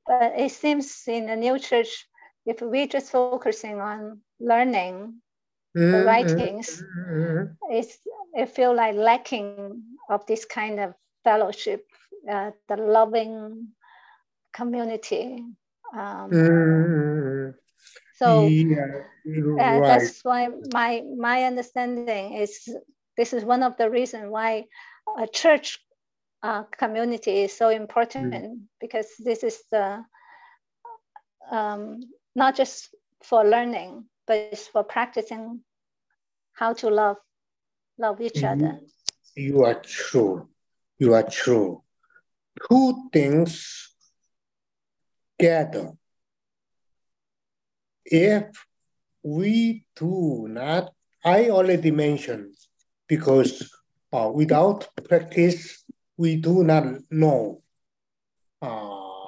[0.06, 2.08] But it seems in the new church,
[2.46, 5.22] if we just focusing on learning
[5.90, 7.98] the mm, writings, mm, it's
[8.34, 10.94] it feel like lacking of this kind of
[11.24, 11.86] fellowship,
[12.30, 13.68] uh, the loving
[14.52, 15.44] community.
[15.92, 17.54] Um, mm,
[18.16, 19.82] so yeah, uh, right.
[19.82, 22.68] that's why my my understanding is
[23.16, 24.66] this is one of the reasons why
[25.18, 25.78] a church
[26.42, 30.04] uh, community is so important because this is the
[31.50, 32.00] um,
[32.34, 35.60] not just for learning but it's for practicing
[36.52, 37.16] how to love
[37.98, 38.80] love each other.
[39.34, 40.48] You are true.
[40.98, 41.82] You are true.
[42.68, 43.94] Two things
[45.38, 45.92] gather.
[48.04, 48.46] If
[49.22, 50.92] we do not,
[51.24, 52.54] I already mentioned,
[53.06, 53.70] because
[54.12, 55.84] uh, without practice,
[56.16, 57.62] we do not know.
[58.60, 59.26] Uh,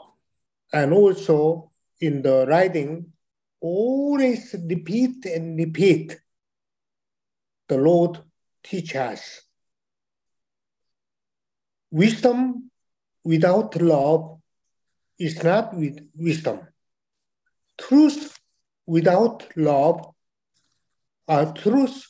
[0.72, 1.70] and also
[2.00, 3.12] in the writing,
[3.60, 6.18] always repeat and repeat.
[7.68, 8.18] The Lord
[8.62, 9.42] teach us.
[11.90, 12.70] Wisdom
[13.24, 14.38] without love
[15.18, 16.60] is not with wisdom.
[17.78, 18.38] Truth
[18.86, 20.14] without love,
[21.26, 22.06] or truth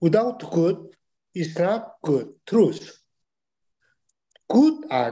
[0.00, 0.88] without good
[1.34, 2.28] is not good.
[2.46, 2.98] Truth.
[4.48, 5.10] Good, uh,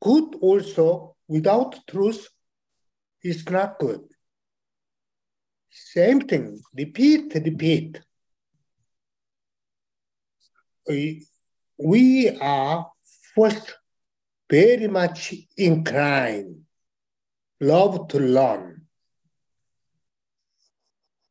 [0.00, 2.28] good also without truth
[3.22, 4.00] is not good.
[5.70, 6.60] Same thing.
[6.76, 8.00] Repeat, repeat.
[10.88, 11.26] We,
[12.40, 12.90] are
[13.34, 13.74] first
[14.50, 16.62] very much inclined,
[17.60, 18.82] love to learn.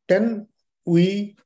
[0.08, 0.48] Then
[0.84, 1.36] we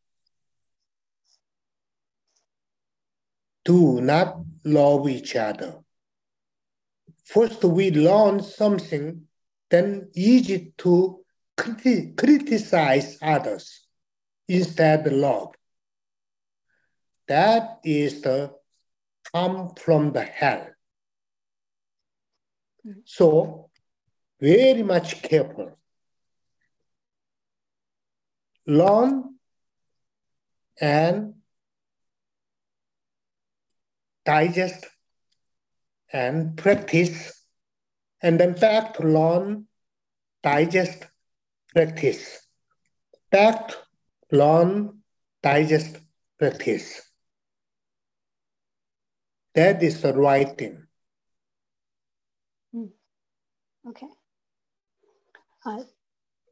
[3.64, 5.78] do not love each other.
[7.24, 9.26] First, we learn something,
[9.70, 11.20] then easy to
[11.56, 13.86] criti- criticize others
[14.48, 15.54] instead love.
[17.28, 18.54] That is the
[19.32, 20.66] come from the hell.
[23.04, 23.70] So,
[24.40, 25.78] very much careful.
[28.66, 29.34] Learn
[30.80, 31.34] and
[34.24, 34.86] digest
[36.12, 37.44] and practice,
[38.22, 39.66] and then back to learn,
[40.42, 41.06] digest,
[41.74, 42.46] practice.
[43.30, 43.72] Back
[44.30, 45.02] learn,
[45.42, 45.98] digest,
[46.38, 47.07] practice.
[49.58, 50.86] That is the right thing.
[53.82, 54.06] OK，
[55.58, 55.72] 好，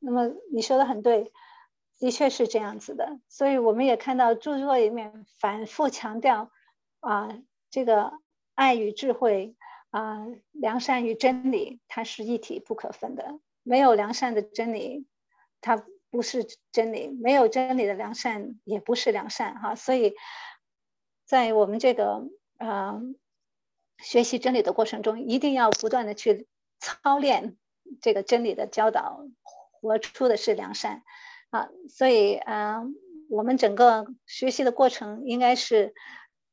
[0.01, 1.31] 那么你说的很对，
[2.01, 3.21] 的确是这样子的。
[3.29, 6.51] 所以我们也看到著作里面反复强调
[6.99, 7.29] 啊，
[7.71, 8.13] 这个
[8.55, 9.55] 爱与智慧
[9.91, 13.39] 啊，良善与真理，它是一体不可分的。
[13.63, 15.07] 没有良善的真理，
[15.61, 19.61] 它不是真理；没有真理的良善，也不是良善。
[19.61, 20.17] 哈，所以
[21.25, 22.29] 在我们这个
[22.59, 23.01] 呃
[23.99, 26.47] 学习真理的过程中，一定要不断的去。
[26.79, 27.57] 操练
[28.03, 29.27] 这个真理的教导，
[29.73, 31.03] 活出的是良善
[31.49, 32.83] 啊，所以呃，
[33.31, 35.95] 我们整个学习的过程应该是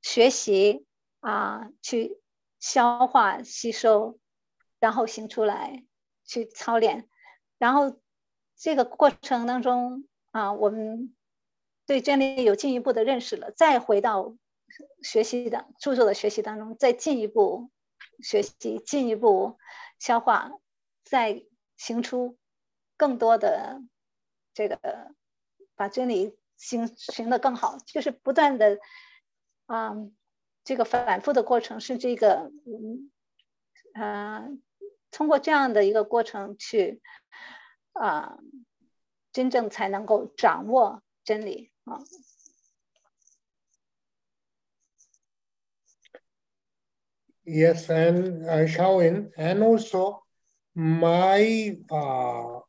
[0.02, 0.86] 学习
[1.20, 2.22] 啊，去
[2.62, 4.18] 消化吸收，
[4.80, 5.84] 然后行出来，
[6.26, 7.10] 去操练，
[7.58, 8.00] 然后
[8.56, 11.14] 这个过程当中啊，我们
[11.86, 14.38] 对真理有进一步的认识了，再回到
[15.02, 17.70] 学习的著作的学习当中，再进一步
[18.22, 19.58] 学习，进一步。
[20.00, 20.52] 消化，
[21.06, 21.46] 再
[21.78, 22.38] 行出
[22.98, 23.82] 更多的
[24.54, 25.16] 这个，
[25.76, 28.80] 把真理行行的更好，就是不断的
[29.66, 29.94] 啊、
[30.66, 33.12] 这个反复的过程是这个嗯
[33.94, 34.50] 啊、
[35.10, 37.02] 通过这样的一个过程去
[37.94, 38.38] 啊、
[39.32, 42.02] 真正才能够掌握真理啊。
[47.46, 50.24] Yes, and uh, Shaolin, and also
[50.76, 52.60] my uh,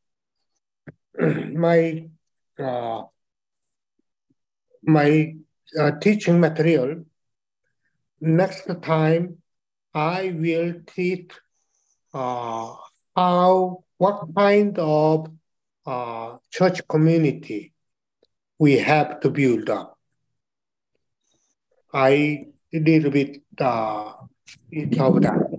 [1.54, 2.08] my
[2.58, 3.02] uh,
[4.82, 5.34] my
[5.78, 7.04] uh, teaching material.
[8.20, 9.38] Next time,
[9.94, 11.30] I will teach
[12.14, 12.74] uh,
[13.16, 15.28] how what kind of
[15.86, 17.72] uh, church community
[18.58, 19.98] we have to build up.
[21.94, 24.12] I a little bit uh,
[24.70, 25.50] it's of that.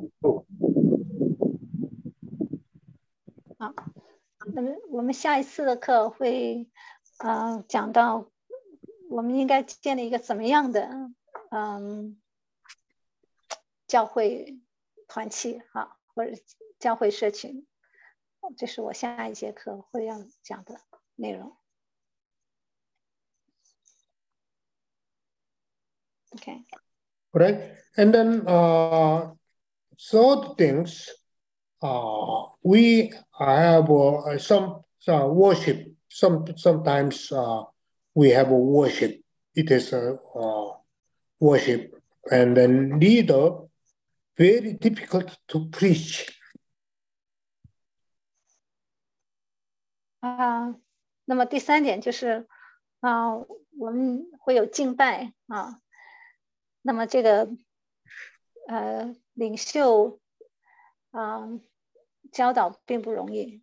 [4.53, 6.69] 那么我们下一次的课会
[7.17, 8.31] 呃讲到
[9.09, 11.11] 我们应该建立一个怎么样的
[11.49, 12.21] 嗯
[13.87, 14.59] 教会
[15.07, 16.31] 团契啊，或者
[16.79, 17.67] 教会社群，
[18.55, 20.79] 这是我下一节课会要讲的
[21.15, 21.57] 内容。
[26.31, 26.63] OK，
[27.34, 27.76] right?
[27.96, 29.30] And then uh,
[30.10, 31.08] third things,
[31.82, 35.86] uh, we have uh, some uh, worship.
[36.08, 37.64] Some sometimes uh,
[38.14, 39.20] we have a worship.
[39.54, 40.72] It is a uh,
[41.38, 41.94] worship,
[42.30, 43.50] and then leader
[44.36, 46.28] very difficult to preach.
[50.20, 50.76] 啊，
[51.24, 52.46] 那么第三点就是
[53.00, 53.36] 啊，
[53.78, 55.80] 我们会有敬拜啊，
[56.84, 57.48] 那么这个
[58.66, 60.20] 呃领袖
[61.10, 61.60] 啊
[62.32, 63.62] 教导并不容易。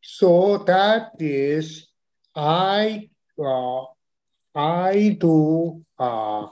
[0.00, 1.86] So that is,
[2.34, 3.84] I uh,
[4.54, 6.48] I do uh,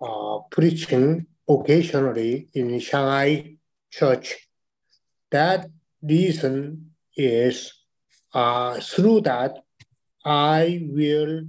[0.00, 3.58] uh, preaching occasionally in Shanghai
[3.90, 4.48] church.
[5.30, 5.70] That
[6.02, 7.72] reason is
[8.32, 9.62] uh, through that
[10.24, 11.44] I will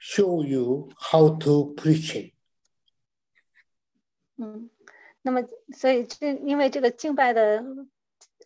[0.00, 2.32] show you how to preaching.
[4.36, 4.70] 嗯，
[5.20, 5.42] 那么
[5.76, 7.62] 所以这因为这个敬拜的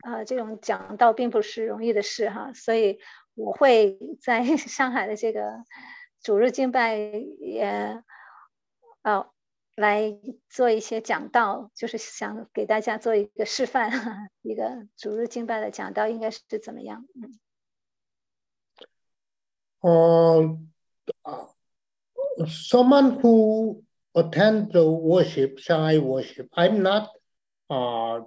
[0.01, 2.99] 啊、这种讲道并不是容易的事哈，所以
[3.35, 5.65] 我会在 上海的这个
[6.21, 8.03] 主日敬拜也
[9.03, 9.31] 啊、
[9.77, 10.19] 来
[10.49, 17.07] 做一些讲道，就是想给大家做一个示范，哈一个主日敬拜的讲道应该是怎么样。
[17.15, 17.39] 嗯
[19.87, 20.59] Um, uh,
[22.49, 23.83] someone who
[24.15, 27.11] attend the worship, Shanghai worship, I'm not.
[27.69, 28.21] Uh,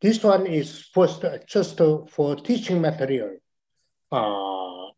[0.00, 3.36] this one is first just for teaching material.
[4.10, 4.90] Uh,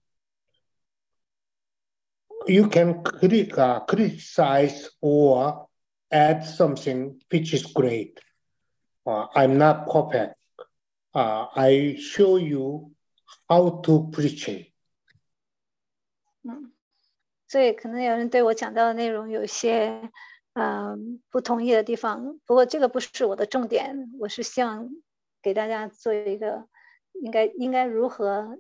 [2.47, 5.69] you can crit- uh, criticize or
[6.11, 8.19] add something which is great.
[9.07, 10.35] Uh, I'm not perfect.
[11.15, 12.93] Uh, I show you
[13.49, 14.65] how to preaching.
[14.65, 14.74] 嗯，
[17.55, 20.11] 所以可能有人对我讲到的内容有一些
[20.55, 24.91] 嗯不同意的地方，不过这个不是我的重点，我是希望
[25.41, 26.67] 给大家做一个
[27.13, 28.59] 应该应该如何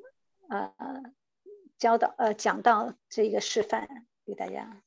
[0.48, 0.72] 呃
[1.76, 4.80] 教导呃讲到这一个示范给大家。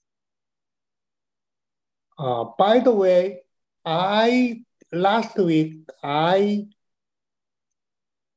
[2.15, 3.43] Uh, by the way,
[3.83, 6.69] I last week I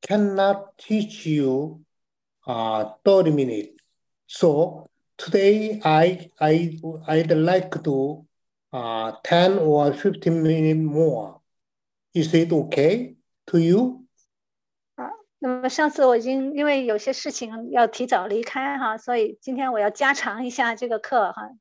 [0.02, 1.84] cannot teach you
[2.44, 3.76] uh, 30 minutes.
[4.26, 4.89] So
[5.19, 8.25] today I I I'd like to
[8.71, 11.41] uh, 10 or 15 minutes more.
[12.13, 13.15] Is it okay
[13.47, 14.01] to you?
[15.39, 21.51] 那么上次我已经因为有些事情要提早离开哈，所以今天我要加长一下这个课哈，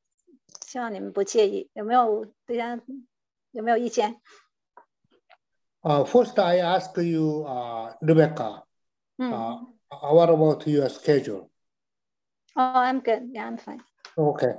[0.65, 1.69] 希望你们不介意。
[1.75, 2.81] 有没有大家
[3.51, 4.21] 有没有意见？
[5.83, 8.63] Uh, first, I ask you, uh, Rebecca,
[9.19, 11.51] 嗯 uh, what about your schedule?
[12.55, 13.81] 哦、i m good, yeah, I'm fine.
[14.17, 14.55] Okay.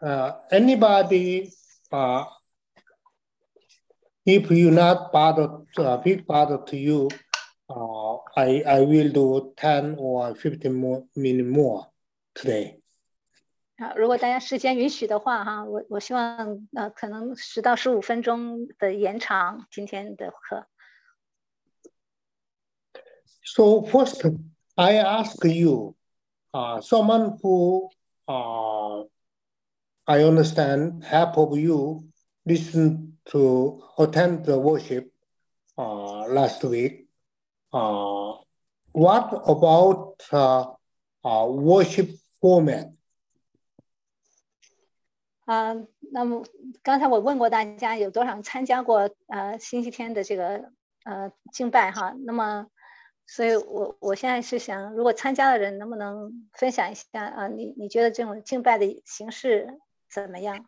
[0.00, 1.50] Uh, anybody,
[1.92, 2.24] uh,
[4.24, 7.08] if you not bothered, uh, big bother to you,
[7.68, 11.86] uh, I, I will do 10 or 15 more minute more
[12.34, 12.80] today.
[13.76, 20.66] 啊，如果大家时间允许的话哈，我我希望呃可能十到十五分钟的延长今天的课。
[23.44, 24.22] So first,
[24.76, 25.96] I ask you,
[26.52, 27.88] uh, someone who,
[28.28, 29.02] uh,
[30.06, 32.04] I understand half of you
[32.44, 35.10] listen to attend the worship
[35.78, 37.06] uh, last week.
[37.72, 38.34] Uh,
[38.92, 40.66] what about uh,
[41.24, 42.10] uh, worship
[42.40, 42.92] format?
[45.46, 45.74] 啊、
[46.10, 46.42] 那么
[46.82, 50.70] 刚才我问过大家有多少人参加过呃星期天的这个
[51.04, 52.14] 呃敬拜哈？
[52.24, 52.66] 那么，
[53.28, 59.66] 所以我我现在是想，如果参加的人能不能分享一下啊、你你觉得这种敬拜的形式
[60.10, 60.66] 怎么样？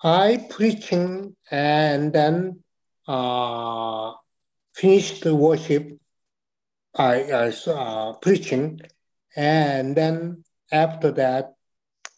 [0.00, 2.62] I preaching and then
[3.06, 4.16] uh,
[4.72, 5.98] finish the worship.
[6.92, 8.80] I uh, s- uh, preaching
[9.36, 11.54] and then after that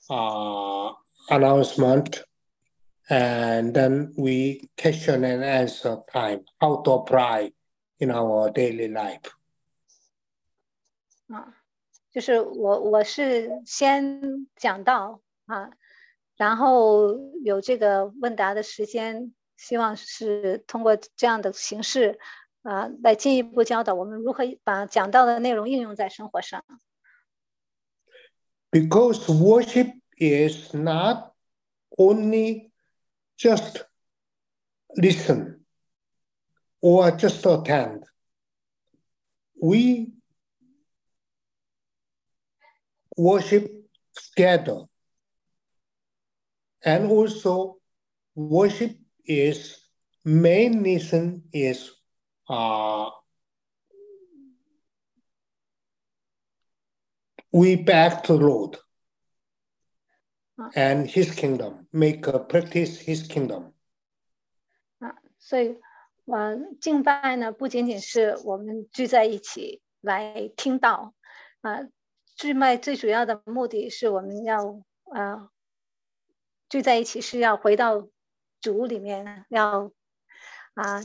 [0.08, 0.92] uh,
[1.28, 2.22] announcement
[3.08, 7.52] and then we question and answer time how to apply
[7.97, 9.31] In our daily life.
[11.27, 11.55] 啊，
[12.11, 15.71] 就是我我是先讲到啊，
[16.35, 22.19] 然后有这个问答的时间，希望是通过这样的形式
[22.61, 26.63] 啊，来进一步教导我们如何把讲到的内容应用在生活上。
[28.71, 31.33] because worship is not
[31.97, 32.71] only
[33.37, 33.85] just
[34.97, 35.64] listen
[36.85, 38.03] or just attend.
[39.59, 40.11] We
[43.17, 43.71] worship
[44.13, 44.81] together.
[46.83, 47.77] And also,
[48.35, 48.95] worship
[49.25, 49.79] is
[50.23, 51.89] main reason is
[52.47, 53.09] uh,
[57.51, 58.77] we back to Lord
[60.59, 60.69] uh.
[60.75, 63.73] and His kingdom, make a practice His kingdom.
[65.01, 65.09] Uh,
[65.39, 65.77] 所以
[66.25, 71.13] 呃，敬拜呢，不仅仅是我们聚在一起来听道，
[71.61, 71.87] 啊，
[72.35, 74.83] 聚拜最主要的目的是我们要
[75.13, 75.49] 呃
[76.67, 78.09] 聚在一起是要回到
[78.59, 79.91] 主里面，要
[80.73, 81.01] 啊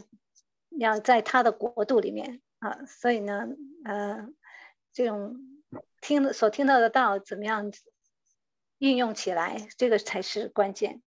[0.70, 3.47] 要在他的国度里面啊，所以呢，
[3.84, 4.26] 呃，
[4.94, 5.36] 这种
[6.01, 7.70] 听的所听到的道怎么样
[8.78, 11.02] 运用起来，这个才是关键。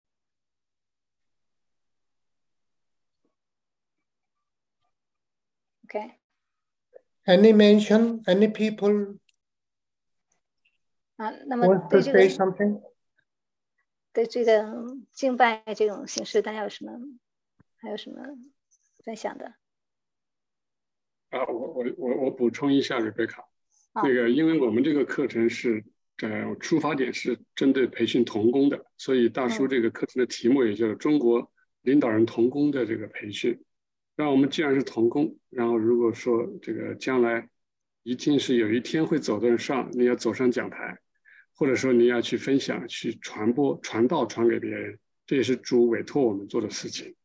[5.92, 6.12] OK。
[7.26, 9.18] Any mention, any people
[11.16, 12.82] 啊，那么 want 对 to 这 say 个 something?
[14.12, 16.92] 对这个敬拜这种形式，大家有什么
[17.76, 18.22] 还有什么
[19.04, 19.54] 分享的？
[21.30, 23.42] 啊，我我我我补充一下，瑞贝卡，
[23.92, 25.84] 好那个因为我们这个课程是
[26.22, 31.52] 呃出发点是针对培训童工的，所以大叔嗯这个课程的题目也就是中国
[31.82, 33.62] 领导人童工的这个培训。
[34.22, 37.48] 那我们既然是童工，然后如果说这个将来
[38.04, 40.96] 一定是有一天会走得上，你要走上讲台，
[41.56, 47.16] 或者说你要去分享、去传播、传道、传给别人，这也是主委托我们做的事情。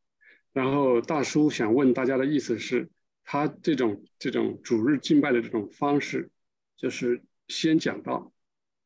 [0.53, 2.89] 然后大叔想问大家的意思是，
[3.23, 6.31] 他这种这种主日敬拜的这种方式，
[6.77, 8.33] 就是先讲到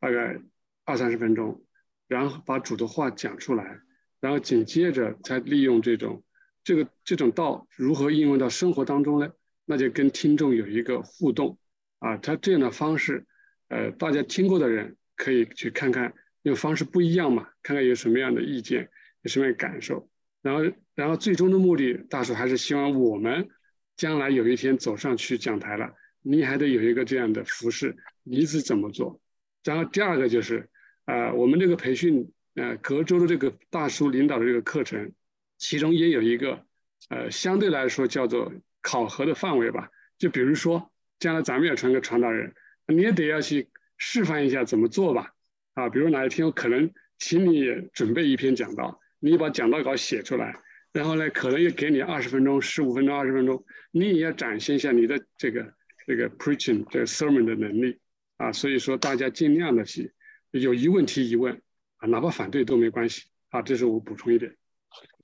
[0.02, 0.38] 大概
[0.84, 1.64] 二三十分钟，
[2.10, 3.80] 然后把主的话讲出来，
[4.20, 6.26] 然后紧接着再利用这种
[6.64, 9.32] 这个这种道如何应用到生活当中呢？
[9.66, 11.58] 那就跟听众有一个互动
[12.00, 13.26] 啊，他这样的方式，
[13.70, 18.90] 呃，大家听过的人可以去看看，因为方式不一样嘛，看看有什么样的意见，
[19.22, 20.10] 有什么样的感受。
[20.42, 23.48] 然后，然后最终的目的，大叔还是希望我们
[23.96, 29.22] 将来有一天走上去讲台了，你还得有一个这样的服饰，你是怎么做？
[29.64, 30.68] 然后第二个就是，
[31.06, 35.14] 呃，我们这个培训，呃，隔周的这个大叔领导的这个课程，
[35.62, 36.66] 其中也有一个，
[37.10, 38.52] 呃，相对来说叫做
[38.82, 39.92] 考核的范围吧。
[40.18, 42.56] 就比如说，将来咱们要成个传道人，
[42.88, 45.34] 你也得要去示范一下怎么做吧。
[45.76, 47.64] 啊，比如哪一天我可能请你
[47.94, 50.60] 准备一篇讲道，你把讲道稿写出来，
[50.92, 55.72] 然后呢，可能也给你二十分钟、十五分钟、二十分钟，你也要展现一下你的这个
[56.08, 58.00] 这个 preaching 这个 sermon 的能力
[58.38, 58.52] 啊。
[58.52, 60.12] 所以说，大家尽量的去
[60.50, 61.62] 有疑问提疑问
[61.98, 63.62] 啊，哪怕反对都没关系啊。
[63.62, 64.58] 这是我补充一点，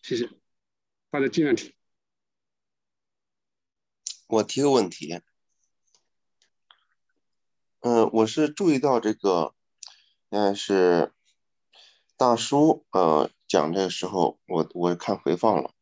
[0.07, 0.29] 谢谢
[1.09, 1.75] 大家尽量提。
[4.27, 5.19] 我提个问题，
[7.81, 9.53] 嗯、我是注意到这个，
[10.29, 11.11] 嗯、是
[12.15, 15.73] 大叔呃讲这个时候，我我看回放了，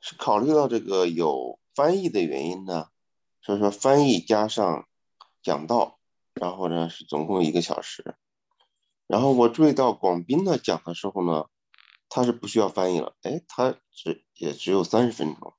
[0.00, 2.88] 是考虑到这个有翻译的原因呢，
[3.42, 4.88] 所以说翻译加上
[5.42, 6.00] 讲道，
[6.32, 8.16] 然后呢是总共一个小时，
[9.06, 11.50] 然后我注意到广斌呢讲的时候呢，
[12.14, 15.54] 他是不需要翻译了，哎，他只也只有三十分钟。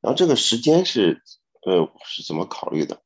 [0.00, 1.22] 然后这个时间是，
[1.62, 3.00] 呃，是怎么考虑的？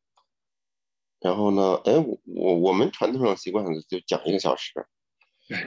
[1.20, 4.86] 然后呢，哎，我我我们传统上习惯就讲一个小时，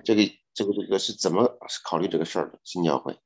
[0.04, 0.24] 这个
[0.54, 2.60] 这个这个是怎么考虑这个事儿的？
[2.64, 3.18] 新教会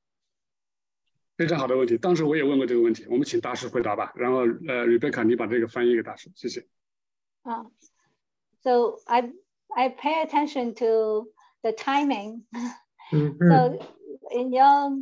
[1.38, 1.98] 非常好的问题。
[1.98, 4.12] 当时我也问过这个问题，我们请大师回答吧。
[4.16, 6.68] 然后呃，Rebecca，你把这个翻译给大师，谢谢。
[7.44, 7.66] 啊、
[8.62, 9.32] so I
[9.70, 11.32] I pay attention to
[11.62, 12.44] the timing.
[13.14, 13.80] Mm, So
[14.32, 14.98] in your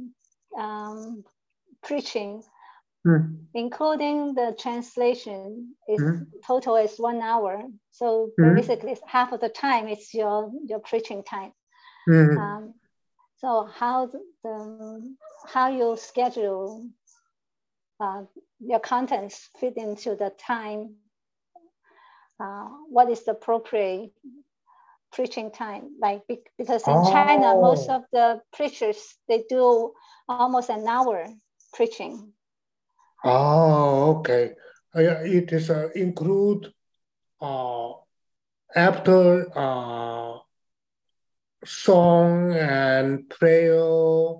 [0.57, 1.23] um,
[1.83, 2.43] preaching,
[3.05, 6.25] mm, including the translation, is Mm.
[6.45, 7.63] total is one hour.
[7.91, 8.53] So Mm.
[8.53, 11.53] basically, half of the time is your your preaching time.
[12.07, 12.37] mm.
[12.37, 12.73] Um,
[13.37, 14.07] so how
[14.43, 15.15] the
[15.45, 16.89] how you schedule
[17.99, 18.23] uh,
[18.59, 20.95] your contents fit into the time?
[22.39, 24.13] Uh, what is the appropriate
[25.11, 27.11] preaching time like because in oh.
[27.11, 29.91] china most of the preachers they do
[30.27, 31.27] almost an hour
[31.73, 32.33] preaching
[33.23, 34.53] oh okay
[34.95, 36.71] uh, it is uh, include
[37.41, 37.91] uh,
[38.75, 40.37] after uh,
[41.65, 44.33] song and prayer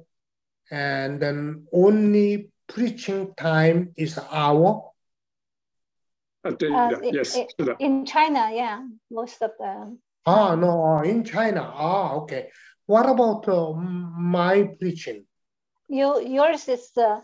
[0.71, 4.91] and then only preaching time is hour
[6.47, 7.35] uh, uh yes.
[7.35, 9.97] In, in China, yeah, most of the
[10.27, 11.71] Ah, no, uh, in China.
[11.73, 12.49] Ah, okay.
[12.85, 15.25] What about uh, my preaching?
[15.87, 17.21] You yours is the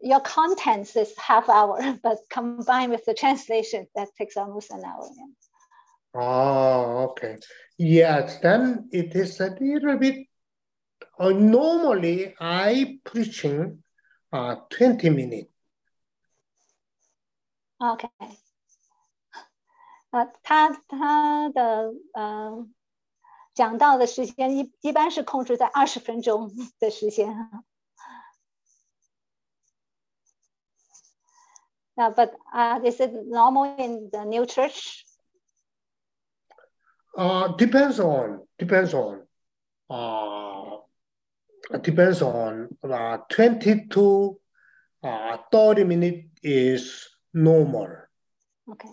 [0.00, 5.06] your contents is half hour, but combined with the translation, that takes almost an hour.
[5.14, 5.26] yeah.
[6.14, 7.36] Ah, okay.
[7.76, 10.26] Yes, then it is a little bit.
[11.18, 13.82] Uh, normally, I preaching
[14.32, 15.48] uh, 20 minutes.
[20.11, 22.67] OK，呃，他他的呃
[23.53, 27.63] 讲到的时间一一般是控制在二十分钟的时间。
[31.99, 35.03] Uh, but uh, is it normal in the new church?
[37.17, 39.25] Uh, depends on, depends on,
[39.89, 40.77] uh,
[41.81, 44.39] depends on, uh, 20 to
[45.01, 47.87] uh, 30 minutes is normal.
[48.67, 48.87] OK，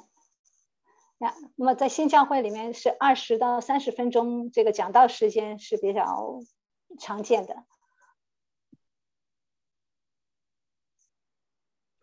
[1.19, 6.39] 呀，那么在新教会里面是二十到三十分钟，这个讲道时间是比较
[6.99, 7.55] 常见的。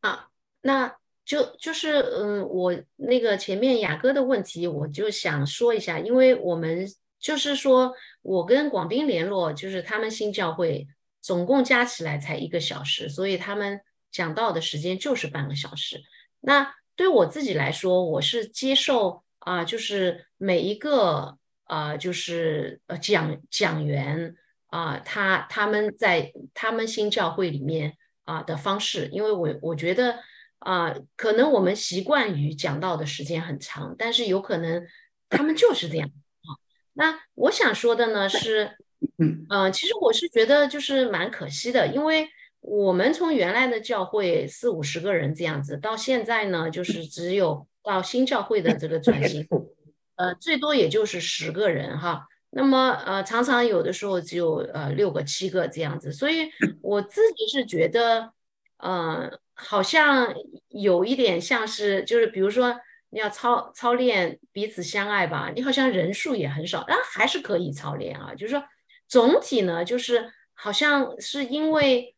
[0.01, 0.31] 啊，
[0.61, 6.87] 那就就是嗯，我那个前面雅哥的问题，我就想说一下，因为我们
[7.19, 10.87] 就是说我跟广斌联络，就是他们新教会
[11.23, 13.81] 总共加起来才一个小时，所以他们
[14.11, 16.03] 讲到的时间就是半个小时。
[16.41, 24.35] 那对我自己来说，我是接受啊、就是每一个啊、就是呃讲讲员
[24.69, 30.19] 啊、他他们在他们新教会里面啊、的方式，因为我我觉得
[30.59, 34.85] 啊、可能我们习惯于讲到的时间很长，但是有可能
[35.29, 36.49] 他们就是这样啊。
[36.95, 38.77] 那我想说的呢是，
[39.19, 42.29] 嗯嗯、其实我是觉得就是蛮可惜的，因为
[42.67, 49.47] 我们从原来的教会四五十个人这样子，到现在呢，就是只有到新教会的这个转型，
[50.17, 52.27] 呃，最多也就是十个人哈。
[52.51, 56.51] 那么呃，常常有的时候只有呃六个、七个这样子，所以
[56.83, 58.33] 我自己是觉得，
[58.79, 60.35] 呃，好像
[60.69, 62.77] 有一点像是，就是比如说
[63.11, 68.35] 你要操操练彼此相爱吧，你好像人数也很少，但还是可以操练啊。
[68.35, 68.65] 就是说
[69.07, 72.16] 总体呢，就是好像是因为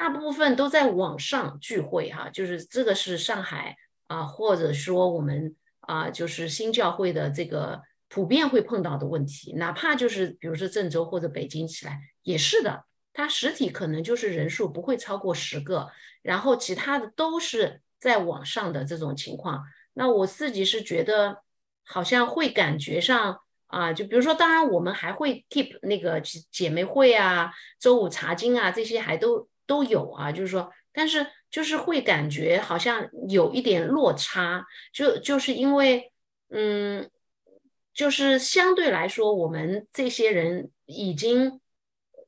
[0.00, 15.90] 大部分都在网上聚会哈，就是这个是上海啊，或者说我们啊，就是新教会的这个普遍会碰到的问题，哪怕就是比如说郑州或者北京起来也是的，它实体可能就是人数不会超过十个，
[16.22, 19.62] 然后其他的都是在网上的这种情况。
[19.92, 21.42] 那我自己是觉得
[21.84, 36.10] 好像会感觉上啊，就比如说，当然我们还会 keep 那个姐姐妹会啊、周五查经啊这些还都都有啊，就是说，但是就是会感觉好像有一点落差，就就是因为
[36.48, 37.08] 嗯，
[37.94, 41.60] 就是相对来说，我们这些人已经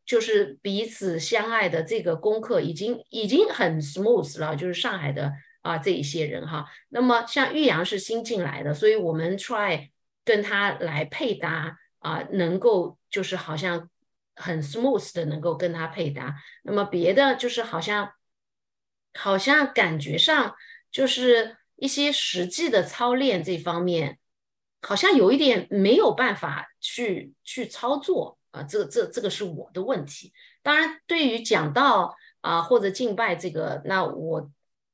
[0.07, 5.33] 就是彼此相爱的这个功课已经已经很 smooth 了，就是上海的
[5.63, 6.67] 啊这一些人哈。
[6.91, 9.89] 那么像玉阳是新进来的，所以我们 try
[10.25, 13.91] 跟他来配搭啊，能够就是好像
[14.35, 16.35] 很 smooth 的能够跟他配搭。
[16.63, 18.13] 那么别的就是好像
[19.15, 20.55] 好像感觉上
[20.91, 24.19] 就是一些实际的操练这方面，
[24.81, 30.33] 好像有一点没有办法去去操作啊，这这这个是我的问题。
[30.63, 34.51] 当然，对于讲道啊或者敬拜这个，那我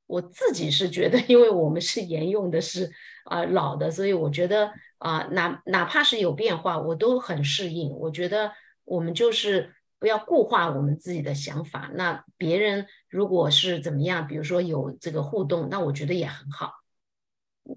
[0.06, 2.90] 我自己是觉得， 因为我们是沿用的是
[3.24, 7.90] 啊老的，所以我觉得啊哪哪怕是有变化，我都很适应。
[7.90, 8.52] 我觉得
[8.88, 11.90] 我们就是不要固化我们自己的想法。
[11.94, 16.72] 那别人如果是怎么样，比如说有这个互动，那我觉得也很好，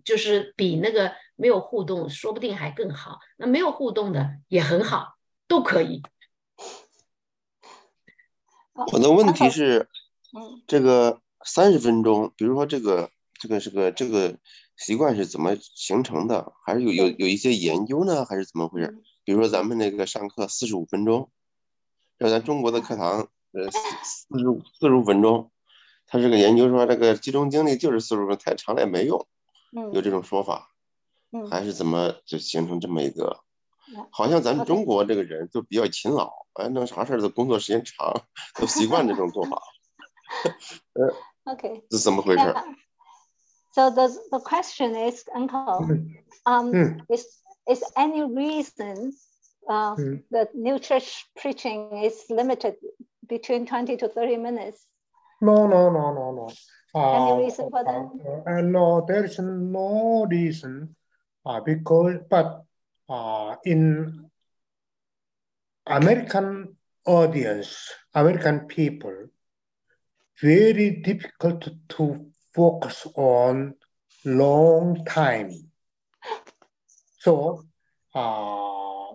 [0.03, 3.19] 就是比那个没有互动，说不定还更好。
[3.37, 5.15] 那没有互动的也很好，
[5.47, 6.01] 都可以。
[8.93, 9.89] 我的问题是，
[10.33, 14.37] 嗯这个三十分钟，比如说这个这个这个这个
[14.77, 16.53] 习惯是怎么形成的？
[16.65, 18.25] 还是有有有一些研究呢？
[18.25, 19.03] 还是怎么回事？
[19.23, 21.29] 比如说咱们那个上课四十五分钟，
[22.17, 25.51] 要咱中国的课堂，呃，四十五四十五分钟，
[26.07, 29.27] 他这个研究说这个集中精力就是四十五分钟，太长了也没用，
[29.75, 30.69] 嗯有这种说法，
[31.31, 33.41] 嗯还是怎么就形成这么一个
[33.95, 34.07] 嗯？
[34.11, 38.23] 好像咱们中国这个人就比较勤劳，哎，弄啥事儿都工作时间长，
[38.55, 39.61] 都习惯这种做法，
[40.93, 41.13] 呃
[41.53, 42.53] OK，是怎么回事.
[43.73, 45.85] So the the question is, Uncle,
[46.45, 46.99] um, Hmm.
[47.07, 47.25] is
[47.71, 49.13] is any reason
[49.69, 50.15] uh, Hmm.
[50.31, 52.75] that new church preaching is limited
[53.27, 54.87] between 20 to 30 minutes?
[55.41, 56.47] No, no, no, no, no.
[57.11, 58.05] Any Uh, reason for that?
[58.25, 60.95] uh, uh, no, there is no reason.
[61.45, 62.63] Uh, because, but
[63.09, 64.29] uh, in
[65.87, 69.29] American audience, American people,
[70.41, 73.75] very difficult to focus on
[74.25, 75.70] long time.
[77.21, 77.63] So,
[78.15, 79.13] uh,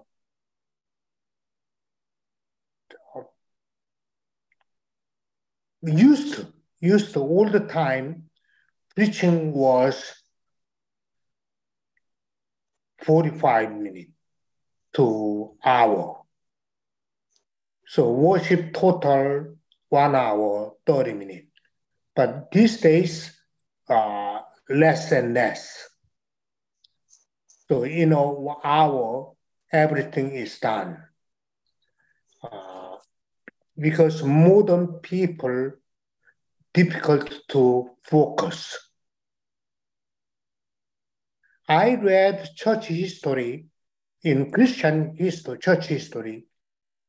[5.83, 8.31] used to, used to all the time,
[8.95, 10.15] preaching was
[13.03, 14.13] 45 minutes
[14.95, 16.23] to hour.
[17.89, 19.57] So worship total
[19.89, 21.49] one hour, 30 minutes.
[22.15, 23.37] But these days,
[23.89, 25.89] uh, less and less.
[27.69, 29.35] So in an hour,
[29.73, 31.03] everything is done.
[32.43, 32.97] Uh,
[33.77, 35.73] because modern people
[36.73, 38.79] difficult to focus.
[41.69, 43.67] I read church history
[44.23, 46.47] in Christian history, church history,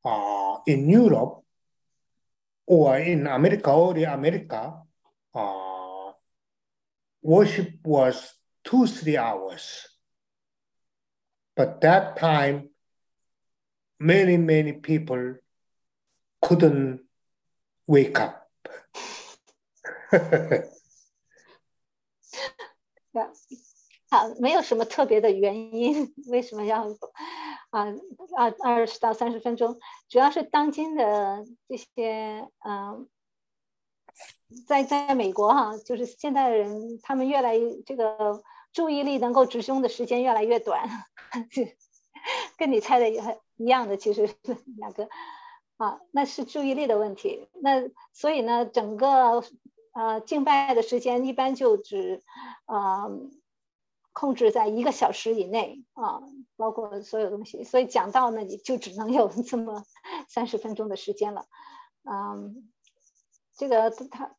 [0.04, 1.44] uh, in Europe
[2.66, 4.74] or in America, early America,
[5.36, 6.12] uh,
[7.22, 9.86] worship was two, three hours.
[11.58, 12.70] But that time,
[14.00, 15.38] many, many people
[16.40, 17.02] couldn't
[17.88, 18.48] wake up.
[23.12, 23.32] Yeah.
[24.10, 26.88] 好，没有什么特别的原因， 为什么要
[27.72, 27.88] 啊
[28.38, 29.80] 二二十到三十分钟？
[30.08, 33.10] 主要是当今的这些嗯、
[34.66, 38.42] 在在美国哈、就是现代人他们越来越这个
[38.78, 40.88] 注意力能够集中的时间越来越短，
[42.58, 44.30] 跟你猜的也很一样的，其实
[44.78, 45.10] 两个
[45.78, 47.48] 啊，那是注意力的问题。
[47.56, 49.44] 那所以呢，整个
[49.94, 52.22] 呃敬拜的时间一般就只
[52.66, 53.08] 啊。
[54.20, 56.24] 控制在一个小时以内啊，
[56.56, 59.84] 包括所有东西，所以讲到呢，你就只能有这么
[60.28, 61.46] 三十分钟的时间了。
[62.04, 62.68] 嗯，
[63.56, 64.36] 这个他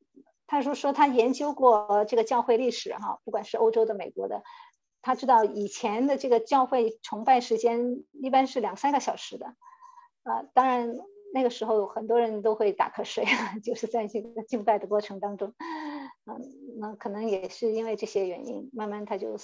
[0.48, 4.42] 他说说他研究过这个教会历史哈，不管是欧洲的、美国的，
[5.00, 9.54] 他知道以前的这个教会崇拜时间一般是两三个小时的
[10.24, 10.96] 啊，当然
[11.32, 13.24] 那个时候很多人都会打瞌睡，
[13.62, 15.54] 就是在这个敬拜的过程当中，
[16.26, 19.38] 嗯，那可能也是因为这些原因，慢慢他就。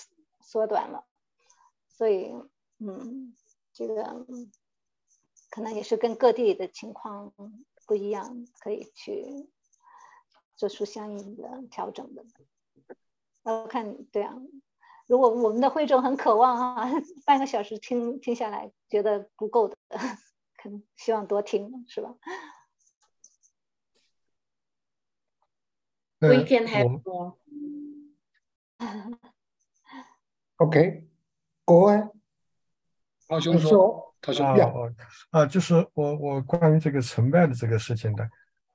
[0.47, 1.07] 缩短了，
[1.89, 2.35] 所以，
[2.79, 3.35] 嗯，
[3.73, 4.27] 这个
[5.49, 7.33] 可能也是跟各地的情况
[7.87, 9.49] 不一样，可以去
[10.57, 12.25] 做出相应的调整的。
[13.43, 14.35] 我看，对啊，
[15.07, 16.91] 如果我们的会众很渴望啊，
[17.27, 19.77] 半个小时听听下来觉得不够的，
[20.57, 22.15] 可能希望多听，是吧
[26.21, 27.37] ？We can have more.
[30.57, 31.07] OK，
[31.67, 32.09] 各位，
[33.29, 34.91] 涛兄说，说涛兄啊呀哦
[35.31, 38.27] 啊，就是我我关于这个成败的这个事情呢，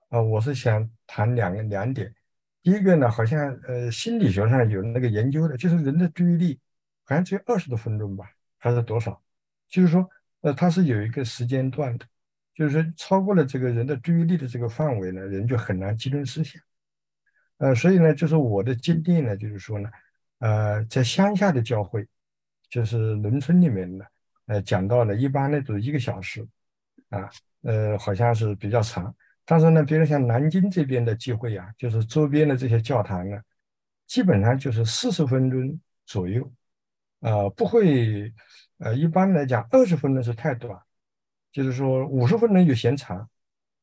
[0.10, 2.14] 啊，我是想谈两个两点。
[2.64, 6.60] 第一个呢，好像呃心理学上有那个研究的，就是人的注意力
[7.04, 9.22] 好像只有二十多分钟吧，还是多少？
[9.68, 10.10] 就是说，
[10.42, 12.06] 呃，它是有一个时间段的，
[12.56, 16.60] 就是说超过了这个人的注意力的这个范围呢，人就很难集中思想。
[17.58, 19.90] 呃，所以呢，就是我的经历呢，就是说呢，
[20.40, 22.08] 呃，在乡下的教会，
[22.68, 24.06] 就是农村里面呢，
[24.48, 26.46] 呃，讲到呢，一般呢都一个小时，
[27.10, 27.30] 啊，
[27.62, 29.16] 呃，好像是比较长。
[29.50, 33.36] 但是呢，比如像南京这边的机会啊，就是周边的这些教堂呢，
[34.06, 36.48] 基本上就是四十分钟左右，
[37.22, 38.32] 呃，不会，
[38.78, 40.80] 呃，一般来讲二十分钟是太短，
[41.52, 43.28] 就是说五十分钟就嫌长，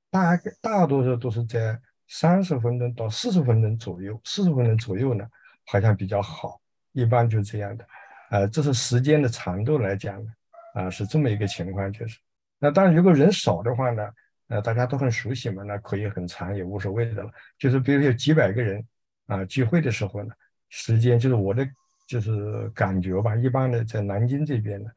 [0.09, 1.77] 大大多数都是在
[2.07, 5.27] 三十分钟到四十分钟左右，四十分钟左右呢，
[5.67, 6.61] 好像比较好，
[6.93, 7.85] 一般就这样的。
[8.31, 10.31] 呃，这是时间的长度来讲呢，
[10.75, 12.21] 啊，是这么一个情况，就是。
[12.61, 14.09] 那当然，如果人少的话呢，
[14.49, 17.31] 呃，大家都很熟悉嘛，那可以很长也无所谓的了。
[17.59, 18.85] 就是比如有几百个人
[19.27, 20.33] 啊聚会的时候呢，
[20.69, 21.69] 时间就是我的
[22.07, 24.89] 就是感觉吧，一般的在南京这边呢，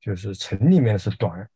[0.00, 1.48] 就是城里面是短，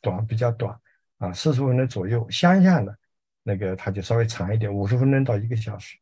[0.00, 0.78] 短比较短
[1.18, 2.24] 啊，四十分钟左右。
[2.30, 2.94] 乡下呢，
[3.42, 5.98] 那个它就稍微长一点，五十分钟到一个小时。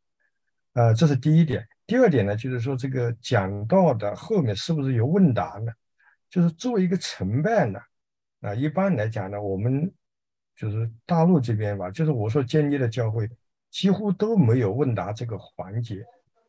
[0.74, 1.66] 呃，这是第一点。
[1.86, 5.72] 第二点呢，就是说这个讲道的后面是不是有问答呢？
[6.28, 7.80] 就是作为一个承办呢。
[8.42, 9.92] 啊，一般来讲呢，我们
[10.60, 13.26] 就是大陆这边吧，就是我说建立的教会
[13.70, 16.04] 几乎都没有问答这个环节，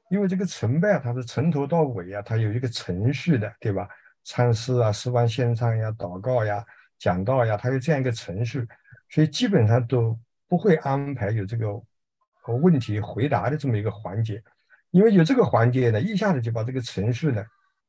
[0.10, 3.88] 因为这个承拜它是从头到尾啊，它有一个程序的，对吧？
[4.26, 6.62] 唱诗啊、诗班献唱呀、祷告呀、
[7.00, 8.68] 讲道呀，它有这样一个程序，
[9.08, 10.20] 所以基本上都
[10.50, 11.68] 不会安排有这个
[12.42, 14.44] 和问题回答的这么一个环节，
[14.90, 17.42] 因为有这个环节呢，一下子就把这个程序呢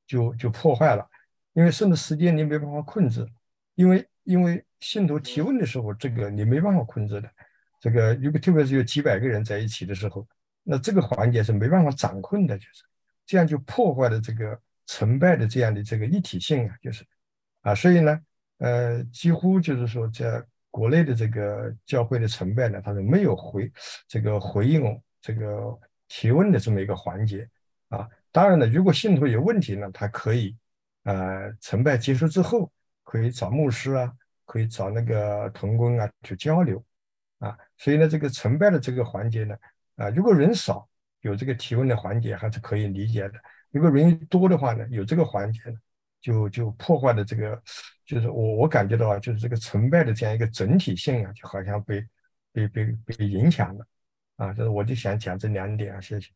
[0.06, 1.04] 就就破坏了，
[1.54, 3.26] 因为甚至时间你没办法控制。
[3.74, 7.30] 因为因为信徒提问的时候，这个你没办法控制的，
[7.80, 10.26] 这个如果特别是有几百个人在一起的时候，
[10.64, 12.82] 那这个环节是没办法掌控的，就是
[13.24, 17.06] 这样就破坏了这个成败的这样的这个一体性啊，就是
[17.60, 18.20] 啊，所以呢，
[18.58, 23.70] 呃，几乎就是说在国内的这个教会的成败呢，它是没有回
[24.08, 25.78] 这个回应这个
[26.08, 27.48] 提问的这么一个环节
[27.88, 28.08] 啊。
[28.32, 30.56] 当然了，如果信徒有问题呢，他可以
[31.04, 32.68] 呃，成败结束之后。
[33.04, 34.10] 可以找牧师啊，
[34.44, 36.84] 可以找那个同工啊去交流
[37.38, 39.56] 啊，所以呢，这个成败的这个环节呢，
[39.96, 40.88] 啊，如果人少，
[41.20, 43.34] 有这个提问的环节还是可以理解的；
[43.70, 45.76] 如果人多的话呢，有这个环节呢，
[46.20, 47.62] 就就破坏了这个，
[48.04, 52.06] 就是我我感觉到啊，就是这个成败的这样一个整体性啊，就好像被
[52.52, 53.86] 被被被影响了
[54.36, 56.30] 啊，就是我就想讲这两点啊，谢谢。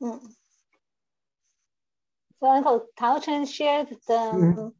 [0.00, 0.20] 嗯。
[2.40, 4.72] So Uncle Tao Chen shared the mm-hmm.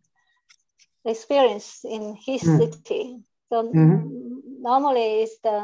[1.05, 2.59] Experience in his mm-hmm.
[2.59, 3.19] city.
[3.51, 4.63] So mm-hmm.
[4.63, 5.59] normally it's the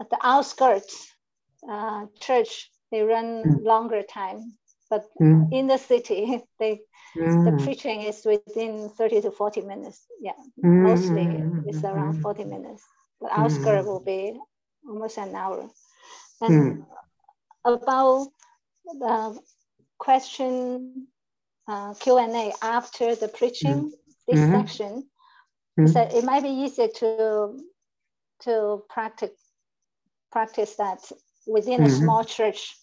[0.00, 1.12] at the outskirts
[1.68, 3.64] uh, church they run mm.
[3.64, 4.54] longer time,
[4.88, 5.52] but mm.
[5.52, 6.80] in the city they
[7.16, 7.44] mm.
[7.44, 10.06] the preaching is within 30 to 40 minutes.
[10.20, 12.82] Yeah, mostly it's around 40 minutes.
[13.20, 14.38] The outskirts will be
[14.88, 15.68] almost an hour.
[16.40, 16.84] And
[17.64, 18.28] about
[18.84, 19.38] the
[19.98, 21.08] question
[21.66, 23.92] uh, Q&A after the preaching,
[24.28, 24.60] this mm-hmm.
[24.60, 25.08] section,
[25.78, 25.86] mm-hmm.
[25.86, 27.58] so it might be easier to,
[28.40, 29.30] to practice,
[30.30, 31.00] practice that
[31.46, 32.04] within a mm-hmm.
[32.04, 32.76] small church.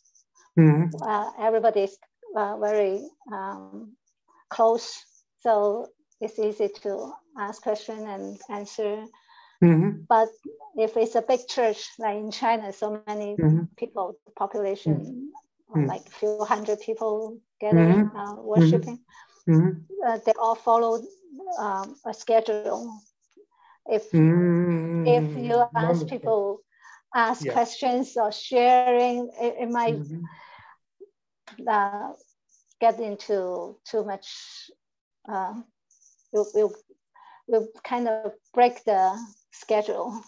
[0.57, 1.01] Mm-hmm.
[1.01, 1.97] Uh, everybody's
[2.35, 3.01] uh, very
[3.31, 3.95] um,
[4.49, 5.03] close,
[5.41, 5.89] so
[6.21, 9.05] it's easy to ask question and answer.
[9.63, 10.01] Mm-hmm.
[10.07, 10.29] But
[10.75, 13.63] if it's a big church, like in China, so many mm-hmm.
[13.77, 15.31] people, population,
[15.75, 15.87] mm.
[15.87, 18.17] like a few hundred people gathering, mm-hmm.
[18.17, 18.99] uh, worshiping.
[19.47, 19.79] Mm-hmm.
[20.05, 21.01] Uh, they all follow
[21.59, 22.99] um, a schedule.
[23.87, 25.07] If mm-hmm.
[25.07, 26.07] if you ask Wonderful.
[26.07, 26.59] people
[27.13, 27.53] ask yeah.
[27.53, 31.67] questions or sharing, it, it might mm-hmm.
[31.67, 32.11] uh,
[32.81, 34.27] get into too much.
[35.27, 35.61] Uh,
[36.31, 36.73] will will
[37.47, 39.17] will kind of break the
[39.51, 40.21] schedule.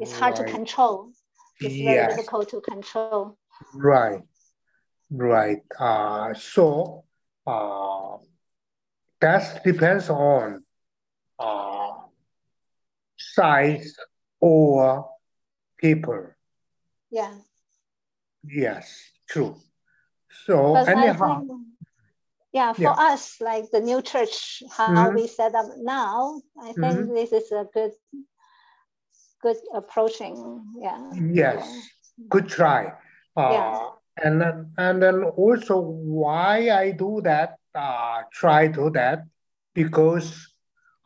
[0.00, 1.12] It's hard to control.
[1.60, 1.84] It's yes.
[1.84, 3.38] very difficult to control.
[3.74, 4.22] Right,
[5.10, 5.62] right.
[5.78, 7.04] Uh, so
[7.46, 8.18] uh,
[9.20, 10.64] that depends on
[11.38, 11.92] uh,
[13.16, 13.96] size
[14.40, 15.08] or
[15.78, 16.36] paper.
[17.10, 17.34] Yeah.
[18.44, 19.56] Yes, true.
[20.46, 21.40] So anyhow.
[21.40, 21.52] Think,
[22.52, 22.92] yeah, for yeah.
[22.92, 25.16] us, like the new church, how mm-hmm.
[25.16, 27.14] we set up now, I think mm-hmm.
[27.14, 27.92] this is a good,
[29.42, 30.64] good approaching.
[30.80, 31.10] Yeah.
[31.12, 31.88] Yes,
[32.28, 32.94] good try.
[33.36, 33.88] Uh, yeah.
[34.24, 39.22] And then, and then also why I do that, uh, try to that,
[39.74, 40.52] because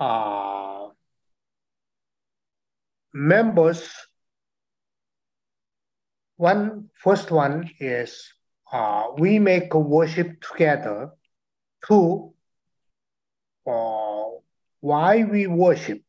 [0.00, 0.88] uh,
[3.12, 3.88] members,
[6.36, 8.32] one first one is
[8.72, 11.10] uh, we make a worship together.
[11.86, 12.32] Two,
[13.66, 14.24] uh,
[14.80, 16.00] why we worship?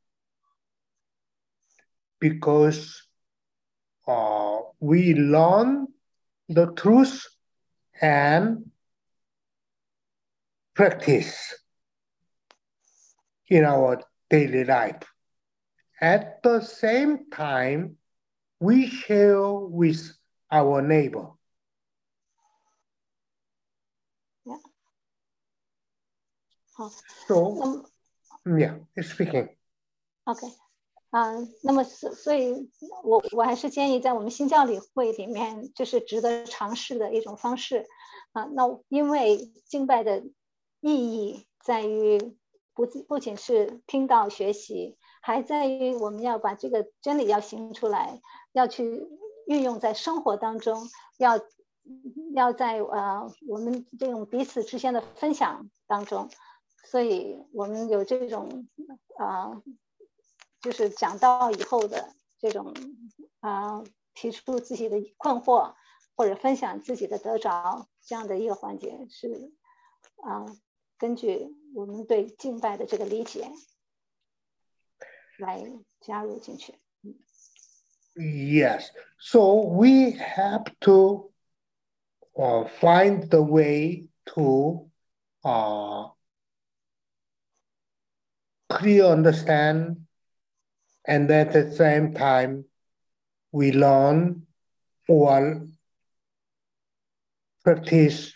[2.19, 3.03] Because
[4.07, 5.87] uh, we learn
[6.47, 7.27] the truth
[8.01, 8.71] and
[10.74, 11.54] practice
[13.48, 14.00] in our
[14.30, 15.02] daily life.
[16.00, 17.96] At the same time,
[18.60, 20.16] we share with
[20.50, 21.30] our neighbor.
[24.44, 24.58] Yeah.
[27.26, 27.84] So,
[28.46, 29.50] Yeah, speaking.
[30.24, 30.46] OK，
[31.10, 32.70] 啊、那么所所以
[33.02, 37.86] 我我还是建议在我们新教理会里面，这是值得尝试的一种方式
[38.32, 38.44] 啊。
[38.44, 40.22] 那因为敬拜的
[40.83, 42.35] 意义在于
[42.73, 49.07] 不不仅是听到学习，还在于我们要把这个真理要行出来，要去
[49.47, 51.39] 运用在生活当中，要
[52.35, 56.29] 要在呃我们这种彼此之间的分享当中。
[56.83, 58.67] 所以我们有这种
[59.15, 59.63] 啊、
[60.61, 62.73] 就是讲到以后的这种
[63.39, 63.81] 啊、
[64.13, 65.75] 提出自己的困惑
[66.17, 69.53] 或者分享自己的得着这样的一个环节是
[70.17, 70.45] 啊、
[71.02, 73.48] 根据我们对敬拜的这个理解
[75.38, 75.62] 来
[76.00, 76.74] 加入进去。
[78.16, 78.90] Yes.
[79.18, 81.30] So we have to
[82.36, 84.90] uh, find the way to
[85.44, 86.08] uh,
[88.68, 90.06] clear understand,
[91.06, 92.64] and at the same time,
[93.52, 94.46] we learn
[95.08, 95.66] or
[97.64, 98.31] practice.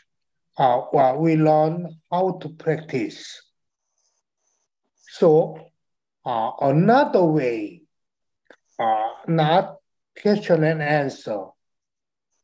[0.57, 3.43] uh, well, we learn how to practice.
[5.09, 5.59] So
[6.25, 7.83] uh, another way
[8.79, 9.77] uh, not
[10.19, 11.45] question and answer.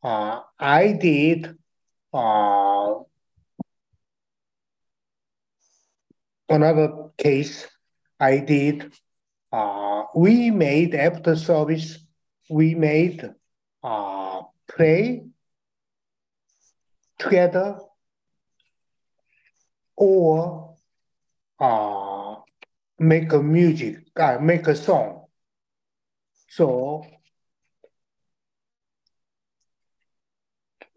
[0.04, 1.56] Uh, I did
[2.14, 2.96] uh,
[6.50, 7.68] another case.
[8.20, 8.92] I did.
[9.52, 11.98] Uh, we made after service.
[12.50, 13.28] We made
[13.84, 15.24] uh, pray
[17.18, 17.80] together
[20.03, 20.77] or
[21.59, 22.37] uh,
[22.99, 25.27] make a music, uh, make a song.
[26.49, 27.05] So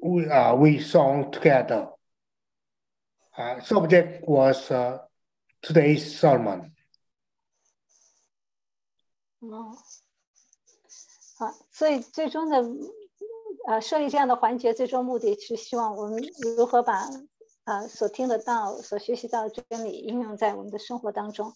[0.01, 1.89] we uh, we sung together.
[3.37, 4.99] Uh, subject was uh,
[5.61, 6.71] today's sermon.
[9.39, 9.75] 哦，
[11.39, 12.63] 好，所以最终的
[13.67, 16.21] 呃设立这样的环节，最终目的是希望我们
[16.57, 17.09] 如何把
[17.66, 21.52] 呃所听得到、所学习到的真理应用在我们的生活当中。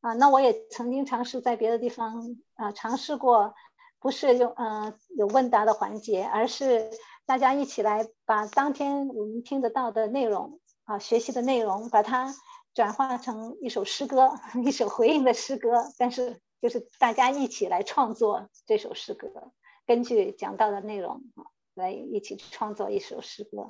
[0.00, 3.54] 啊，那我也曾经尝试在别的地方啊尝试过，
[4.00, 6.90] 不是用呃有问答的环节，而是
[7.24, 12.34] 大家一起来把当天我们听得到的内容啊学习的内容，把它
[12.74, 14.32] 转化成一首诗歌，
[14.66, 19.52] 一首回应的诗歌，但是就是大家一起来创作这首诗歌，
[19.86, 23.68] 根据讲到的内容啊来一起创作一首诗歌，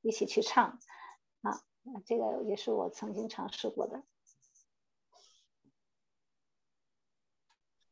[0.00, 0.78] 一起去唱
[1.41, 1.61] 啊，
[2.05, 4.03] 这个也是我曾经尝试过的。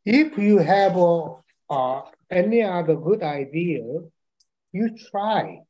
[0.03, 3.83] If you have uh, uh, any other good idea,
[4.71, 5.65] you try.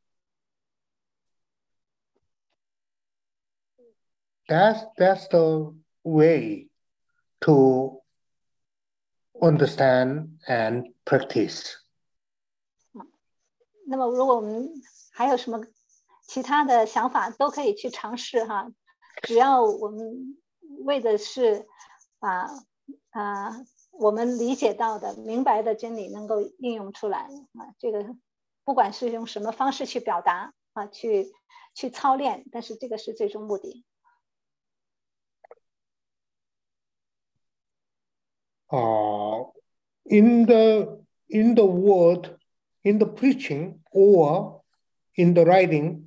[4.47, 5.73] That's that's the
[6.03, 6.69] way
[7.41, 8.01] to
[9.41, 11.77] understand and practice.
[13.87, 14.69] 那么，如果我们
[15.11, 15.61] 还有什么
[16.30, 18.70] 其他的想法，都可以去尝试哈。
[19.22, 20.38] 只要我们
[20.84, 21.66] 为的是
[22.20, 22.46] 把
[23.10, 27.22] 啊我们理解到的、明白的真理能够应用出来
[27.54, 28.14] 啊，这个
[28.62, 31.32] 不管是用什么方式去表达啊，去
[31.74, 33.84] 去操练，但是这个是最终目的。
[38.68, 39.52] uh,
[40.04, 42.38] in the in the word,
[42.82, 44.62] in the preaching or
[45.16, 46.06] in the writing,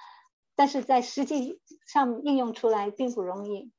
[0.60, 3.70] 但是在实际上应用出来并不容易。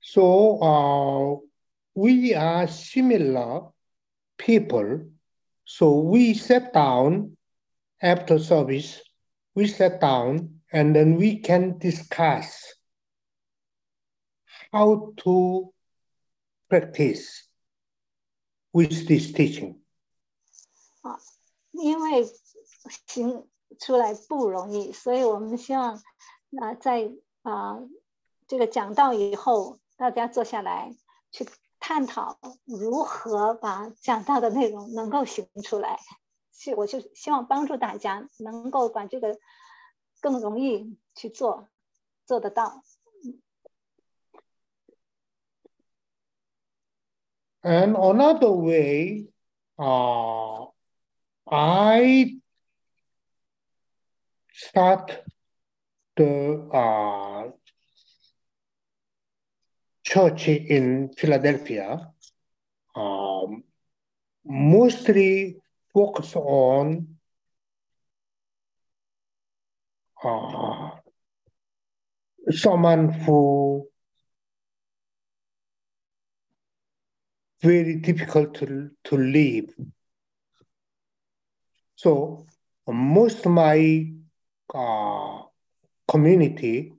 [0.00, 1.42] So uh,
[1.94, 3.72] we are similar
[4.36, 5.10] people.
[5.64, 7.36] So we sat down
[8.00, 9.02] after service,
[9.54, 12.74] we sat down and then we can discuss
[14.70, 15.72] how to
[16.68, 17.48] practice
[18.72, 19.80] with this teaching.
[21.02, 21.18] 啊，
[21.72, 22.24] 因为
[23.08, 23.48] 行
[23.81, 25.95] 出来不容易，所以我们希望
[26.59, 27.79] 啊、在啊、
[28.47, 30.95] 这个讲到以后，大家坐下来
[31.31, 31.47] 去
[31.79, 35.99] 探讨如何把讲到的内容能够行出来。
[36.53, 39.39] 是，我就希望帮助大家能够把这个
[40.19, 41.67] 更容易去做，
[42.27, 42.83] 做得到。
[47.63, 49.31] And another way,
[49.75, 50.71] uh,
[51.45, 52.40] I
[54.67, 55.23] start
[56.15, 57.49] the uh,
[60.03, 62.11] church in Philadelphia,
[62.95, 63.63] um,
[64.45, 65.57] mostly
[65.93, 67.17] focus on
[70.23, 70.89] uh,
[72.51, 73.87] someone who
[77.61, 79.69] very difficult to, to live.
[81.95, 82.45] So
[82.87, 84.11] most of my
[84.73, 85.43] uh,
[86.07, 86.93] community,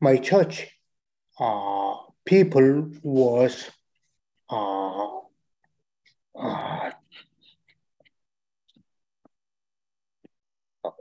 [0.00, 0.68] my church,
[1.38, 3.70] uh, people was
[4.50, 5.06] uh,
[6.34, 6.90] uh,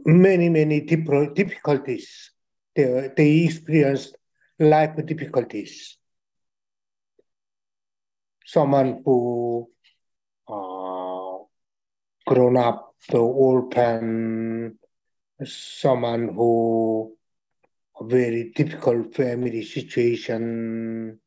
[0.06, 2.32] many, many difficulties.
[2.76, 4.16] They, they experienced
[4.60, 5.98] life difficulties.
[8.46, 9.70] Someone who
[10.48, 11.38] uh,
[12.26, 14.80] grown up the orphan,
[15.45, 17.17] someone who
[18.01, 21.21] a very difficult family situation,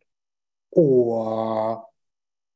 [0.72, 1.86] or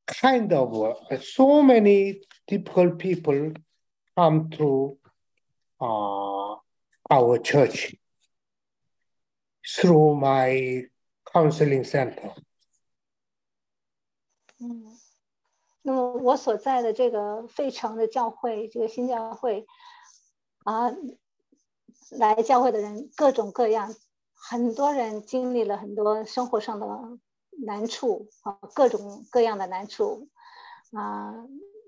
[0.08, 3.54] kind of uh, so many difficult people
[4.16, 4.98] come to
[5.80, 6.56] uh,
[7.12, 7.96] our church
[9.66, 10.84] through my
[11.32, 12.34] counseling center.
[14.62, 14.84] 嗯，
[15.84, 19.66] 那么我所在的这个费城的教会，这个新教会
[20.64, 20.90] 啊，
[22.11, 23.95] 来教会的人各种各样，
[24.35, 26.87] 很多人经历了很多生活上的
[27.65, 30.29] 难处啊，各种各样的难处
[30.93, 31.35] 啊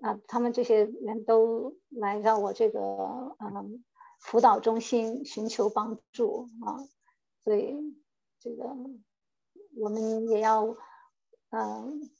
[0.02, 3.84] 啊，他们这些人都来让我这个嗯
[4.20, 6.80] 辅导中心寻求帮助啊，
[7.44, 7.76] 所以
[8.40, 8.74] 这个
[9.76, 10.76] 我们也要
[11.50, 12.10] 嗯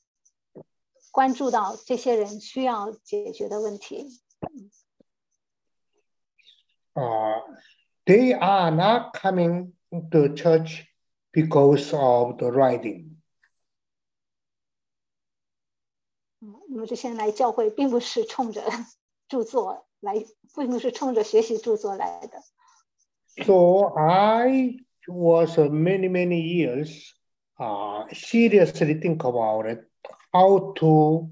[1.11, 4.09] 关注到这些人需要解决的问题。
[6.93, 7.03] 啊
[8.06, 9.74] ，They are not coming
[10.12, 10.86] to church
[11.32, 13.18] because of the writing.
[16.40, 18.64] 那么这些人来教会，并不是冲着
[19.28, 20.16] 着作来，
[20.56, 22.42] 并不是冲着学习着作来的。
[23.46, 24.78] So I
[25.08, 27.14] was many many years
[27.58, 29.90] uh, seriously think about it,
[30.32, 31.30] how to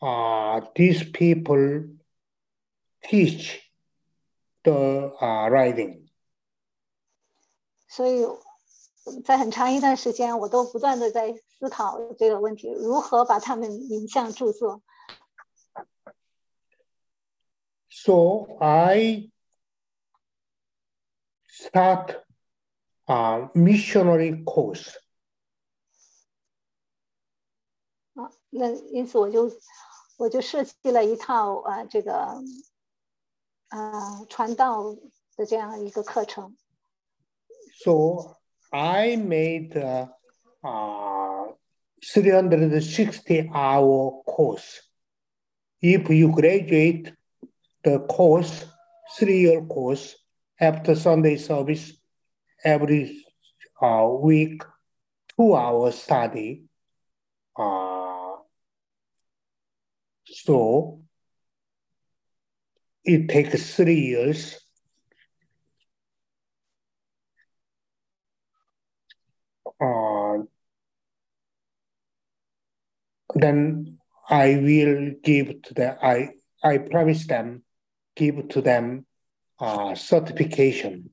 [0.00, 1.88] uh, these people
[3.02, 3.60] teach
[4.62, 5.99] the uh, writing.
[7.91, 8.25] 所以
[9.25, 14.81] 在很长一段时间，我都不断的在思考这个问题：如何把他们引向著作。
[17.89, 19.29] So I
[21.49, 22.23] start
[23.07, 24.95] a missionary course.
[28.13, 29.51] 啊，那因此我就
[30.15, 32.41] 我就设计了一套啊这个
[33.67, 34.95] 啊传道
[35.35, 36.55] 的这样一个课程。
[37.83, 38.37] So
[38.71, 40.09] I made a,
[40.63, 41.47] a
[42.03, 44.81] 360 hour course.
[45.81, 47.11] If you graduate
[47.83, 48.65] the course,
[49.17, 50.15] three year course,
[50.59, 51.93] after Sunday service,
[52.63, 53.25] every
[53.81, 54.61] uh, week,
[55.35, 56.65] two hour study.
[57.57, 58.35] Uh,
[60.25, 61.01] so
[63.03, 64.60] it takes three years
[73.41, 73.97] then
[74.29, 77.63] I will give to them, I, I promise them,
[78.15, 79.05] give to them
[79.57, 81.09] uh, certification.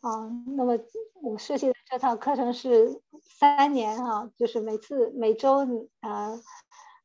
[0.00, 0.78] 啊，那么
[1.22, 6.32] 我设计的这套课程是三年哈、啊，就是每次每周啊，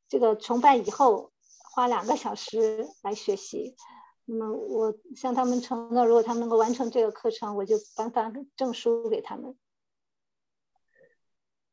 [0.09, 1.31] 这个崇拜以后
[1.75, 3.75] 花两个小时来学习。
[4.25, 9.55] 那么我向他们承诺，如果他们能够完成这个课程，我就颁发证书给他们。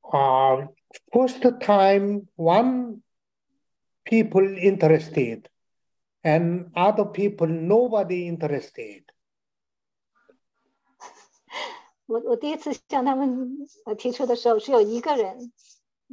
[0.03, 0.69] Uh,
[1.14, 3.02] first time, one
[4.06, 5.48] people interested,
[6.24, 9.04] and other people nobody interested.
[12.06, 15.52] 我我第一次向他们呃提出的时候，只有一个人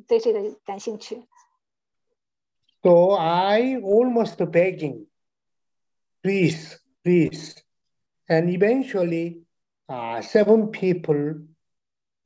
[0.07, 1.27] 对这个感兴趣。
[2.83, 5.07] So I almost begging,
[6.23, 7.55] please, please,
[8.29, 9.47] and eventually,
[9.89, 11.47] uh, seven people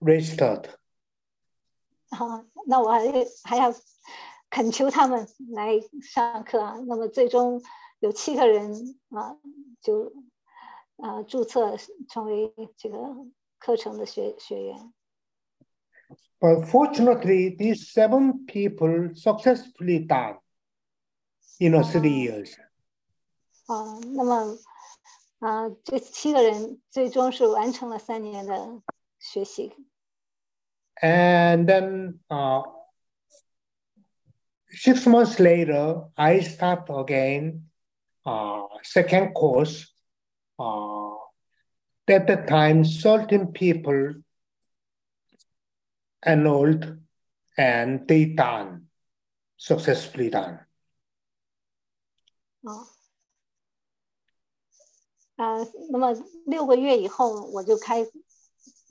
[0.00, 0.68] registered.
[2.15, 3.01] 啊，那我还
[3.43, 3.73] 还要
[4.49, 6.77] 恳求他们来上课啊。
[6.87, 7.61] 那么最终
[7.99, 9.37] 有七个人啊，
[9.81, 10.13] 就
[10.97, 11.77] 啊注册
[12.09, 12.97] 成为这个
[13.59, 14.93] 课程的学学员。
[16.39, 20.39] But fortunately, these seven people successfully done
[21.59, 22.55] in a three years.
[23.67, 24.57] 啊，那么
[25.39, 28.81] 啊，这七个人最终是完成了三年的
[29.19, 29.73] 学习。
[31.02, 32.62] And then uh,
[34.70, 37.70] six months later, I start again
[38.26, 39.92] uh, second course.
[40.58, 41.14] Uh,
[42.06, 44.14] at that time, 13 people
[46.26, 46.98] enrolled
[47.56, 48.88] and they done,
[49.56, 50.58] successfully done.
[52.62, 52.88] 啊，
[55.36, 56.12] 啊，那么
[56.46, 58.04] 六个月以后，我就开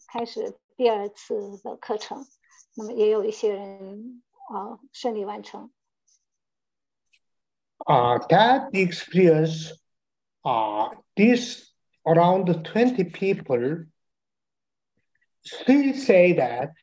[0.08, 2.26] 开始 第二次的课程，
[2.76, 5.72] 那么也有一些人啊顺利完成。
[7.86, 9.72] Uh, that experience,
[10.44, 11.72] uh, this
[12.04, 13.86] around 20 people
[15.44, 16.74] still say that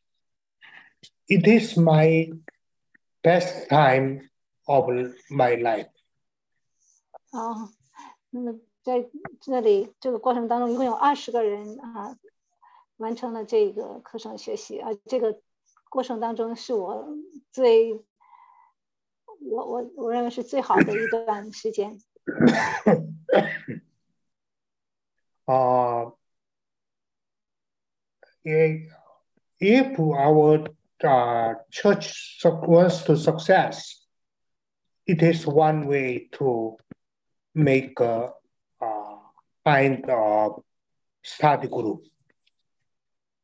[1.29, 2.33] it is my
[3.23, 4.31] best time
[4.65, 4.89] of
[5.31, 5.91] my life.
[7.31, 7.71] 啊，
[8.31, 9.09] 那么在
[9.41, 12.17] 这里这个过程当中，一共有二十个人啊
[13.02, 15.42] 完成了这个课程学习啊，这个
[15.90, 17.08] 过程当中是我
[17.52, 22.00] 最我我我认为是最好的一段时间。
[25.46, 26.14] 啊，
[28.44, 28.88] 因为
[29.60, 30.72] if our
[31.72, 34.06] church wants to success,
[35.06, 36.78] it is one way to
[37.54, 38.34] make a,
[38.80, 39.18] uh,
[39.66, 40.64] kind of
[41.24, 42.06] study group.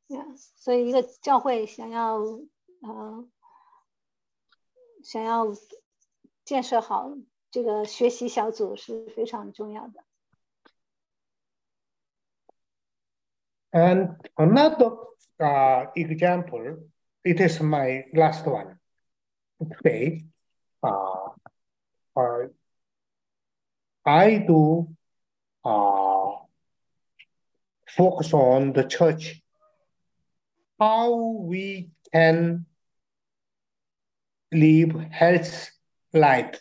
[0.08, 3.28] Yeah，所以一个教会想要呃
[5.02, 5.46] 想要
[6.44, 7.12] 建设好
[7.50, 10.04] 这个学习小组是非常重要的。
[13.72, 14.98] And another
[15.38, 16.90] uh, example,
[17.24, 18.78] it is my last one
[19.58, 20.26] today.
[20.82, 21.30] Uh,
[22.14, 22.48] uh,
[24.04, 24.88] I do
[25.64, 26.36] uh,
[27.86, 29.42] focus on the church,
[30.78, 32.66] how we can
[34.50, 35.70] live health
[36.12, 36.60] life.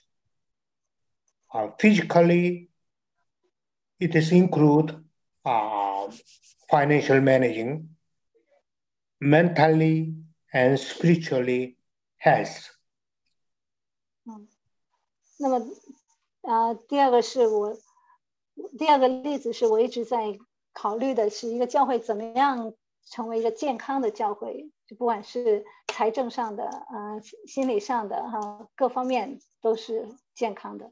[1.54, 2.70] Uh, physically,
[4.00, 5.04] it is include
[5.44, 6.10] uh,
[6.70, 7.90] financial managing,
[9.20, 10.14] mentally
[10.54, 11.78] and spiritually
[12.18, 12.70] health.
[15.38, 15.60] 那么，
[16.44, 17.76] 啊、第二个是我，
[18.78, 20.38] 第二个例子是我一直在
[20.72, 22.74] 考虑的，是一个教会怎么样
[23.06, 30.92] 成为一个健康的教会，就不管是财政上的、呃心理上的哈、各方面都是健康的。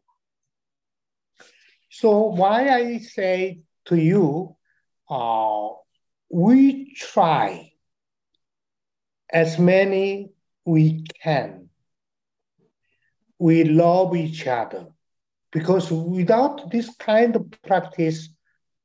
[1.89, 4.57] So why I say to you,
[5.07, 5.77] uh,
[6.27, 7.71] we try
[9.27, 11.69] as many we can.
[13.39, 14.93] We love each other
[15.49, 18.27] because without this kind of practice,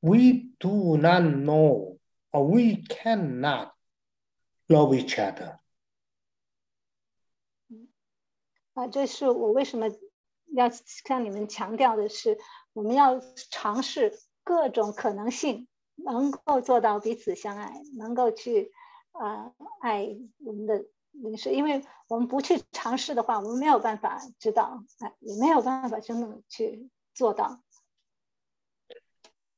[0.00, 1.97] we do not know
[2.30, 3.72] or we cannot
[4.68, 5.58] love each other.
[8.74, 9.86] 啊，这是我为什么
[10.52, 12.38] 要向你们强调的是，
[12.72, 13.20] 我们要
[13.50, 18.72] 尝试各种可能性，能够做到彼此相爱，能够去
[19.12, 27.62] 啊、呃爱我们的邻舍，因为我们不去尝试的话，我们没有办法知道，哎，也没有办法真的去做到。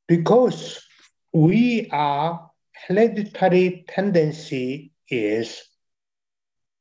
[0.07, 0.79] because
[1.33, 2.50] we are
[2.81, 5.63] hereditary tendency is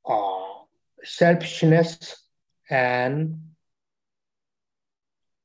[0.07, 0.65] uh,
[1.03, 2.27] selfishness
[2.69, 3.55] and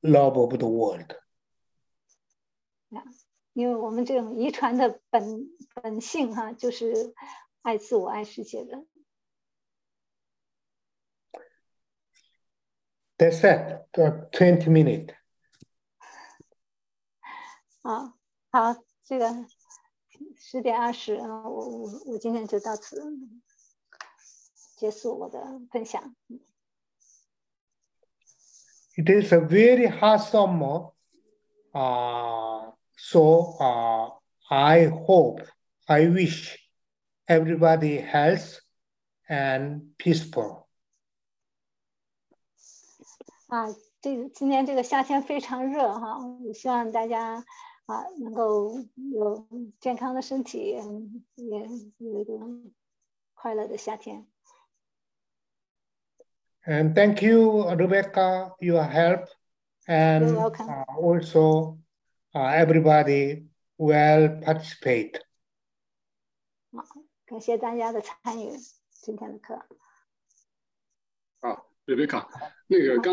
[0.02, 1.16] love of the world.
[3.52, 7.14] 因为我们这种遗传的本本性哈，就是
[7.62, 8.86] 爱自我、爱世界的。
[13.18, 13.86] That's it.
[13.92, 15.14] Uh, Twenty minutes.
[17.82, 18.14] 啊，
[18.50, 19.26] 好，这个
[20.54, 23.02] 十点二十啊，我我我今天就到此
[24.76, 26.14] 结束我的分享。
[28.96, 30.92] It is a very hot summer,
[31.72, 34.18] uh, so uh,
[34.48, 35.46] I hope,
[35.86, 36.58] I wish
[37.26, 38.58] everybody health
[39.28, 40.66] and peaceful.
[43.46, 43.66] 啊，
[44.00, 47.44] 这个今年这个夏天非常热哈，我希望大家
[47.86, 48.78] 啊能够
[49.12, 49.48] 有
[49.80, 51.68] 健康的身体，嗯也
[51.98, 52.34] 有一个
[53.34, 54.26] 快乐的夏天。
[56.64, 59.28] And thank you, Rebecca, your help,
[59.86, 60.68] and You're welcome.
[60.68, 61.78] uh, also
[62.34, 65.22] uh, everybody will participate.
[66.70, 66.84] 好，
[67.24, 68.52] 感谢大家的参与
[68.92, 69.66] 今天的课。
[71.40, 72.28] 好，瑞贝卡，
[72.68, 73.04] 那个刚。